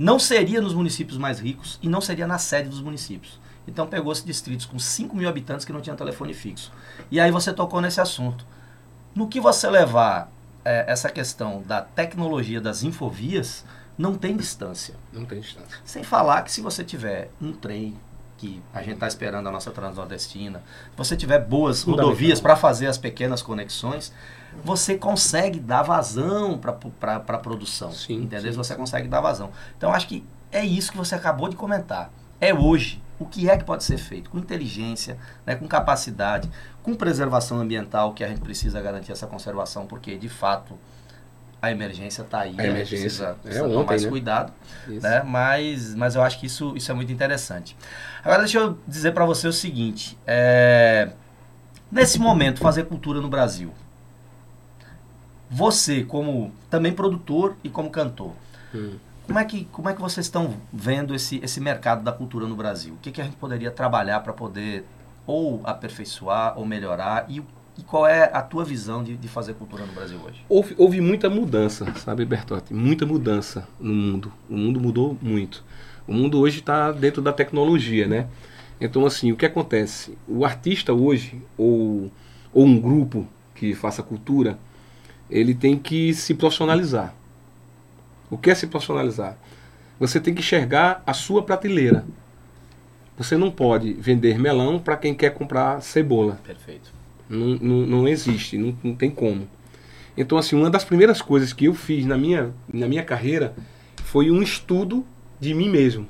Não 0.00 0.18
seria 0.18 0.62
nos 0.62 0.72
municípios 0.72 1.18
mais 1.18 1.38
ricos 1.38 1.78
e 1.82 1.86
não 1.86 2.00
seria 2.00 2.26
na 2.26 2.38
sede 2.38 2.70
dos 2.70 2.80
municípios. 2.80 3.38
Então 3.68 3.86
pegou-se 3.86 4.24
distritos 4.24 4.64
com 4.64 4.78
5 4.78 5.14
mil 5.14 5.28
habitantes 5.28 5.66
que 5.66 5.74
não 5.74 5.82
tinham 5.82 5.94
telefone 5.94 6.32
fixo. 6.32 6.72
E 7.10 7.20
aí 7.20 7.30
você 7.30 7.52
tocou 7.52 7.82
nesse 7.82 8.00
assunto. 8.00 8.46
No 9.14 9.28
que 9.28 9.38
você 9.38 9.68
levar 9.68 10.32
eh, 10.64 10.86
essa 10.88 11.10
questão 11.10 11.62
da 11.66 11.82
tecnologia 11.82 12.62
das 12.62 12.82
infovias, 12.82 13.62
não 13.98 14.14
tem 14.14 14.34
distância. 14.38 14.94
Não 15.12 15.26
tem 15.26 15.38
distância. 15.38 15.76
Sem 15.84 16.02
falar 16.02 16.40
que 16.44 16.50
se 16.50 16.62
você 16.62 16.82
tiver 16.82 17.30
um 17.38 17.52
trem, 17.52 17.94
que 18.38 18.62
a 18.72 18.80
gente 18.80 18.94
está 18.94 19.06
esperando 19.06 19.50
a 19.50 19.52
nossa 19.52 19.70
transnordestina, 19.70 20.60
se 20.92 20.96
você 20.96 21.14
tiver 21.14 21.40
boas 21.40 21.82
rodovias 21.82 22.40
para 22.40 22.56
fazer 22.56 22.86
as 22.86 22.96
pequenas 22.96 23.42
conexões, 23.42 24.14
você 24.64 24.96
consegue 24.96 25.58
dar 25.60 25.82
vazão 25.82 26.58
para 26.58 27.16
a 27.16 27.38
produção. 27.38 27.92
Sim, 27.92 28.22
entendeu? 28.22 28.52
sim, 28.52 28.56
Você 28.58 28.74
consegue 28.74 29.08
dar 29.08 29.20
vazão. 29.20 29.50
Então 29.76 29.92
acho 29.92 30.06
que 30.06 30.24
é 30.52 30.64
isso 30.64 30.90
que 30.90 30.98
você 30.98 31.14
acabou 31.14 31.48
de 31.48 31.56
comentar. 31.56 32.10
É 32.40 32.52
hoje. 32.54 33.02
O 33.18 33.26
que 33.26 33.50
é 33.50 33.56
que 33.56 33.64
pode 33.64 33.84
ser 33.84 33.98
feito? 33.98 34.30
Com 34.30 34.38
inteligência, 34.38 35.18
né, 35.44 35.54
com 35.54 35.68
capacidade, 35.68 36.50
com 36.82 36.94
preservação 36.94 37.60
ambiental, 37.60 38.14
que 38.14 38.24
a 38.24 38.28
gente 38.28 38.40
precisa 38.40 38.80
garantir 38.80 39.12
essa 39.12 39.26
conservação, 39.26 39.86
porque 39.86 40.16
de 40.16 40.28
fato 40.28 40.78
a 41.60 41.70
emergência 41.70 42.22
está 42.22 42.40
aí. 42.40 42.54
A 42.54 42.62
né? 42.62 42.68
emergência. 42.68 42.96
Precisa, 43.04 43.24
É 43.28 43.34
precisa 43.34 43.64
ontem, 43.64 43.74
tomar 43.74 43.86
mais 43.86 44.04
né? 44.04 44.08
cuidado 44.08 44.52
Isso. 44.88 45.06
né? 45.06 45.22
Mas, 45.22 45.94
mas 45.94 46.14
eu 46.14 46.22
acho 46.22 46.40
que 46.40 46.46
isso, 46.46 46.74
isso 46.74 46.90
é 46.90 46.94
muito 46.94 47.12
interessante. 47.12 47.76
Agora 48.24 48.38
deixa 48.40 48.58
eu 48.58 48.78
dizer 48.88 49.12
para 49.12 49.26
você 49.26 49.46
o 49.46 49.52
seguinte: 49.52 50.18
é, 50.26 51.10
nesse 51.92 52.18
momento 52.18 52.60
fazer 52.60 52.84
cultura 52.84 53.20
no 53.20 53.28
Brasil, 53.28 53.74
você 55.50 56.04
como 56.04 56.52
também 56.70 56.92
produtor 56.92 57.56
e 57.64 57.68
como 57.68 57.90
cantor, 57.90 58.32
Hum. 58.74 58.92
como 59.26 59.38
é 59.38 59.44
que 59.44 59.64
como 59.72 59.88
é 59.88 59.94
que 59.94 60.00
vocês 60.00 60.26
estão 60.26 60.54
vendo 60.72 61.12
esse 61.14 61.40
esse 61.42 61.60
mercado 61.60 62.04
da 62.04 62.12
cultura 62.12 62.46
no 62.46 62.54
Brasil? 62.54 62.94
O 62.94 62.98
que, 62.98 63.10
que 63.10 63.20
a 63.20 63.24
gente 63.24 63.36
poderia 63.36 63.70
trabalhar 63.70 64.20
para 64.20 64.32
poder 64.32 64.84
ou 65.26 65.60
aperfeiçoar 65.64 66.56
ou 66.56 66.64
melhorar 66.64 67.26
e, 67.28 67.42
e 67.76 67.82
qual 67.82 68.06
é 68.06 68.30
a 68.32 68.42
tua 68.42 68.64
visão 68.64 69.02
de, 69.02 69.16
de 69.16 69.28
fazer 69.28 69.54
cultura 69.54 69.84
no 69.84 69.92
Brasil 69.92 70.18
hoje? 70.24 70.44
Houve, 70.48 70.74
houve 70.78 71.00
muita 71.00 71.28
mudança, 71.28 71.92
sabe, 71.96 72.24
Bertotti? 72.24 72.72
Muita 72.72 73.04
mudança 73.04 73.66
no 73.78 73.92
mundo. 73.92 74.32
O 74.48 74.56
mundo 74.56 74.80
mudou 74.80 75.16
muito. 75.20 75.64
O 76.06 76.12
mundo 76.12 76.38
hoje 76.40 76.60
está 76.60 76.90
dentro 76.92 77.20
da 77.22 77.32
tecnologia, 77.32 78.06
né? 78.06 78.26
Então, 78.80 79.04
assim, 79.04 79.30
o 79.30 79.36
que 79.36 79.46
acontece? 79.46 80.16
O 80.26 80.44
artista 80.44 80.92
hoje, 80.92 81.40
ou, 81.56 82.10
ou 82.52 82.64
um 82.64 82.80
grupo 82.80 83.26
que 83.54 83.74
faça 83.74 84.02
cultura, 84.02 84.58
ele 85.30 85.54
tem 85.54 85.78
que 85.78 86.12
se 86.12 86.34
profissionalizar. 86.34 87.14
O 88.30 88.36
que 88.36 88.50
é 88.50 88.54
se 88.54 88.66
profissionalizar? 88.66 89.36
Você 89.98 90.20
tem 90.20 90.34
que 90.34 90.40
enxergar 90.40 91.02
a 91.06 91.12
sua 91.12 91.42
prateleira. 91.42 92.04
Você 93.16 93.36
não 93.36 93.50
pode 93.50 93.92
vender 93.92 94.38
melão 94.38 94.78
para 94.78 94.96
quem 94.96 95.14
quer 95.14 95.34
comprar 95.34 95.80
cebola. 95.82 96.40
Perfeito. 96.44 96.90
Não, 97.28 97.48
não, 97.56 97.86
não 97.86 98.08
existe, 98.08 98.56
não, 98.56 98.76
não 98.82 98.94
tem 98.94 99.10
como. 99.10 99.46
Então, 100.16 100.36
assim, 100.36 100.56
uma 100.56 100.70
das 100.70 100.84
primeiras 100.84 101.22
coisas 101.22 101.52
que 101.52 101.66
eu 101.66 101.74
fiz 101.74 102.04
na 102.04 102.16
minha, 102.16 102.52
na 102.72 102.88
minha 102.88 103.04
carreira 103.04 103.54
foi 104.04 104.30
um 104.30 104.42
estudo 104.42 105.04
de 105.38 105.54
mim 105.54 105.68
mesmo. 105.68 106.08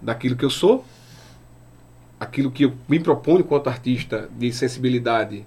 Daquilo 0.00 0.36
que 0.36 0.44
eu 0.44 0.50
sou, 0.50 0.84
aquilo 2.18 2.50
que 2.50 2.66
eu 2.66 2.74
me 2.88 3.00
proponho 3.00 3.42
quanto 3.42 3.68
artista 3.68 4.28
de 4.38 4.52
sensibilidade 4.52 5.44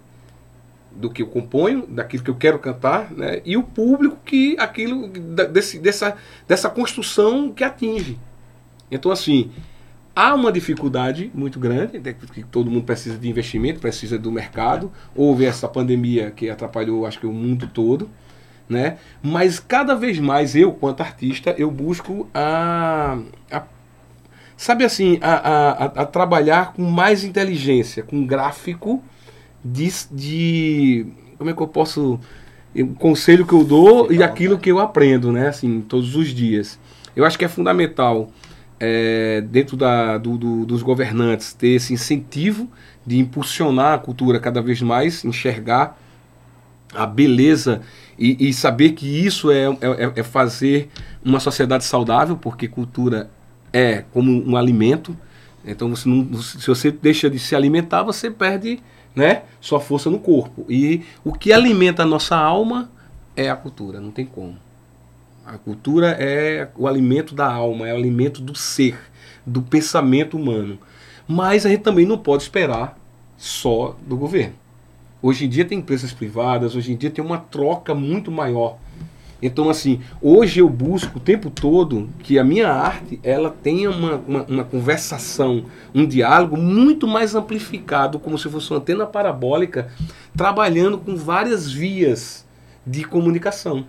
do 0.96 1.10
que 1.10 1.22
eu 1.22 1.28
componho, 1.28 1.86
daquilo 1.88 2.24
que 2.24 2.30
eu 2.30 2.36
quero 2.36 2.60
cantar, 2.60 3.12
né? 3.12 3.42
e 3.46 3.58
o 3.58 3.64
público 3.64 4.18
que 4.24 4.56
aquilo 4.60 5.08
desse, 5.08 5.80
dessa, 5.80 6.16
dessa 6.48 6.70
construção 6.70 7.52
que 7.52 7.64
atinge. 7.64 8.18
Então, 8.92 9.12
assim, 9.12 9.52
há 10.16 10.34
uma 10.36 10.52
dificuldade 10.52 11.32
muito 11.34 11.60
grande, 11.60 12.00
né, 12.00 12.14
que 12.14 12.44
todo 12.44 12.70
mundo 12.70 12.84
precisa 12.84 13.18
de 13.18 13.28
investimento, 13.28 13.80
precisa 13.80 14.18
do 14.20 14.32
mercado. 14.32 14.92
Houve 15.16 15.46
essa 15.46 15.68
pandemia 15.68 16.32
que 16.32 16.50
atrapalhou, 16.50 17.06
acho 17.06 17.20
que 17.20 17.26
o 17.28 17.32
mundo 17.34 17.68
todo, 17.74 18.10
né? 18.70 18.98
Mas 19.22 19.60
cada 19.60 19.96
vez 19.96 20.20
mais 20.20 20.56
eu, 20.56 20.72
quanto 20.74 21.02
artista, 21.02 21.54
eu 21.58 21.70
busco 21.72 22.30
a, 22.34 23.18
a- 23.52 23.64
sabe 24.56 24.84
assim, 24.86 25.18
a, 25.22 25.34
a- 25.34 25.86
a 25.86 26.06
trabalhar 26.06 26.74
com 26.74 26.84
mais 26.84 27.24
inteligência, 27.24 28.04
com 28.04 28.26
gráfico 28.26 29.04
de, 29.64 29.90
de 30.12 31.06
como 31.38 31.50
é 31.50 31.54
que 31.54 31.62
eu 31.62 31.68
posso 31.68 32.20
o 32.76 32.88
conselho 32.96 33.46
que 33.46 33.54
eu 33.54 33.64
dou 33.64 34.04
Fica 34.08 34.14
e 34.16 34.24
aquilo 34.24 34.58
que 34.58 34.72
eu 34.72 34.80
aprendo, 34.80 35.32
né? 35.32 35.48
Assim, 35.50 35.82
todos 35.82 36.16
os 36.16 36.30
dias. 36.30 36.80
Eu 37.16 37.24
acho 37.24 37.38
que 37.38 37.46
é 37.46 37.48
fundamental 37.48 38.32
é, 38.80 39.42
dentro 39.42 39.78
da, 39.78 40.18
do- 40.18 40.38
do- 40.38 40.66
dos 40.66 40.82
governantes 40.82 41.54
ter 41.54 41.70
esse 41.70 41.94
incentivo 41.94 42.68
de 43.06 43.20
impulsionar 43.20 43.94
a 43.94 43.98
cultura 44.00 44.40
cada 44.40 44.62
vez 44.62 44.82
mais, 44.82 45.24
enxergar 45.24 46.00
a 46.96 47.06
beleza 47.06 47.82
e, 48.18 48.50
e 48.50 48.54
saber 48.54 48.92
que 48.92 49.06
isso 49.08 49.52
é, 49.52 49.66
é, 49.66 50.12
é 50.20 50.24
fazer 50.24 50.90
uma 51.24 51.40
sociedade 51.40 51.84
saudável, 51.84 52.38
porque 52.38 52.68
cultura 52.68 53.30
é 53.72 54.04
como 54.12 54.32
um 54.48 54.56
alimento. 54.56 55.16
Então, 55.66 55.90
você 55.90 56.08
não, 56.08 56.42
se 56.42 56.68
você 56.68 56.92
deixa 56.92 57.30
de 57.30 57.40
se 57.40 57.56
alimentar, 57.56 58.04
você 58.04 58.30
perde 58.30 58.80
né, 59.16 59.44
sua 59.62 59.80
força 59.80 60.10
no 60.10 60.20
corpo. 60.20 60.66
E 60.70 61.04
o 61.24 61.34
que 61.34 61.52
alimenta 61.52 62.04
a 62.04 62.06
nossa 62.06 62.36
alma 62.36 62.90
é 63.36 63.50
a 63.50 63.56
cultura, 63.56 64.00
não 64.00 64.12
tem 64.12 64.26
como. 64.26 64.58
A 65.46 65.58
cultura 65.58 66.16
é 66.20 66.70
o 66.78 66.88
alimento 66.88 67.36
da 67.36 67.52
alma, 67.52 67.88
é 67.88 67.94
o 67.94 67.98
alimento 67.98 68.42
do 68.42 68.56
ser, 68.56 68.98
do 69.46 69.62
pensamento 69.62 70.38
humano. 70.38 70.80
Mas 71.28 71.66
a 71.66 71.70
gente 71.70 71.82
também 71.82 72.06
não 72.06 72.18
pode 72.18 72.44
esperar 72.44 72.98
só 73.38 73.98
do 74.08 74.16
governo. 74.16 74.56
Hoje 75.22 75.46
em 75.46 75.50
dia 75.50 75.66
tem 75.66 75.80
empresas 75.80 76.14
privadas, 76.14 76.76
hoje 76.76 76.94
em 76.94 76.98
dia 76.98 77.10
tem 77.10 77.24
uma 77.24 77.38
troca 77.38 77.94
muito 77.94 78.32
maior. 78.32 78.78
Então, 79.46 79.70
assim, 79.70 80.00
hoje 80.22 80.62
eu 80.62 80.70
busco 80.70 81.18
o 81.18 81.22
tempo 81.22 81.50
todo 81.50 82.10
que 82.20 82.40
a 82.40 82.46
minha 82.46 82.72
arte 82.72 83.20
ela 83.22 83.50
tenha 83.50 83.90
uma, 83.92 84.16
uma, 84.26 84.44
uma 84.44 84.64
conversação, 84.64 85.66
um 85.94 86.06
diálogo 86.06 86.56
muito 86.56 87.06
mais 87.06 87.36
amplificado, 87.36 88.18
como 88.20 88.38
se 88.38 88.50
fosse 88.50 88.72
uma 88.72 88.80
antena 88.80 89.06
parabólica, 89.06 89.90
trabalhando 90.34 90.98
com 90.98 91.18
várias 91.18 91.70
vias 91.70 92.46
de 92.88 93.04
comunicação 93.04 93.86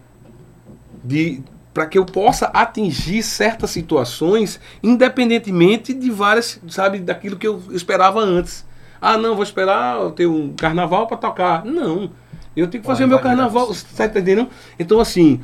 de 1.05 1.41
para 1.73 1.87
que 1.87 1.99
eu 1.99 2.07
possa 2.07 2.47
atingir 2.47 3.23
certas 3.23 3.71
situações 3.71 4.61
independentemente 4.83 5.93
de 5.93 6.11
várias, 6.11 6.61
sabe, 6.69 6.99
daquilo 6.99 7.37
que 7.37 7.47
eu 7.47 7.63
esperava 7.71 8.21
antes. 8.21 8.65
Ah, 9.01 9.19
não, 9.19 9.35
vou 9.35 9.43
esperar 9.43 10.11
ter 10.13 10.27
um 10.27 10.53
carnaval 10.55 11.07
para 11.07 11.17
tocar. 11.17 11.65
Não. 11.65 12.11
Eu 12.57 12.69
tenho 12.69 12.83
que 12.83 12.87
fazer 12.87 13.01
Vai, 13.01 13.07
o 13.07 13.09
meu 13.11 13.19
carnaval. 13.19 13.67
Você 13.67 13.87
tá 13.97 14.07
entendendo? 14.07 14.49
Então, 14.79 15.01
assim, 15.01 15.41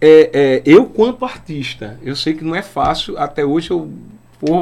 é, 0.00 0.30
é, 0.32 0.62
eu, 0.64 0.86
quanto 0.86 1.24
artista, 1.24 1.98
eu 2.02 2.16
sei 2.16 2.34
que 2.34 2.44
não 2.44 2.54
é 2.54 2.62
fácil. 2.62 3.18
Até 3.18 3.44
hoje 3.44 3.70
eu 3.70 3.90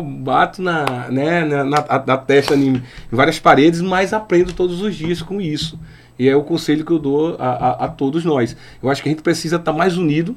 bato 0.03 0.61
na, 0.61 1.09
né, 1.09 1.45
na, 1.45 1.65
na, 1.65 2.05
na 2.07 2.17
testa 2.19 2.55
em, 2.55 2.77
em 2.77 2.83
várias 3.11 3.39
paredes, 3.39 3.81
mas 3.81 4.13
aprendo 4.13 4.53
todos 4.53 4.83
os 4.83 4.95
dias 4.95 5.23
com 5.23 5.41
isso. 5.41 5.79
E 6.19 6.29
é 6.29 6.37
o 6.37 6.43
conselho 6.43 6.85
que 6.85 6.93
eu 6.93 6.99
dou 6.99 7.37
a, 7.39 7.49
a, 7.49 7.85
a 7.87 7.89
todos 7.89 8.25
nós. 8.25 8.55
Eu 8.83 8.91
acho 8.91 9.03
que 9.03 9.09
a 9.09 9.13
gente 9.13 9.23
precisa 9.23 9.57
estar 9.57 9.73
mais 9.73 9.97
unido, 9.97 10.37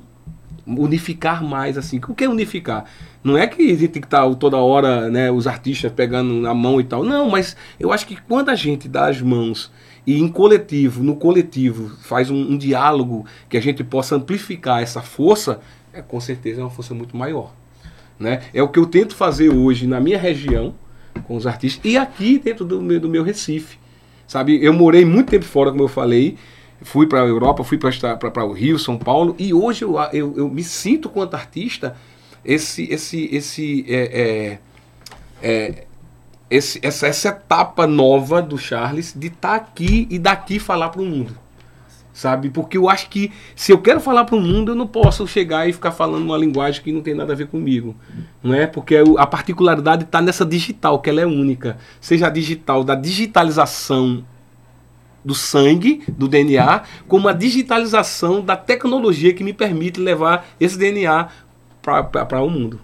unificar 0.66 1.44
mais, 1.44 1.78
assim. 1.78 2.00
O 2.08 2.16
que 2.16 2.24
é 2.24 2.30
unificar? 2.30 2.86
Não 3.22 3.38
é 3.38 3.46
que 3.46 3.62
a 3.62 3.76
gente 3.76 3.90
tem 3.90 4.02
que 4.02 4.08
estar 4.08 4.34
toda 4.36 4.58
hora, 4.58 5.10
né, 5.10 5.30
os 5.30 5.46
artistas 5.46 5.92
pegando 5.92 6.36
na 6.36 6.54
mão 6.54 6.80
e 6.80 6.86
tal. 6.86 7.04
Não, 7.04 7.30
mas 7.30 7.58
eu 7.78 7.92
acho 7.92 8.08
que 8.08 8.16
quando 8.16 8.48
a 8.48 8.56
gente 8.56 8.88
dá 8.88 9.10
as 9.10 9.22
mãos 9.22 9.70
e 10.06 10.20
em 10.20 10.28
coletivo, 10.28 11.04
no 11.04 11.16
coletivo, 11.16 11.96
faz 12.02 12.30
um, 12.30 12.36
um 12.36 12.58
diálogo 12.58 13.26
que 13.48 13.58
a 13.58 13.62
gente 13.62 13.84
possa 13.84 14.16
amplificar 14.16 14.82
essa 14.82 15.02
força, 15.02 15.62
é, 15.94 16.02
com 16.02 16.20
certeza 16.20 16.62
é 16.62 16.64
uma 16.64 16.70
força 16.70 16.94
muito 16.94 17.16
maior. 17.16 17.54
Né? 18.20 18.42
É 18.54 18.62
o 18.62 18.68
que 18.68 18.80
eu 18.80 18.86
tento 18.86 19.16
fazer 19.16 19.50
hoje 19.50 19.88
na 19.88 20.00
minha 20.00 20.18
região, 20.18 20.74
com 21.28 21.36
os 21.36 21.48
artistas, 21.48 21.82
e 21.84 21.98
aqui 21.98 22.38
dentro 22.40 22.66
do 22.66 22.82
meu, 22.82 23.00
do 23.00 23.10
meu 23.10 23.24
Recife. 23.24 23.78
Sabe, 24.28 24.64
eu 24.64 24.74
morei 24.74 25.06
muito 25.06 25.30
tempo 25.30 25.46
fora, 25.46 25.72
como 25.72 25.84
eu 25.84 25.88
falei, 25.88 26.38
fui 26.82 27.08
para 27.08 27.22
a 27.22 27.26
Europa, 27.26 27.64
fui 27.64 27.78
para 27.78 28.46
o 28.46 28.52
Rio, 28.52 28.80
São 28.80 28.98
Paulo, 28.98 29.36
e 29.38 29.54
hoje 29.54 29.84
eu, 29.84 29.96
eu, 30.12 30.34
eu 30.36 30.50
me 30.50 30.64
sinto, 30.64 31.10
quanto 31.10 31.36
artista, 31.36 31.96
esse, 32.44 32.92
esse, 32.92 33.30
esse, 33.34 33.86
é, 33.88 34.22
é, 34.22 34.60
é, 35.42 35.86
esse 36.54 36.80
essa, 36.84 37.08
essa 37.08 37.30
etapa 37.30 37.88
nova 37.88 38.42
do 38.42 38.58
Charles 38.58 39.14
de 39.16 39.28
estar 39.28 39.56
aqui 39.56 40.08
e 40.10 40.20
daqui 40.20 40.60
falar 40.60 40.90
para 40.90 41.02
o 41.02 41.06
mundo. 41.06 41.36
Sabe? 42.14 42.52
Porque 42.52 42.78
eu 42.78 42.88
acho 42.88 43.10
que 43.10 43.32
se 43.56 43.72
eu 43.72 43.80
quero 43.80 44.00
falar 44.00 44.24
para 44.26 44.36
o 44.36 44.40
mundo, 44.40 44.72
eu 44.72 44.76
não 44.76 44.86
posso 44.86 45.28
chegar 45.28 45.68
e 45.68 45.74
ficar 45.74 45.92
falando 45.92 46.24
uma 46.24 46.38
linguagem 46.38 46.84
que 46.84 46.92
não 46.92 47.02
tem 47.02 47.16
nada 47.16 47.34
a 47.34 47.36
ver 47.36 47.48
comigo. 47.48 47.96
Não 48.44 48.54
é? 48.54 48.68
Porque 48.68 48.96
a 49.18 49.26
particularidade 49.26 50.04
está 50.04 50.22
nessa 50.22 50.46
digital, 50.46 51.00
que 51.00 51.10
ela 51.10 51.22
é 51.22 51.26
única. 51.26 51.76
Seja 52.00 52.28
a 52.28 52.30
digital 52.30 52.84
da 52.84 52.94
digitalização 52.94 54.24
do 55.26 55.34
sangue, 55.34 56.04
do 56.08 56.28
DNA, 56.28 56.84
como 57.08 57.28
a 57.28 57.34
digitalização 57.34 58.42
da 58.42 58.56
tecnologia 58.56 59.34
que 59.34 59.44
me 59.44 59.54
permite 59.54 60.00
levar 60.00 60.46
esse 60.60 60.78
DNA 60.78 61.30
para 61.82 62.44
o 62.44 62.50
mundo. 62.50 62.80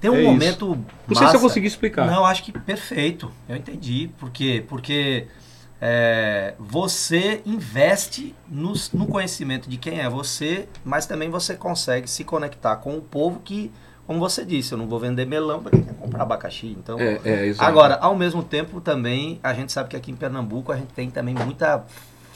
Tem 0.00 0.10
um 0.10 0.14
É 0.14 0.20
isso. 0.22 0.30
momento. 0.30 0.84
Não 1.08 1.14
sei 1.16 1.26
se 1.28 1.36
eu 1.36 1.40
consegui 1.40 1.66
explicar. 1.66 2.06
Não, 2.06 2.24
acho 2.24 2.42
que 2.44 2.52
perfeito. 2.52 3.30
Eu 3.48 3.56
entendi. 3.56 4.10
Por 4.18 4.30
quê? 4.30 4.64
Porque 4.68 5.26
é, 5.80 6.54
você 6.58 7.40
investe 7.46 8.34
nos- 8.48 8.90
no, 8.92 9.06
conhecimento 9.06 9.68
de 9.68 9.76
quem 9.76 10.00
é 10.00 10.08
você, 10.08 10.68
mas 10.84 11.06
também 11.06 11.30
você 11.30 11.54
consegue 11.54 12.08
se 12.08 12.24
conectar 12.24 12.76
com 12.76 12.96
o 12.96 13.00
povo 13.00 13.40
que, 13.44 13.70
como 14.06 14.18
você 14.18 14.44
disse, 14.44 14.72
eu 14.72 14.78
não 14.78 14.86
vou 14.88 14.98
vender 14.98 15.24
melão 15.26 15.60
para 15.62 15.70
quem 15.72 15.82
quer 15.82 15.94
comprar 15.94 16.22
abacaxi. 16.22 16.76
Então, 16.78 16.98
É, 16.98 17.20
é. 17.24 17.54
Agora, 17.58 17.96
ao 18.00 18.16
mesmo 18.16 18.42
tempo, 18.42 18.80
também, 18.80 19.38
a 19.42 19.52
gente 19.54 19.70
sabe 19.72 19.88
que 19.90 19.96
aqui 19.96 20.10
em 20.10 20.16
Pernambuco 20.16 20.72
a 20.72 20.76
gente 20.76 20.92
tem 20.94 21.10
também 21.10 21.34
muita 21.34 21.84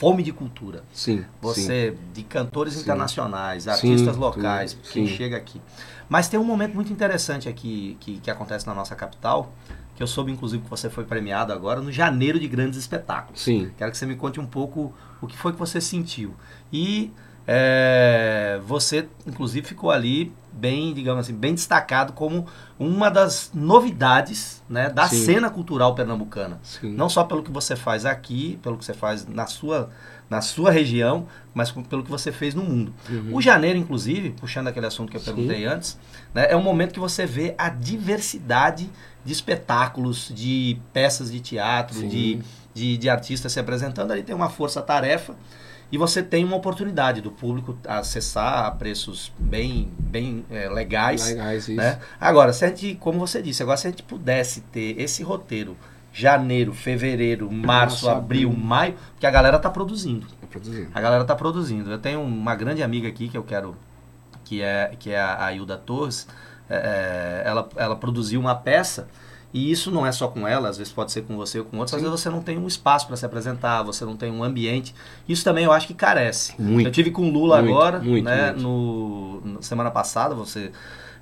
fome 0.03 0.23
de 0.25 0.33
cultura. 0.33 0.83
Sim. 0.93 1.19
sim. 1.19 1.25
Você, 1.41 1.97
de 2.13 2.25
cantores 2.25 2.75
Sim. 2.75 2.81
internacionais, 2.81 3.63
Sim, 3.63 3.71
artistas 3.71 4.15
tudo, 4.17 4.19
locais, 4.19 4.77
quem 4.93 5.07
sim. 5.07 5.15
chega 5.15 5.37
aqui. 5.37 5.63
Mas 6.09 6.29
tem 6.29 6.41
um 6.41 6.45
momento 6.45 6.75
muito 6.75 6.93
interessante 6.93 7.49
aqui 7.49 7.97
que, 8.01 8.19
que 8.19 8.29
acontece 8.29 8.67
na 8.67 8.75
nossa 8.75 8.97
capital, 8.97 9.55
que 9.95 10.03
eu 10.03 10.07
soube, 10.09 10.33
inclusive, 10.33 10.61
que 10.63 10.69
você 10.69 10.91
foi 10.91 11.05
premiado 11.05 11.53
agora 11.53 11.81
no 11.81 11.93
Janeiro 11.93 12.41
de 12.41 12.49
Grandes 12.49 12.79
Espetáculos. 12.81 13.41
Sim. 13.41 13.71
Quero 13.79 13.93
que 13.93 13.97
você 13.97 14.05
me 14.05 14.17
conte 14.17 14.41
um 14.41 14.47
pouco 14.47 14.93
o 15.21 15.27
que 15.29 15.37
foi 15.37 15.53
que 15.53 15.59
você 15.59 15.81
sentiu. 15.81 16.35
E 16.73 17.13
é, 17.47 18.61
você, 18.67 19.09
inclusive, 19.27 19.67
ficou 19.67 19.91
ali 19.91 20.33
bem, 20.53 20.93
digamos 20.93 21.27
assim, 21.27 21.35
bem 21.35 21.55
destacado 21.55 22.13
como 22.13 22.47
uma 22.79 23.11
das 23.11 23.51
novidades 23.55 24.63
né, 24.69 24.91
da 24.91 25.09
Sim. 25.09 25.25
cena 25.25 25.51
cultural 25.51 25.95
pernambucana. 25.95 26.61
Sim. 26.63 26.93
Não 26.93 27.09
só 27.09 27.25
pelo 27.25 27.43
que 27.43 27.51
você 27.51 27.75
faz 27.75 28.05
aqui, 28.05 28.59
pelo 28.63 28.77
que 28.77 28.85
você 28.85 28.93
faz 28.93 29.27
na 29.27 29.47
sua, 29.47 29.91
na 30.29 30.41
sua 30.41 30.71
região, 30.71 31.27
mas 31.55 31.71
pelo 31.71 32.05
que 32.05 32.11
você 32.11 32.31
fez 32.31 32.55
no 32.55 32.63
mundo. 32.63 32.93
Uhum. 33.09 33.35
O 33.35 33.41
janeiro, 33.41 33.79
inclusive, 33.79 34.31
puxando 34.31 34.69
aquele 34.69 34.87
assunto 34.87 35.11
que 35.11 35.17
eu 35.17 35.21
Sim. 35.21 35.27
perguntei 35.27 35.65
antes, 35.65 35.99
né, 36.35 36.47
é 36.51 36.57
um 36.57 36.63
momento 36.63 36.93
que 36.93 37.01
você 37.01 37.25
vê 37.27 37.55
a 37.57 37.69
diversidade 37.69 38.91
de 39.25 39.33
espetáculos, 39.33 40.31
de 40.35 40.79
peças 40.93 41.31
de 41.31 41.41
teatro, 41.41 41.99
Sim. 41.99 42.09
de, 42.09 42.43
de, 42.75 42.97
de 42.99 43.09
artistas 43.09 43.53
se 43.53 43.59
apresentando. 43.61 44.11
Ali 44.11 44.23
tem 44.23 44.35
uma 44.35 44.51
força-tarefa 44.51 45.35
e 45.93 45.99
você 45.99 46.23
tem 46.23 46.43
uma 46.43 46.57
oportunidade 46.57 47.21
do 47.21 47.31
público 47.31 47.77
acessar 47.87 48.65
a 48.65 48.71
preços 48.71 49.31
bem, 49.39 49.91
bem 49.99 50.43
eh, 50.51 50.67
legais. 50.71 51.29
Legais, 51.29 51.69
isso. 51.69 51.77
Né? 51.77 51.99
Agora, 52.19 52.55
se 52.55 52.65
a 52.65 52.69
gente, 52.69 52.95
como 52.95 53.19
você 53.19 53.43
disse, 53.43 53.63
agora 53.63 53.77
se 53.77 53.89
a 53.89 53.91
gente 53.91 54.03
pudesse 54.03 54.63
ter 54.63 54.99
esse 54.99 55.23
roteiro 55.23 55.77
janeiro, 56.11 56.73
fevereiro, 56.73 57.51
março, 57.53 58.07
Março, 58.07 58.11
abril, 58.11 58.49
abril. 58.49 58.65
maio, 58.65 58.95
porque 59.13 59.27
a 59.27 59.31
galera 59.31 59.59
tá 59.59 59.69
produzindo. 59.69 60.27
Tá 60.41 60.47
produzindo. 60.47 60.89
A 60.95 61.01
galera 61.01 61.25
tá 61.25 61.37
produzindo. 61.37 61.91
Eu 61.91 61.99
tenho 61.99 62.23
uma 62.23 62.55
grande 62.55 62.83
amiga 62.83 63.09
aqui 63.09 63.29
que 63.29 63.37
eu 63.37 63.43
quero, 63.43 63.77
que 64.45 64.63
é, 64.63 64.95
que 64.99 65.11
é 65.11 65.21
a 65.21 65.45
Ailda 65.45 65.77
Torres. 65.77 66.27
É, 66.71 67.43
ela, 67.45 67.69
ela 67.77 67.97
produziu 67.97 68.41
uma 68.41 68.55
peça 68.55 69.09
e 69.53 69.71
isso 69.71 69.91
não 69.91 70.07
é 70.07 70.13
só 70.13 70.29
com 70.29 70.49
ela, 70.49 70.69
às 70.69 70.79
vezes 70.79 70.93
pode 70.93 71.13
ser 71.13 71.23
com 71.23 71.37
você 71.37 71.59
ou 71.59 71.65
com 71.65 71.77
outros, 71.79 71.95
às 71.95 72.01
vezes 72.01 72.21
você 72.21 72.31
não 72.31 72.41
tem 72.41 72.59
um 72.59 72.67
espaço 72.67 73.07
para 73.07 73.17
se 73.17 73.27
apresentar, 73.27 73.83
você 73.83 74.05
não 74.05 74.17
tem 74.17 74.31
um 74.33 74.43
ambiente. 74.43 74.95
Isso 75.29 75.45
também 75.45 75.65
eu 75.65 75.73
acho 75.73 75.87
que 75.87 75.95
carece. 75.95 76.55
Muito. 76.61 76.87
Eu 76.87 76.93
tive 76.93 77.11
com 77.11 77.29
o 77.29 77.31
Lula 77.31 77.61
Muito, 77.61 77.75
agora, 77.75 77.99
muito, 78.01 78.25
né. 78.25 78.53
No, 78.53 79.43
na 79.45 79.63
semana 79.63 79.91
passada, 79.91 80.35
você 80.35 80.71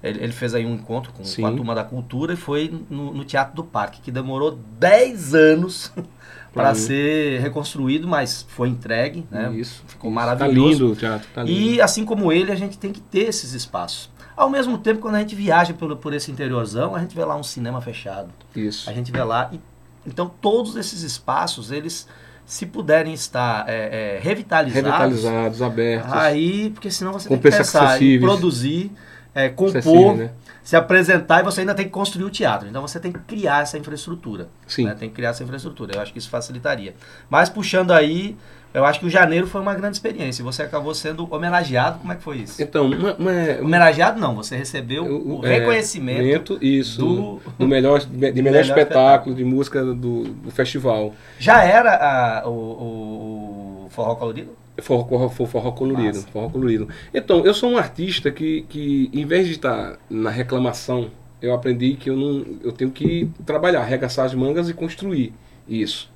ele, 0.03 0.23
ele 0.23 0.33
fez 0.33 0.55
aí 0.55 0.65
um 0.65 0.75
encontro 0.75 1.13
com, 1.13 1.23
com 1.23 1.47
a 1.47 1.53
turma 1.53 1.75
da 1.75 1.85
cultura 1.85 2.33
e 2.33 2.37
foi 2.37 2.73
no, 2.89 3.13
no 3.13 3.25
Teatro 3.25 3.55
do 3.55 3.65
Parque, 3.65 4.01
que 4.01 4.11
demorou 4.11 4.59
10 4.79 5.35
anos 5.35 5.93
para 6.55 6.75
ser 6.75 7.41
reconstruído, 7.41 8.09
mas 8.09 8.47
foi 8.49 8.69
entregue, 8.69 9.27
né? 9.31 9.53
Isso. 9.55 9.85
Ficou 9.87 10.11
maravilhoso. 10.11 10.55
Tá 10.55 10.71
lindo 10.71 10.93
o 10.93 10.97
teatro, 10.97 11.29
tá 11.35 11.43
lindo. 11.43 11.61
E 11.61 11.81
assim 11.81 12.05
como 12.05 12.33
ele, 12.33 12.51
a 12.51 12.57
gente 12.57 12.79
tem 12.79 12.93
que 12.93 13.01
ter 13.01 13.29
esses 13.29 13.53
espaços. 13.53 14.11
Ao 14.41 14.49
mesmo 14.49 14.79
tempo, 14.79 15.01
quando 15.01 15.17
a 15.17 15.19
gente 15.19 15.35
viaja 15.35 15.75
por, 15.75 15.95
por 15.97 16.15
esse 16.15 16.31
interiorzão, 16.31 16.95
a 16.95 17.01
gente 17.01 17.15
vê 17.15 17.23
lá 17.23 17.37
um 17.37 17.43
cinema 17.43 17.79
fechado. 17.83 18.31
Isso. 18.57 18.89
A 18.89 18.93
gente 18.95 19.13
vê 19.13 19.23
lá. 19.23 19.51
E, 19.53 19.61
então, 20.07 20.33
todos 20.41 20.77
esses 20.77 21.03
espaços, 21.03 21.71
eles, 21.71 22.09
se 22.47 22.65
puderem 22.65 23.13
estar 23.13 23.69
é, 23.69 24.17
é, 24.17 24.19
revitalizados, 24.19 24.83
Revitalizados, 24.83 25.61
abertos. 25.61 26.11
aí, 26.15 26.71
porque 26.71 26.91
senão 26.91 27.13
você 27.13 27.29
tem 27.29 27.37
que 27.37 27.51
pensar 27.51 28.01
em 28.01 28.19
produzir, 28.19 28.91
é, 29.35 29.51
compor, 29.51 29.77
Acessível, 29.77 30.17
né? 30.17 30.31
se 30.65 30.75
apresentar 30.75 31.41
e 31.41 31.43
você 31.43 31.61
ainda 31.61 31.75
tem 31.75 31.85
que 31.85 31.91
construir 31.91 32.25
o 32.25 32.31
teatro. 32.31 32.67
Então, 32.67 32.81
você 32.81 32.99
tem 32.99 33.13
que 33.13 33.19
criar 33.19 33.61
essa 33.61 33.77
infraestrutura. 33.77 34.49
Sim. 34.67 34.87
né? 34.87 34.95
Tem 34.99 35.11
que 35.11 35.17
criar 35.17 35.31
essa 35.31 35.45
infraestrutura. 35.45 35.97
Eu 35.97 36.01
acho 36.01 36.15
que 36.15 36.19
isso 36.19 36.31
facilitaria. 36.31 36.95
Mas 37.29 37.51
puxando 37.51 37.91
aí, 37.91 38.39
eu 38.73 38.85
acho 38.85 39.01
que 39.01 39.07
o 39.07 39.11
janeiro 39.11 39.47
foi 39.47 39.61
uma 39.61 39.75
grande 39.75 39.97
experiência. 39.97 40.45
Você 40.45 40.63
acabou 40.63 40.95
sendo 40.95 41.27
homenageado. 41.33 41.99
Como 41.99 42.13
é 42.13 42.17
que 42.17 42.23
foi 42.23 42.39
isso? 42.39 42.63
Então, 42.63 42.87
uma, 42.87 43.15
uma- 43.15 43.61
Homenageado 43.63 44.21
não, 44.21 44.35
você 44.37 44.57
recebeu 44.57 45.05
o, 45.05 45.45
é, 45.45 45.59
reconhecimento. 45.59 46.59
isso, 46.63 47.01
do- 47.05 47.41
do 47.59 47.67
melhor, 47.69 47.99
de 48.01 48.17
melhor, 48.17 48.43
melhor 48.43 48.61
espetáculo 48.63 49.35
de 49.35 49.45
música 49.45 49.85
do, 49.85 50.25
do 50.25 50.51
festival. 50.51 51.15
Já 51.39 51.65
era 51.65 51.95
a- 52.43 52.49
o, 52.49 52.53
o, 52.53 53.85
o 53.87 53.91
Forró 53.91 54.15
Colorido? 54.15 54.51
Forró, 54.81 55.05
forró, 55.29 55.47
forró 55.47 55.73
colorido, 55.73 56.21
forró 56.33 56.49
colorido. 56.49 56.89
Então, 57.13 57.45
eu 57.45 57.53
sou 57.53 57.71
um 57.71 57.77
artista 57.77 58.31
que, 58.31 58.63
que 58.69 59.11
em 59.13 59.27
vez 59.27 59.47
de 59.47 59.53
estar 59.55 59.99
na 60.09 60.31
reclamação, 60.31 61.11
eu 61.43 61.53
aprendi 61.53 61.95
que 61.97 62.09
eu 62.09 62.17
não, 62.17 62.47
eu 62.63 62.73
tenho 62.73 62.91
que 62.91 63.29
trabalhar, 63.45 63.81
arregaçar 63.81 64.25
as 64.25 64.35
mangas 64.35 64.71
e 64.71 64.75
construir 64.75 65.35
isso. 65.69 66.11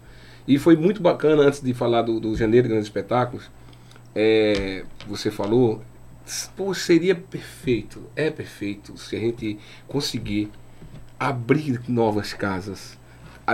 E 0.46 0.58
foi 0.58 0.76
muito 0.76 1.02
bacana 1.02 1.42
antes 1.42 1.60
de 1.60 1.72
falar 1.72 2.02
do, 2.02 2.20
do 2.20 2.36
Janeiro 2.36 2.68
Grandes 2.68 2.86
Espetáculos. 2.86 3.50
é, 4.14 4.84
você 5.08 5.30
falou, 5.30 5.82
pô, 6.56 6.72
seria 6.72 7.14
perfeito, 7.14 8.02
é 8.14 8.30
perfeito 8.30 8.96
se 8.96 9.16
a 9.16 9.18
gente 9.18 9.58
conseguir 9.88 10.50
abrir 11.18 11.80
novas 11.88 12.32
casas, 12.32 12.98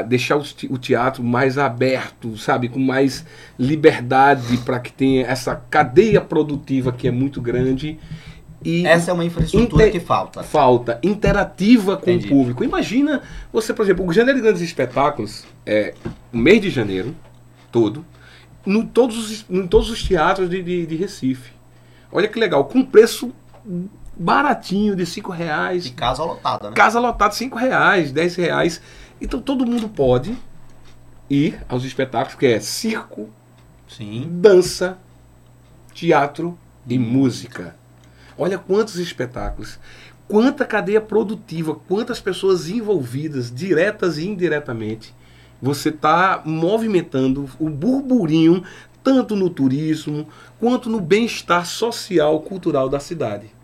deixar 0.07 0.37
o 0.37 0.79
teatro 0.79 1.23
mais 1.23 1.59
aberto, 1.59 2.37
sabe, 2.37 2.69
com 2.69 2.79
mais 2.79 3.25
liberdade 3.59 4.57
para 4.59 4.79
que 4.79 4.93
tenha 4.93 5.27
essa 5.27 5.57
cadeia 5.57 6.21
produtiva 6.21 6.93
que 6.93 7.09
é 7.09 7.11
muito 7.11 7.41
grande 7.41 7.99
e 8.65 8.87
Essa 8.87 9.11
é 9.11 9.15
uma 9.15 9.25
infraestrutura 9.25 9.85
Inte- 9.89 9.99
que 9.99 10.05
falta. 10.05 10.43
falta 10.43 10.99
interativa 11.03 11.97
com 11.97 12.11
Entendi. 12.11 12.27
o 12.27 12.31
público. 12.37 12.63
Imagina 12.65 13.23
você, 13.53 13.73
por 13.73 13.85
exemplo, 13.85 14.07
o 14.07 14.13
Janeiro 14.13 14.39
de 14.39 14.43
Grandes 14.45 14.63
Espetáculos 14.63 15.45
é 15.65 15.95
o 16.33 16.37
mês 16.37 16.61
de 16.61 16.69
janeiro 16.71 17.15
todo, 17.73 18.05
no 18.67 18.85
todos 18.85 19.17
os, 19.17 19.47
em 19.49 19.67
todos 19.67 19.89
os 19.91 20.03
teatros 20.03 20.51
de, 20.51 20.63
de, 20.63 20.85
de 20.87 20.97
Recife. 20.97 21.53
Olha 22.13 22.29
que 22.29 22.39
legal, 22.39 22.65
com 22.67 22.85
preço 22.85 23.33
baratinho 24.17 24.95
de 24.95 25.07
cinco 25.07 25.33
reais, 25.33 25.85
De 25.85 25.93
casa 25.93 26.23
lotada, 26.23 26.69
né? 26.69 26.77
Casa 26.77 27.01
lotada, 27.01 27.33
5 27.33 27.57
reais, 27.59 28.13
10 28.13 28.37
reais. 28.37 28.81
Então 29.21 29.41
todo 29.41 29.65
mundo 29.65 29.89
pode 29.89 30.37
ir 31.31 31.59
aos 31.69 31.85
espetáculos, 31.85 32.35
que 32.35 32.47
é 32.47 32.61
circo, 32.61 33.31
Sim. 33.89 34.27
dança, 34.31 34.99
teatro 35.95 36.59
e 36.87 36.99
música. 36.99 37.77
Olha 38.43 38.57
quantos 38.57 38.97
espetáculos, 38.97 39.79
quanta 40.27 40.65
cadeia 40.65 40.99
produtiva, 40.99 41.75
quantas 41.87 42.21
pessoas 42.21 42.71
envolvidas, 42.71 43.55
diretas 43.55 44.17
e 44.17 44.27
indiretamente. 44.27 45.15
Você 45.61 45.91
está 45.91 46.41
movimentando 46.43 47.47
o 47.59 47.69
burburinho 47.69 48.65
tanto 49.05 49.37
no 49.37 49.51
turismo 49.51 50.27
quanto 50.59 50.89
no 50.89 51.03
bem-estar 51.03 51.67
social, 51.67 52.41
cultural 52.41 52.89
da 52.89 52.99
cidade. 52.99 53.55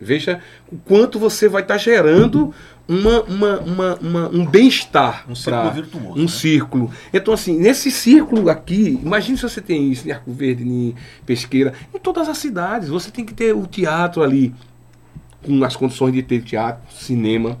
Veja 0.00 0.42
o 0.72 0.76
quanto 0.76 1.16
você 1.16 1.48
vai 1.48 1.62
estar 1.62 1.78
gerando 1.78 2.52
uma, 2.88 3.22
uma, 3.22 3.60
uma, 3.60 3.94
uma- 3.96 4.28
um 4.28 4.44
bem-estar. 4.46 5.24
Um 5.28 5.34
círculo 5.34 5.62
pra- 5.62 5.70
virtuoso, 5.70 6.18
Um 6.18 6.22
né? 6.22 6.28
círculo. 6.28 6.90
Então, 7.12 7.32
assim, 7.34 7.58
nesse 7.58 7.90
círculo 7.90 8.48
aqui, 8.50 9.00
imagine 9.02 9.36
se 9.38 9.42
você 9.42 9.60
tem 9.60 9.90
isso 9.90 10.06
em 10.08 10.12
Arco 10.12 10.30
Verde, 10.32 10.62
em 10.64 10.94
Pesqueira, 11.24 11.72
em 11.94 11.98
todas 11.98 12.28
as 12.28 12.36
cidades. 12.38 12.88
Você 12.88 13.10
tem 13.10 13.24
que 13.24 13.32
ter 13.34 13.54
o 13.54 13.66
teatro 13.66 14.22
ali, 14.22 14.54
com 15.42 15.62
as 15.64 15.74
condições 15.76 16.12
de 16.12 16.22
ter 16.22 16.42
teatro, 16.42 16.82
cinema, 16.94 17.58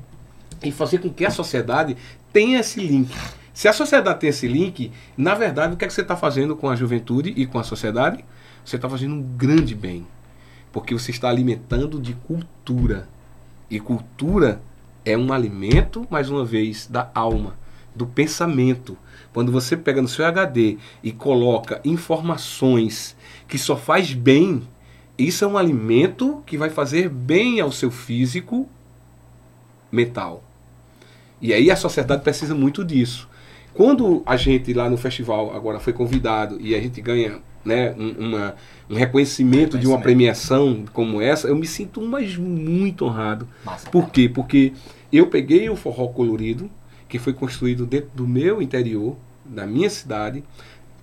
e 0.62 0.70
fazer 0.70 0.98
com 0.98 1.10
que 1.10 1.24
a 1.24 1.30
sociedade 1.30 1.96
tenha 2.32 2.60
esse 2.60 2.80
link. 2.80 3.10
Se 3.52 3.68
a 3.68 3.72
sociedade 3.72 4.18
tem 4.20 4.30
esse 4.30 4.48
link, 4.48 4.90
na 5.16 5.34
verdade, 5.34 5.74
o 5.74 5.76
que 5.76 5.84
é 5.84 5.88
que 5.88 5.94
você 5.94 6.00
está 6.00 6.16
fazendo 6.16 6.56
com 6.56 6.68
a 6.68 6.74
juventude 6.76 7.32
e 7.36 7.46
com 7.46 7.58
a 7.58 7.62
sociedade? 7.62 8.24
Você 8.64 8.76
está 8.76 8.88
fazendo 8.88 9.14
um 9.14 9.22
grande 9.22 9.74
bem. 9.74 10.06
Porque 10.72 10.92
você 10.92 11.10
está 11.12 11.28
alimentando 11.28 12.00
de 12.00 12.14
cultura. 12.26 13.06
E 13.70 13.78
cultura 13.78 14.60
é 15.04 15.16
um 15.16 15.32
alimento, 15.32 16.06
mais 16.10 16.30
uma 16.30 16.44
vez, 16.44 16.86
da 16.86 17.10
alma, 17.14 17.56
do 17.94 18.06
pensamento. 18.06 18.96
Quando 19.32 19.52
você 19.52 19.76
pega 19.76 20.00
no 20.00 20.08
seu 20.08 20.24
HD 20.24 20.78
e 21.02 21.12
coloca 21.12 21.80
informações 21.84 23.16
que 23.46 23.58
só 23.58 23.76
faz 23.76 24.12
bem, 24.12 24.62
isso 25.18 25.44
é 25.44 25.48
um 25.48 25.58
alimento 25.58 26.42
que 26.46 26.56
vai 26.56 26.70
fazer 26.70 27.08
bem 27.08 27.60
ao 27.60 27.70
seu 27.70 27.90
físico 27.90 28.68
mental. 29.90 30.42
E 31.40 31.52
aí 31.52 31.70
a 31.70 31.76
sociedade 31.76 32.22
precisa 32.22 32.54
muito 32.54 32.84
disso. 32.84 33.28
Quando 33.74 34.22
a 34.24 34.36
gente 34.36 34.72
lá 34.72 34.88
no 34.88 34.96
festival 34.96 35.54
agora 35.54 35.80
foi 35.80 35.92
convidado 35.92 36.60
e 36.60 36.74
a 36.74 36.80
gente 36.80 37.00
ganha 37.00 37.40
né, 37.64 37.94
um, 37.98 38.10
uma- 38.28 38.54
um 38.90 38.94
reconhecimento 38.94 39.78
de 39.78 39.86
uma 39.86 39.98
premiação 40.00 40.84
como 40.92 41.20
essa, 41.20 41.48
eu 41.48 41.56
me 41.56 41.66
sinto 41.66 42.00
mais 42.02 42.36
muito 42.36 43.04
honrado. 43.06 43.48
Massa. 43.64 43.88
Por 43.90 44.10
quê? 44.10 44.28
Porque 44.28 44.72
eu 45.12 45.26
peguei 45.28 45.70
o 45.70 45.76
forró 45.76 46.08
colorido, 46.08 46.70
que 47.08 47.18
foi 47.18 47.32
construído 47.32 47.86
dentro 47.86 48.10
do 48.14 48.26
meu 48.26 48.60
interior, 48.60 49.16
da 49.44 49.66
minha 49.66 49.88
cidade, 49.88 50.42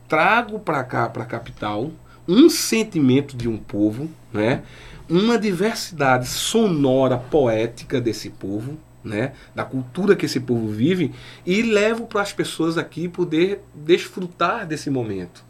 trago 0.08 0.60
para 0.60 0.84
cá, 0.84 1.08
para 1.10 1.24
a 1.24 1.26
capital, 1.26 1.92
um 2.28 2.50
sentimento 2.50 3.36
de 3.36 3.48
um 3.48 3.58
povo, 3.58 4.10
né? 4.32 4.62
uma 5.10 5.38
diversidade 5.38 6.28
sonora, 6.28 7.18
poética 7.18 8.00
desse 8.00 8.30
povo, 8.30 8.78
né? 9.04 9.34
da 9.56 9.64
cultura 9.64 10.16
que 10.16 10.26
esse 10.26 10.40
povo 10.40 10.68
vive, 10.68 11.12
e 11.46 11.62
levo 11.62 12.06
para 12.06 12.22
as 12.22 12.32
pessoas 12.34 12.78
aqui 12.78 13.08
poder 13.08 13.62
desfrutar 13.74 14.68
desse 14.68 14.90
momento. 14.90 15.44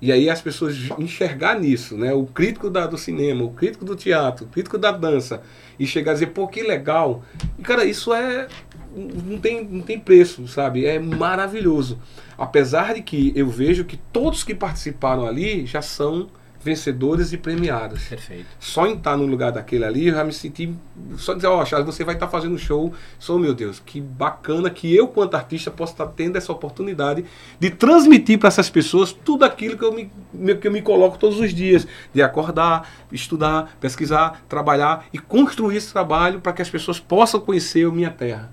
E 0.00 0.12
aí 0.12 0.28
as 0.28 0.40
pessoas 0.40 0.76
enxergar 0.98 1.58
nisso, 1.58 1.96
né? 1.96 2.12
O 2.12 2.26
crítico 2.26 2.68
da, 2.68 2.86
do 2.86 2.98
cinema, 2.98 3.44
o 3.44 3.50
crítico 3.50 3.84
do 3.84 3.96
teatro, 3.96 4.44
o 4.44 4.48
crítico 4.48 4.76
da 4.76 4.92
dança, 4.92 5.42
e 5.78 5.86
chegar 5.86 6.10
a 6.12 6.14
dizer, 6.14 6.28
pô, 6.28 6.46
que 6.46 6.62
legal. 6.62 7.22
E 7.58 7.62
cara, 7.62 7.84
isso 7.84 8.12
é. 8.12 8.46
Não 8.94 9.38
tem, 9.38 9.64
não 9.64 9.82
tem 9.82 9.98
preço, 9.98 10.46
sabe? 10.48 10.86
É 10.86 10.98
maravilhoso. 10.98 11.98
Apesar 12.38 12.94
de 12.94 13.02
que 13.02 13.32
eu 13.36 13.48
vejo 13.48 13.84
que 13.84 13.96
todos 13.96 14.42
que 14.42 14.54
participaram 14.54 15.26
ali 15.26 15.66
já 15.66 15.82
são 15.82 16.28
vencedores 16.66 17.32
e 17.32 17.38
premiados. 17.38 18.02
Perfeito. 18.04 18.46
Só 18.60 18.86
em 18.86 18.94
estar 18.94 19.16
no 19.16 19.24
lugar 19.24 19.52
daquele 19.52 19.84
ali, 19.84 20.08
eu 20.08 20.14
já 20.14 20.24
me 20.24 20.32
senti. 20.32 20.74
Só 21.16 21.32
dizer, 21.32 21.46
ó, 21.46 21.64
Charles, 21.64 21.86
você 21.86 22.04
vai 22.04 22.14
estar 22.14 22.28
fazendo 22.28 22.58
show. 22.58 22.92
Sou, 23.18 23.38
meu 23.38 23.54
Deus, 23.54 23.80
que 23.84 24.00
bacana 24.00 24.68
que 24.68 24.94
eu, 24.94 25.08
quanto 25.08 25.34
artista, 25.34 25.70
posso 25.70 25.92
estar 25.92 26.06
tendo 26.08 26.36
essa 26.36 26.52
oportunidade 26.52 27.24
de 27.58 27.70
transmitir 27.70 28.38
para 28.38 28.48
essas 28.48 28.68
pessoas 28.68 29.12
tudo 29.12 29.44
aquilo 29.44 29.78
que 29.78 29.84
eu 29.84 29.92
me, 29.92 30.10
me- 30.34 30.54
que 30.56 30.66
eu 30.68 30.72
me 30.72 30.82
coloco 30.82 31.16
todos 31.16 31.38
os 31.40 31.54
dias. 31.54 31.86
De 32.12 32.20
acordar, 32.20 32.90
estudar, 33.10 33.76
pesquisar, 33.80 34.42
trabalhar 34.48 35.06
e 35.12 35.18
construir 35.18 35.76
esse 35.76 35.92
trabalho 35.92 36.40
para 36.40 36.52
que 36.52 36.60
as 36.62 36.68
pessoas 36.68 36.98
possam 37.00 37.40
conhecer 37.40 37.86
a 37.86 37.90
minha 37.90 38.10
terra, 38.10 38.52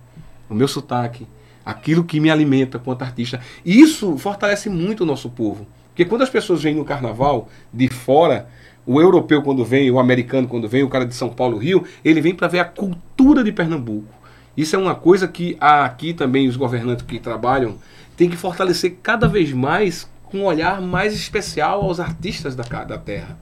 o 0.49 0.53
meu 0.53 0.67
sotaque, 0.67 1.27
aquilo 1.65 2.03
que 2.03 2.19
me 2.19 2.29
alimenta 2.29 2.77
quanto 2.77 3.01
artista. 3.01 3.39
E 3.65 3.79
isso 3.81 4.17
fortalece 4.17 4.69
muito 4.69 5.01
o 5.01 5.05
nosso 5.05 5.29
povo. 5.29 5.65
Porque 5.89 6.05
quando 6.05 6.23
as 6.23 6.29
pessoas 6.29 6.63
vêm 6.63 6.73
no 6.73 6.83
carnaval 6.83 7.47
de 7.71 7.87
fora, 8.03 8.47
o 8.85 8.99
europeu 8.99 9.41
quando 9.41 9.63
vem, 9.63 9.89
o 9.89 9.99
americano 9.99 10.47
quando 10.47 10.67
vem, 10.67 10.83
o 10.83 10.89
cara 10.89 11.05
de 11.05 11.15
São 11.15 11.29
Paulo, 11.29 11.57
Rio, 11.57 11.85
ele 12.03 12.21
vem 12.21 12.35
para 12.35 12.47
ver 12.47 12.59
a 12.59 12.65
cultura 12.65 13.43
de 13.43 13.51
Pernambuco. 13.51 14.13
Isso 14.55 14.75
é 14.75 14.79
uma 14.79 14.93
coisa 14.93 15.27
que 15.27 15.57
aqui 15.59 16.13
também 16.13 16.47
os 16.47 16.55
governantes 16.57 17.05
que 17.05 17.19
trabalham 17.19 17.75
têm 18.15 18.29
que 18.29 18.37
fortalecer 18.37 18.97
cada 19.01 19.27
vez 19.27 19.51
mais 19.51 20.07
com 20.25 20.39
um 20.39 20.45
olhar 20.45 20.81
mais 20.81 21.13
especial 21.13 21.81
aos 21.81 21.99
artistas 21.99 22.55
da, 22.55 22.63
da 22.83 22.97
terra. 22.97 23.37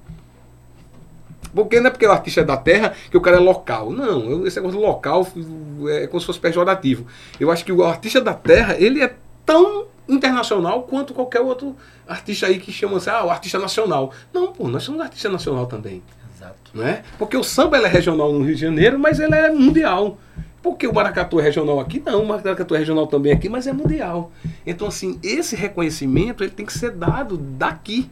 Porque 1.54 1.80
não 1.80 1.88
é 1.88 1.90
porque 1.90 2.06
o 2.06 2.12
artista 2.12 2.42
é 2.42 2.44
da 2.46 2.56
terra 2.56 2.94
que 3.10 3.18
o 3.18 3.22
cara 3.22 3.38
é 3.38 3.40
local. 3.40 3.92
Não, 3.92 4.46
esse 4.48 4.56
negócio 4.58 4.80
local 4.80 5.28
é 5.90 6.08
como 6.08 6.20
se 6.20 6.26
fosse 6.26 6.40
pejorativo. 6.40 7.06
Eu 7.40 7.52
acho 7.52 7.66
que 7.66 7.72
o 7.74 7.84
artista 7.84 8.22
da 8.22 8.34
terra, 8.34 8.76
ele 8.78 9.02
é 9.02 9.14
tão 9.46 9.86
internacional 10.14 10.84
quanto 10.84 11.14
qualquer 11.14 11.42
outro 11.42 11.76
artista 12.08 12.48
aí 12.48 12.60
que 12.60 12.72
chama 12.72 12.98
assim, 12.98 13.10
ah, 13.10 13.26
o 13.26 13.30
artista 13.30 13.58
nacional. 13.58 14.12
Não, 14.34 14.52
pô, 14.52 14.68
nós 14.68 14.84
somos 14.84 15.02
artista 15.02 15.30
nacional 15.30 15.66
também. 15.66 16.04
Exato. 16.36 16.72
Não 16.74 16.86
é? 16.86 17.04
Porque 17.18 17.38
o 17.38 17.44
samba 17.44 17.78
é 17.78 17.88
regional 17.88 18.32
no 18.32 18.44
Rio 18.44 18.56
de 18.56 18.62
Janeiro, 18.62 19.00
mas 19.00 19.20
ele 19.20 19.36
é 19.36 19.50
mundial. 19.52 20.18
Porque 20.62 20.86
o 20.86 20.94
maracatu 20.94 21.40
é 21.40 21.44
regional 21.44 21.80
aqui? 21.80 22.02
Não, 22.06 22.24
o 22.24 22.28
maracatu 22.28 22.76
é 22.76 22.80
regional 22.80 23.08
também 23.08 23.32
aqui, 23.32 23.50
mas 23.50 23.66
é 23.66 23.74
mundial. 23.74 24.32
Então, 24.66 24.88
assim, 24.88 25.20
esse 25.24 25.56
reconhecimento 25.56 26.44
ele 26.44 26.52
tem 26.52 26.66
que 26.66 26.74
ser 26.74 26.92
dado 26.92 27.38
daqui. 27.38 28.10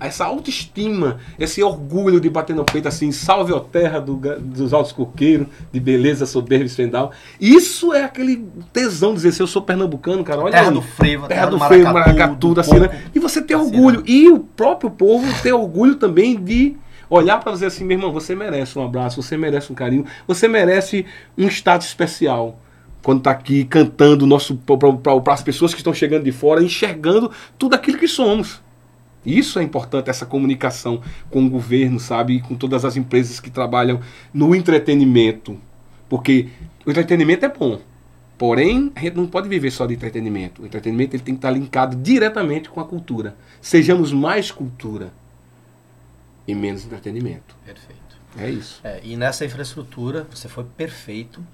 Essa 0.00 0.24
autoestima, 0.24 1.18
esse 1.38 1.62
orgulho 1.62 2.18
de 2.18 2.30
bater 2.30 2.56
no 2.56 2.64
peito 2.64 2.88
assim, 2.88 3.12
salve 3.12 3.54
a 3.54 3.60
terra 3.60 4.00
do 4.00 4.16
dos 4.16 4.72
altos 4.72 4.92
coqueiros, 4.92 5.46
de 5.70 5.78
beleza, 5.78 6.24
soberba 6.24 6.64
e 6.64 6.66
esplendal. 6.66 7.12
Isso 7.40 7.92
é 7.92 8.04
aquele 8.04 8.48
tesão 8.72 9.10
de 9.10 9.16
dizer, 9.16 9.32
se 9.32 9.42
eu 9.42 9.46
sou 9.46 9.62
pernambucano, 9.62 10.24
cara, 10.24 10.40
olha 10.40 10.52
Terra 10.52 10.68
aí. 10.68 10.74
do 10.74 10.82
frevo, 10.82 11.28
Terra 11.28 11.46
do 11.46 11.58
freio, 11.58 11.84
maracatu, 11.84 12.54
da 12.54 12.62
cena. 12.62 12.90
E 13.14 13.18
você 13.18 13.42
ter 13.42 13.54
da 13.54 13.60
orgulho. 13.60 14.02
E 14.06 14.28
o 14.28 14.40
próprio 14.40 14.90
povo 14.90 15.26
ter 15.42 15.52
orgulho 15.52 15.96
também 15.96 16.42
de 16.42 16.76
olhar 17.08 17.38
para 17.38 17.52
dizer 17.52 17.66
assim, 17.66 17.84
meu 17.84 17.98
irmão, 17.98 18.12
você 18.12 18.34
merece 18.34 18.78
um 18.78 18.84
abraço, 18.84 19.20
você 19.20 19.36
merece 19.36 19.70
um 19.70 19.74
carinho, 19.74 20.06
você 20.26 20.48
merece 20.48 21.04
um 21.36 21.46
status 21.48 21.88
especial. 21.88 22.58
Quando 23.02 23.18
está 23.18 23.30
aqui 23.30 23.64
cantando 23.64 24.26
nosso 24.26 24.56
para 24.56 25.32
as 25.32 25.42
pessoas 25.42 25.72
que 25.72 25.80
estão 25.80 25.92
chegando 25.92 26.24
de 26.24 26.32
fora, 26.32 26.62
enxergando 26.62 27.30
tudo 27.58 27.74
aquilo 27.74 27.98
que 27.98 28.06
somos. 28.06 28.62
Isso 29.24 29.58
é 29.58 29.62
importante, 29.62 30.08
essa 30.08 30.24
comunicação 30.24 31.02
com 31.30 31.44
o 31.44 31.50
governo, 31.50 32.00
sabe? 32.00 32.36
E 32.36 32.40
com 32.40 32.54
todas 32.54 32.84
as 32.84 32.96
empresas 32.96 33.38
que 33.38 33.50
trabalham 33.50 34.00
no 34.32 34.54
entretenimento. 34.54 35.58
Porque 36.08 36.48
o 36.86 36.90
entretenimento 36.90 37.44
é 37.44 37.48
bom. 37.48 37.80
Porém, 38.38 38.90
a 38.94 39.00
gente 39.00 39.16
não 39.16 39.26
pode 39.26 39.48
viver 39.48 39.70
só 39.70 39.86
de 39.86 39.94
entretenimento. 39.94 40.62
O 40.62 40.66
entretenimento 40.66 41.14
ele 41.14 41.22
tem 41.22 41.34
que 41.34 41.38
estar 41.38 41.50
linkado 41.50 41.94
diretamente 41.96 42.70
com 42.70 42.80
a 42.80 42.84
cultura. 42.84 43.36
Sejamos 43.60 44.12
mais 44.12 44.50
cultura 44.50 45.12
e 46.48 46.54
menos 46.54 46.84
entretenimento. 46.86 47.54
Perfeito. 47.64 48.00
É 48.38 48.48
isso. 48.48 48.80
É, 48.82 49.00
e 49.04 49.16
nessa 49.16 49.44
infraestrutura, 49.44 50.26
você 50.30 50.48
foi 50.48 50.64
perfeito. 50.64 51.44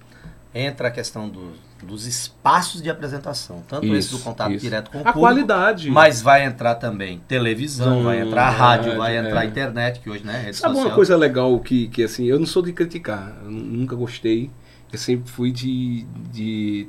Entra 0.58 0.88
a 0.88 0.90
questão 0.90 1.28
do- 1.28 1.52
dos 1.82 2.06
espaços 2.06 2.80
de 2.82 2.88
apresentação. 2.88 3.62
Tanto 3.68 3.84
esse 3.94 4.08
do 4.10 4.16
Isso, 4.16 4.24
contato 4.24 4.52
isso. 4.52 4.64
direto 4.64 4.90
com 4.90 4.96
o 4.98 5.00
A 5.02 5.04
público, 5.12 5.20
qualidade. 5.20 5.90
mas 5.90 6.22
vai 6.22 6.44
entrar 6.44 6.76
também 6.76 7.20
televisão, 7.28 8.00
Hum, 8.00 8.04
vai 8.04 8.20
entrar 8.22 8.48
rádio, 8.48 8.84
rádio, 8.92 8.96
vai 8.98 9.16
entrar 9.18 9.44
é. 9.44 9.46
internet, 9.48 10.00
que 10.00 10.08
hoje, 10.08 10.24
né, 10.24 10.32
rede 10.46 10.56
Sabe 10.56 10.72
social. 10.74 10.86
uma 10.88 10.94
coisa 10.94 11.16
legal 11.16 11.58
que, 11.60 11.88
que 11.88 12.02
assim, 12.02 12.24
eu 12.24 12.38
não 12.38 12.46
sou 12.46 12.62
de 12.62 12.72
criticar, 12.72 13.34
nunca 13.44 13.94
gostei. 13.94 14.50
Eu 14.90 14.98
sempre 14.98 15.30
fui 15.30 15.52
de, 15.52 16.06
de, 16.32 16.88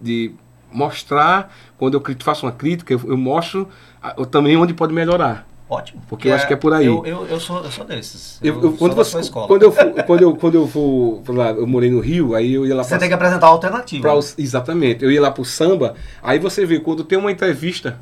de 0.00 0.32
mostrar, 0.72 1.54
quando 1.76 1.94
eu 1.94 2.02
faço 2.20 2.46
uma 2.46 2.52
crítica, 2.52 2.92
eu, 2.92 3.00
eu 3.06 3.16
mostro 3.18 3.68
eu 4.16 4.24
também 4.26 4.56
onde 4.56 4.72
pode 4.72 4.92
melhorar. 4.94 5.46
Ótimo. 5.68 6.02
Porque 6.08 6.28
eu 6.28 6.34
acho 6.34 6.46
que 6.46 6.52
é 6.52 6.56
por 6.56 6.72
aí. 6.74 6.84
Eu, 6.86 7.04
eu, 7.06 7.26
eu 7.26 7.40
sou, 7.40 7.64
eu 7.64 7.70
sou 7.70 7.84
desses. 7.86 8.38
Eu, 8.42 8.60
eu- 8.62 8.72
quando, 8.74 8.94
você, 8.94 9.18
quando, 9.30 9.62
eu 9.62 9.72
quando, 10.06 10.22
eu, 10.22 10.36
quando 10.36 10.54
eu 10.56 10.66
vou 10.66 11.22
lá, 11.28 11.50
eu 11.50 11.66
morei 11.66 11.90
no 11.90 12.00
Rio, 12.00 12.34
aí 12.34 12.52
eu 12.52 12.66
ia 12.66 12.74
lá 12.74 12.82
Você 12.84 12.90
pra- 12.90 12.98
tem 12.98 13.08
que 13.08 13.14
apresentar 13.14 13.46
a 13.46 13.50
alternativa. 13.50 14.02
pra 14.02 14.14
os- 14.14 14.34
exatamente, 14.38 15.02
eu 15.02 15.10
ia 15.10 15.20
lá 15.22 15.30
pro 15.30 15.44
samba, 15.44 15.94
aí 16.22 16.38
você 16.38 16.66
vê, 16.66 16.78
quando 16.80 17.02
tem 17.02 17.18
uma 17.18 17.32
entrevista, 17.32 17.98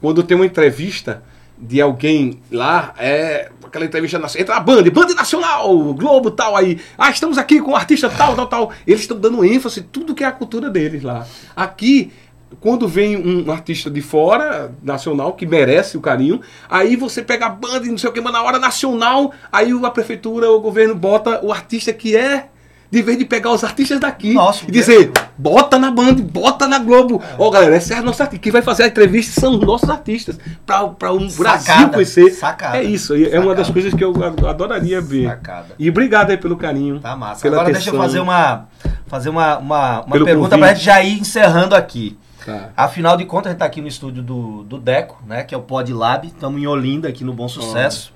quando 0.00 0.22
tem 0.22 0.34
uma 0.36 0.46
entrevista 0.46 1.22
de 1.58 1.80
alguém 1.80 2.40
lá, 2.50 2.92
é 2.98 3.50
aquela 3.64 3.84
entrevista 3.84 4.18
nacional, 4.18 4.42
entra 4.42 4.56
a 4.56 4.60
banda, 4.60 4.90
banda 4.90 5.14
nacional, 5.14 5.94
Globo 5.94 6.30
tal, 6.30 6.56
aí, 6.56 6.80
ah, 6.98 7.10
estamos 7.10 7.38
aqui 7.38 7.60
com 7.60 7.72
o 7.72 7.76
artista 7.76 8.08
tal, 8.10 8.34
tal, 8.34 8.46
tal, 8.46 8.72
eles 8.86 9.02
estão 9.02 9.18
dando 9.18 9.44
ênfase 9.44 9.80
em 9.80 9.82
tudo 9.84 10.14
que 10.14 10.24
é 10.24 10.26
a 10.26 10.32
cultura 10.32 10.68
deles 10.68 11.02
lá. 11.02 11.26
Aqui, 11.54 12.12
quando 12.60 12.88
vem 12.88 13.16
um 13.16 13.50
artista 13.50 13.90
de 13.90 14.00
fora, 14.00 14.72
nacional, 14.82 15.32
que 15.32 15.46
merece 15.46 15.96
o 15.96 16.00
carinho, 16.00 16.40
aí 16.68 16.96
você 16.96 17.22
pega 17.22 17.46
a 17.46 17.50
banda 17.50 17.86
e 17.86 17.90
não 17.90 17.98
sei 17.98 18.10
o 18.10 18.12
que, 18.12 18.20
mas 18.20 18.32
na 18.32 18.42
hora 18.42 18.58
nacional, 18.58 19.32
aí 19.50 19.70
a 19.72 19.90
prefeitura, 19.90 20.50
o 20.50 20.60
governo 20.60 20.94
bota 20.94 21.44
o 21.44 21.52
artista 21.52 21.92
que 21.92 22.16
é 22.16 22.48
de 22.92 23.00
vez 23.00 23.16
de 23.16 23.24
pegar 23.24 23.50
os 23.50 23.64
artistas 23.64 23.98
daqui 23.98 24.34
Nossa, 24.34 24.66
e 24.68 24.70
dizer, 24.70 25.10
bota 25.38 25.78
na 25.78 25.90
Band, 25.90 26.16
bota 26.16 26.68
na 26.68 26.78
Globo. 26.78 27.22
Ó, 27.38 27.48
galera, 27.50 27.74
essa 27.74 27.94
é 27.94 27.96
a 27.96 28.02
nossa 28.02 28.24
artista. 28.24 28.42
Quem 28.42 28.52
vai 28.52 28.60
fazer 28.60 28.82
a 28.82 28.86
entrevista 28.86 29.40
são 29.40 29.54
os 29.54 29.60
nossos 29.60 29.88
artistas. 29.88 30.38
Para 30.66 30.84
o 30.84 31.28
Brasil 31.30 31.88
conhecer. 31.88 32.30
sacada, 32.32 32.76
é 32.76 32.84
isso, 32.84 33.14
é 33.14 33.40
uma 33.40 33.54
das 33.54 33.70
coisas 33.70 33.94
que 33.94 34.04
eu 34.04 34.12
adoraria 34.46 35.00
ver. 35.00 35.26
Sacada. 35.26 35.74
E 35.78 35.88
obrigado 35.88 36.32
aí 36.32 36.36
pelo 36.36 36.54
carinho. 36.54 37.00
Tá 37.00 37.16
massa. 37.16 37.48
Agora 37.48 37.72
deixa 37.72 37.88
eu 37.88 37.94
atenção. 37.94 38.02
fazer 38.02 38.20
uma, 38.20 38.68
fazer 39.06 39.30
uma, 39.30 39.56
uma, 39.56 40.02
uma 40.02 40.24
pergunta 40.24 40.58
pra 40.58 40.74
gente 40.74 40.84
já 40.84 41.02
ir 41.02 41.18
encerrando 41.18 41.74
aqui. 41.74 42.18
Tá. 42.44 42.70
Afinal 42.76 43.16
de 43.16 43.24
contas, 43.24 43.48
a 43.48 43.50
gente 43.50 43.58
tá 43.58 43.64
aqui 43.64 43.80
no 43.80 43.88
estúdio 43.88 44.22
do, 44.22 44.64
do 44.64 44.78
Deco, 44.78 45.22
né? 45.26 45.44
Que 45.44 45.54
é 45.54 45.58
o 45.58 45.62
Pod 45.62 45.92
Lab. 45.92 46.26
Estamos 46.26 46.60
em 46.60 46.66
Olinda, 46.66 47.08
aqui 47.08 47.24
no 47.24 47.32
Bom 47.32 47.48
Sucesso. 47.48 48.12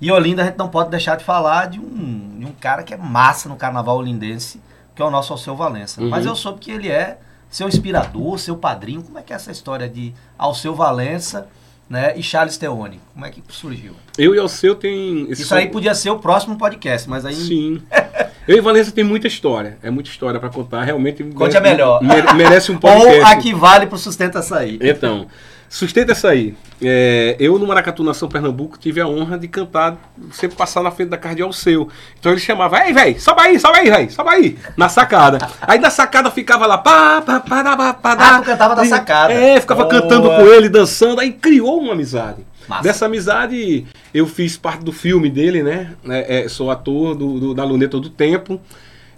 E 0.00 0.10
Olinda 0.10 0.42
a 0.42 0.44
gente 0.46 0.58
não 0.58 0.68
pode 0.68 0.90
deixar 0.90 1.16
de 1.16 1.24
falar 1.24 1.66
de 1.66 1.80
um, 1.80 2.38
de 2.38 2.44
um 2.44 2.52
cara 2.52 2.82
que 2.82 2.92
é 2.92 2.96
massa 2.96 3.48
no 3.48 3.56
carnaval 3.56 3.96
olindense, 3.96 4.60
que 4.94 5.00
é 5.00 5.04
o 5.04 5.10
nosso 5.10 5.32
Alceu 5.32 5.56
Valença. 5.56 6.00
Uhum. 6.02 6.10
Mas 6.10 6.26
eu 6.26 6.36
soube 6.36 6.60
que 6.60 6.70
ele 6.70 6.88
é 6.88 7.18
seu 7.48 7.66
inspirador, 7.66 8.38
seu 8.38 8.56
padrinho. 8.56 9.02
Como 9.02 9.18
é 9.18 9.22
que 9.22 9.32
é 9.32 9.36
essa 9.36 9.50
história 9.50 9.88
de 9.88 10.12
Alceu 10.36 10.74
Valença 10.74 11.48
né, 11.88 12.16
e 12.16 12.22
Charles 12.22 12.58
Teone? 12.58 13.00
Como 13.14 13.24
é 13.24 13.30
que 13.30 13.42
surgiu? 13.48 13.94
Eu 14.18 14.34
e 14.34 14.38
o 14.38 14.48
seu 14.48 14.74
tem. 14.74 15.30
esse 15.30 15.42
Isso 15.42 15.54
aí 15.54 15.68
podia 15.68 15.94
ser 15.94 16.10
o 16.10 16.18
próximo 16.18 16.58
podcast, 16.58 17.08
mas 17.08 17.24
aí 17.24 17.34
Sim. 17.34 17.82
Eu 18.46 18.56
e 18.56 18.60
Valença 18.60 18.92
tem 18.92 19.02
muita 19.04 19.26
história. 19.26 19.76
É 19.82 19.90
muita 19.90 20.08
história 20.08 20.38
pra 20.38 20.48
contar. 20.48 20.82
Realmente. 20.84 21.22
Conte 21.24 21.56
a 21.56 21.60
melhor. 21.60 22.00
mere- 22.02 22.32
Merece 22.34 22.70
um 22.70 22.78
podcast. 22.78 23.18
Ou 23.20 23.26
a 23.26 23.36
que 23.36 23.52
vale 23.54 23.86
pro 23.86 23.98
Sustenta 23.98 24.38
Açaí. 24.38 24.78
Então, 24.80 25.26
sustenta 25.68 26.12
aí. 26.28 26.54
É, 26.80 27.34
eu 27.40 27.58
no 27.58 27.66
Maracatu, 27.66 28.04
nação 28.04 28.28
Pernambuco, 28.28 28.78
tive 28.78 29.00
a 29.00 29.06
honra 29.08 29.36
de 29.38 29.48
cantar, 29.48 29.96
sempre 30.30 30.56
passar 30.56 30.82
na 30.82 30.90
frente 30.90 31.08
da 31.08 31.16
casa 31.16 31.34
de 31.34 31.42
Alceu. 31.42 31.88
Então 32.20 32.30
ele 32.30 32.40
chamava, 32.40 32.86
ei, 32.86 32.92
velho, 32.92 33.20
sobe 33.20 33.40
aí, 33.40 33.58
sobe 33.58 33.78
aí, 33.78 33.90
velho, 33.90 34.10
sobe 34.12 34.30
aí, 34.30 34.58
na 34.76 34.88
sacada. 34.88 35.38
Aí 35.62 35.78
na 35.78 35.90
sacada 35.90 36.30
ficava 36.30 36.66
lá, 36.66 36.78
pá, 36.78 37.20
pá, 37.22 37.40
pá, 37.40 37.62
pá, 37.64 37.76
pá, 37.76 37.94
pá, 37.94 38.16
Ah, 38.18 38.38
tu 38.40 38.44
cantava 38.44 38.76
da 38.76 38.84
sacada. 38.84 39.32
É, 39.32 39.58
ficava 39.60 39.84
Boa. 39.86 40.00
cantando 40.02 40.28
com 40.28 40.46
ele, 40.46 40.68
dançando, 40.68 41.20
aí 41.20 41.32
criou 41.32 41.80
uma 41.80 41.94
amizade. 41.94 42.46
Massa. 42.68 42.82
Dessa 42.82 43.06
amizade, 43.06 43.86
eu 44.12 44.26
fiz 44.26 44.56
parte 44.56 44.84
do 44.84 44.92
filme 44.92 45.30
dele, 45.30 45.62
né? 45.62 45.94
É, 46.08 46.44
é, 46.44 46.48
sou 46.48 46.70
ator 46.70 47.14
do, 47.14 47.38
do- 47.40 47.54
da 47.54 47.64
Luneta 47.64 47.98
do 48.00 48.10
Tempo. 48.10 48.60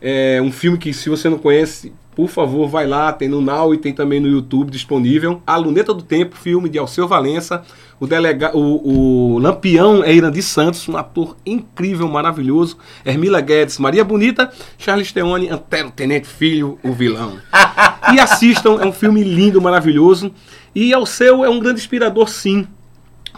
É 0.00 0.40
um 0.42 0.52
filme 0.52 0.78
que, 0.78 0.92
se 0.92 1.08
você 1.08 1.28
não 1.28 1.38
conhece, 1.38 1.92
por 2.14 2.28
favor, 2.28 2.68
vai 2.68 2.86
lá. 2.86 3.12
Tem 3.12 3.28
no 3.28 3.40
Now 3.40 3.74
e 3.74 3.78
tem 3.78 3.92
também 3.92 4.20
no 4.20 4.28
YouTube 4.28 4.70
disponível. 4.70 5.42
A 5.46 5.56
Luneta 5.56 5.92
do 5.92 6.02
Tempo, 6.02 6.36
filme 6.36 6.68
de 6.68 6.78
Alceu 6.78 7.08
Valença. 7.08 7.62
O, 7.98 8.06
delega, 8.06 8.56
o, 8.56 9.34
o 9.34 9.38
Lampião 9.40 10.04
é 10.04 10.14
Irandi 10.14 10.40
Santos, 10.40 10.88
um 10.88 10.96
ator 10.96 11.36
incrível, 11.44 12.06
maravilhoso. 12.06 12.76
Hermila 13.04 13.40
Guedes, 13.40 13.78
Maria 13.78 14.04
Bonita, 14.04 14.52
Charles 14.78 15.10
Teone, 15.10 15.48
Antero 15.48 15.90
Tenente 15.90 16.28
Filho, 16.28 16.78
o 16.84 16.92
vilão. 16.92 17.38
e 18.14 18.20
assistam, 18.20 18.78
é 18.80 18.86
um 18.86 18.92
filme 18.92 19.24
lindo, 19.24 19.60
maravilhoso. 19.60 20.30
E 20.72 20.92
Alceu 20.94 21.44
é 21.44 21.50
um 21.50 21.58
grande 21.58 21.80
inspirador, 21.80 22.28
sim. 22.28 22.68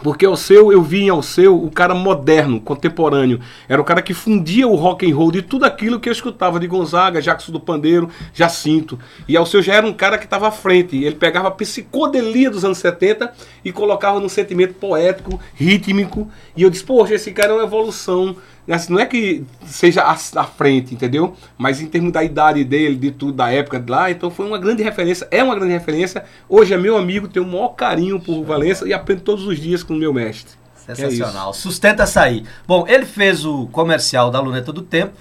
Porque 0.03 0.25
Alceu, 0.25 0.71
eu 0.71 0.81
vi 0.81 1.03
em 1.03 1.09
Alceu 1.09 1.63
o 1.63 1.69
cara 1.69 1.93
moderno, 1.93 2.59
contemporâneo. 2.59 3.39
Era 3.69 3.81
o 3.81 3.85
cara 3.85 4.01
que 4.01 4.13
fundia 4.13 4.67
o 4.67 4.75
rock 4.75 5.09
and 5.09 5.15
roll 5.15 5.31
de 5.31 5.41
tudo 5.41 5.63
aquilo 5.63 5.99
que 5.99 6.09
eu 6.09 6.13
escutava 6.13 6.59
de 6.59 6.65
Gonzaga, 6.65 7.21
Jackson 7.21 7.51
do 7.51 7.59
Pandeiro, 7.59 8.09
Jacinto. 8.33 8.97
E 9.27 9.37
Alceu 9.37 9.61
já 9.61 9.75
era 9.75 9.85
um 9.85 9.93
cara 9.93 10.17
que 10.17 10.25
estava 10.25 10.47
à 10.47 10.51
frente. 10.51 10.97
Ele 11.03 11.15
pegava 11.15 11.49
a 11.49 11.51
psicodelia 11.51 12.49
dos 12.49 12.65
anos 12.65 12.79
70 12.79 13.31
e 13.63 13.71
colocava 13.71 14.19
num 14.19 14.29
sentimento 14.29 14.73
poético, 14.73 15.39
rítmico. 15.53 16.27
E 16.57 16.63
eu 16.63 16.69
disse, 16.69 16.83
poxa, 16.83 17.13
esse 17.13 17.31
cara 17.31 17.51
é 17.51 17.55
uma 17.55 17.63
evolução. 17.63 18.35
Assim, 18.69 18.93
não 18.93 18.99
é 18.99 19.05
que 19.05 19.43
seja 19.65 20.03
à 20.03 20.43
frente, 20.43 20.93
entendeu? 20.93 21.35
Mas 21.57 21.81
em 21.81 21.87
termos 21.87 22.11
da 22.11 22.23
idade 22.23 22.63
dele, 22.63 22.95
de 22.95 23.11
tudo, 23.11 23.33
da 23.33 23.51
época 23.51 23.79
de 23.79 23.91
lá, 23.91 24.11
então 24.11 24.29
foi 24.29 24.45
uma 24.45 24.57
grande 24.57 24.83
referência, 24.83 25.27
é 25.31 25.43
uma 25.43 25.55
grande 25.55 25.73
referência. 25.73 26.23
Hoje 26.47 26.73
é 26.73 26.77
meu 26.77 26.95
amigo, 26.97 27.27
tenho 27.27 27.45
o 27.45 27.49
maior 27.49 27.69
carinho 27.69 28.19
por 28.19 28.43
Valença 28.43 28.87
e 28.87 28.93
aprendo 28.93 29.21
todos 29.21 29.45
os 29.45 29.59
dias 29.59 29.83
com 29.83 29.93
o 29.93 29.97
meu 29.97 30.13
mestre. 30.13 30.55
Sensacional. 30.75 31.53
Sustenta 31.53 32.03
Açaí. 32.03 32.43
Bom, 32.67 32.85
ele 32.87 33.05
fez 33.05 33.45
o 33.45 33.67
comercial 33.67 34.29
da 34.29 34.39
Luneta 34.39 34.71
do 34.71 34.81
Tempo 34.81 35.13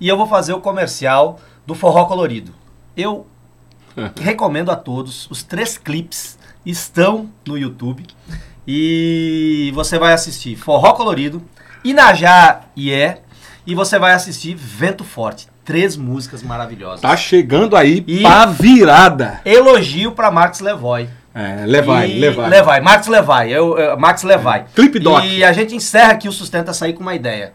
e 0.00 0.08
eu 0.08 0.16
vou 0.16 0.26
fazer 0.26 0.52
o 0.52 0.60
comercial 0.60 1.40
do 1.66 1.74
Forró 1.74 2.04
Colorido. 2.06 2.52
Eu 2.96 3.26
recomendo 4.20 4.70
a 4.70 4.76
todos, 4.76 5.28
os 5.30 5.42
três 5.42 5.78
clipes 5.78 6.38
estão 6.64 7.30
no 7.46 7.56
YouTube 7.56 8.04
e 8.66 9.70
você 9.74 9.98
vai 9.98 10.12
assistir 10.12 10.56
Forró 10.56 10.92
Colorido, 10.92 11.42
Inajá 11.84 12.60
e 12.74 12.90
é 12.92 13.18
e 13.66 13.74
você 13.74 13.98
vai 13.98 14.12
assistir 14.12 14.54
Vento 14.54 15.04
Forte. 15.04 15.46
Três 15.64 15.96
músicas 15.96 16.42
maravilhosas. 16.42 17.00
Tá 17.00 17.16
chegando 17.16 17.76
aí 17.76 18.04
E- 18.06 18.22
pra 18.22 18.46
virada. 18.46 19.40
Elogio 19.44 20.12
para 20.12 20.30
Marcos 20.30 20.60
Levoy. 20.60 21.08
É, 21.34 21.64
levai, 21.66 22.10
E- 22.10 22.18
levai. 22.20 22.48
Levai, 22.50 22.80
Max 22.80 23.06
Levai. 23.06 23.50
Eu, 23.50 23.76
eu- 23.78 23.98
Max 23.98 24.22
Levai. 24.22 24.66
Clipe 24.74 24.98
Doc. 25.00 25.24
E 25.24 25.42
a 25.42 25.52
gente 25.52 25.74
encerra 25.74 26.12
aqui 26.12 26.28
o 26.28 26.32
Sustenta 26.32 26.72
Sair 26.72 26.92
com 26.92 27.00
uma 27.02 27.14
ideia. 27.14 27.52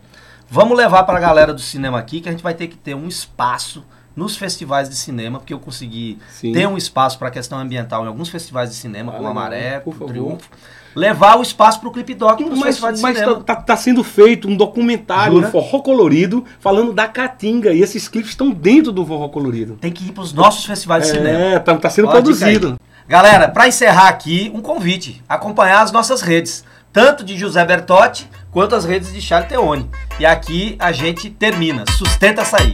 Vamos 0.49 0.75
levar 0.77 1.03
para 1.03 1.17
a 1.17 1.21
galera 1.21 1.53
do 1.53 1.61
cinema 1.61 1.97
aqui 1.99 2.19
que 2.19 2.27
a 2.27 2.32
gente 2.32 2.43
vai 2.43 2.53
ter 2.55 2.67
que 2.67 2.75
ter 2.75 2.95
um 2.95 3.07
espaço 3.07 3.86
nos 4.16 4.36
festivais 4.36 4.89
de 4.89 4.95
cinema, 4.95 5.39
porque 5.39 5.53
eu 5.53 5.60
consegui 5.60 6.18
Sim. 6.30 6.51
ter 6.51 6.68
um 6.68 6.78
espaço 6.78 7.18
para 7.18 7.30
a 7.30 7.32
questão 7.32 7.57
ambiental 7.60 8.03
em 8.03 8.07
alguns 8.07 8.30
festivais 8.30 8.70
de 8.70 8.76
cinema, 8.76 9.12
Ah, 9.14 9.16
como 9.18 9.30
a. 9.30 9.34
Maré, 9.34 9.82
o. 9.86 9.91
Triunfo. 9.93 10.49
Levar 10.95 11.38
o 11.38 11.41
espaço 11.41 11.80
para 11.80 11.88
o 11.88 11.91
Clipe 11.91 12.16
Doc 12.16 12.39
nos 12.41 12.57
Mas, 12.60 12.64
festivais 12.80 12.95
de 12.95 13.01
mas 13.01 13.18
cinema. 13.20 13.43
tá, 13.43 13.78
sendo 13.78 14.03
feito 14.03 14.47
um 14.47 14.57
documentário, 14.57 15.34
Jura? 15.36 15.47
um 15.47 15.51
forró 15.51 15.80
colorido, 15.82 16.43
falando 16.60 16.91
da 16.91 17.07
Caatinga. 17.07 17.72
E 17.72 17.82
esses 17.82 18.07
clipes 18.07 18.32
estão 18.32 18.49
dentro 18.49 18.91
do 18.91 19.05
forró 19.05 19.30
colorido. 19.30 19.78
Tem 19.80 19.91
que 19.91 20.05
ir 20.07 20.12
para 20.12 20.24
os 20.24 20.34
nossos 20.34 20.66
festivais 20.66 21.03
de 21.05 21.12
cinema. 21.12 21.39
É, 21.39 21.60
tá, 21.60 21.78
tá 21.78 21.89
sendo 21.89 22.07
dica 22.07 22.22
produzido. 22.22 22.78
Galera, 23.07 23.47
para 23.47 23.68
encerrar 23.68 24.07
aqui, 24.10 24.51
um 24.53 24.62
convite. 24.62 25.24
Acompanhar 25.30 25.82
as 25.82 25.91
nossas 25.91 26.22
redes. 26.22 26.66
Tanto 26.91 27.24
de 27.24 27.38
José 27.38 27.64
Bertotti, 27.64 28.28
quanto 28.51 28.74
as 28.76 28.84
redes 28.84 29.14
de 29.14 29.22
Charles 29.22 29.47
Teone. 29.47 29.88
E 30.20 30.26
aqui 30.26 30.76
a 30.80 30.91
gente 30.91 31.30
termina. 31.30 31.86
Sustenta 31.97 32.41
Açaí. 32.41 32.74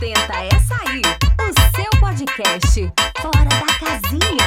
Sustenta 0.00 0.32
essa 0.54 0.76
aí, 0.88 1.02
o 1.38 1.76
seu 1.76 2.00
podcast 2.00 2.92
fora 3.20 3.44
da 3.44 3.66
casinha. 3.78 4.39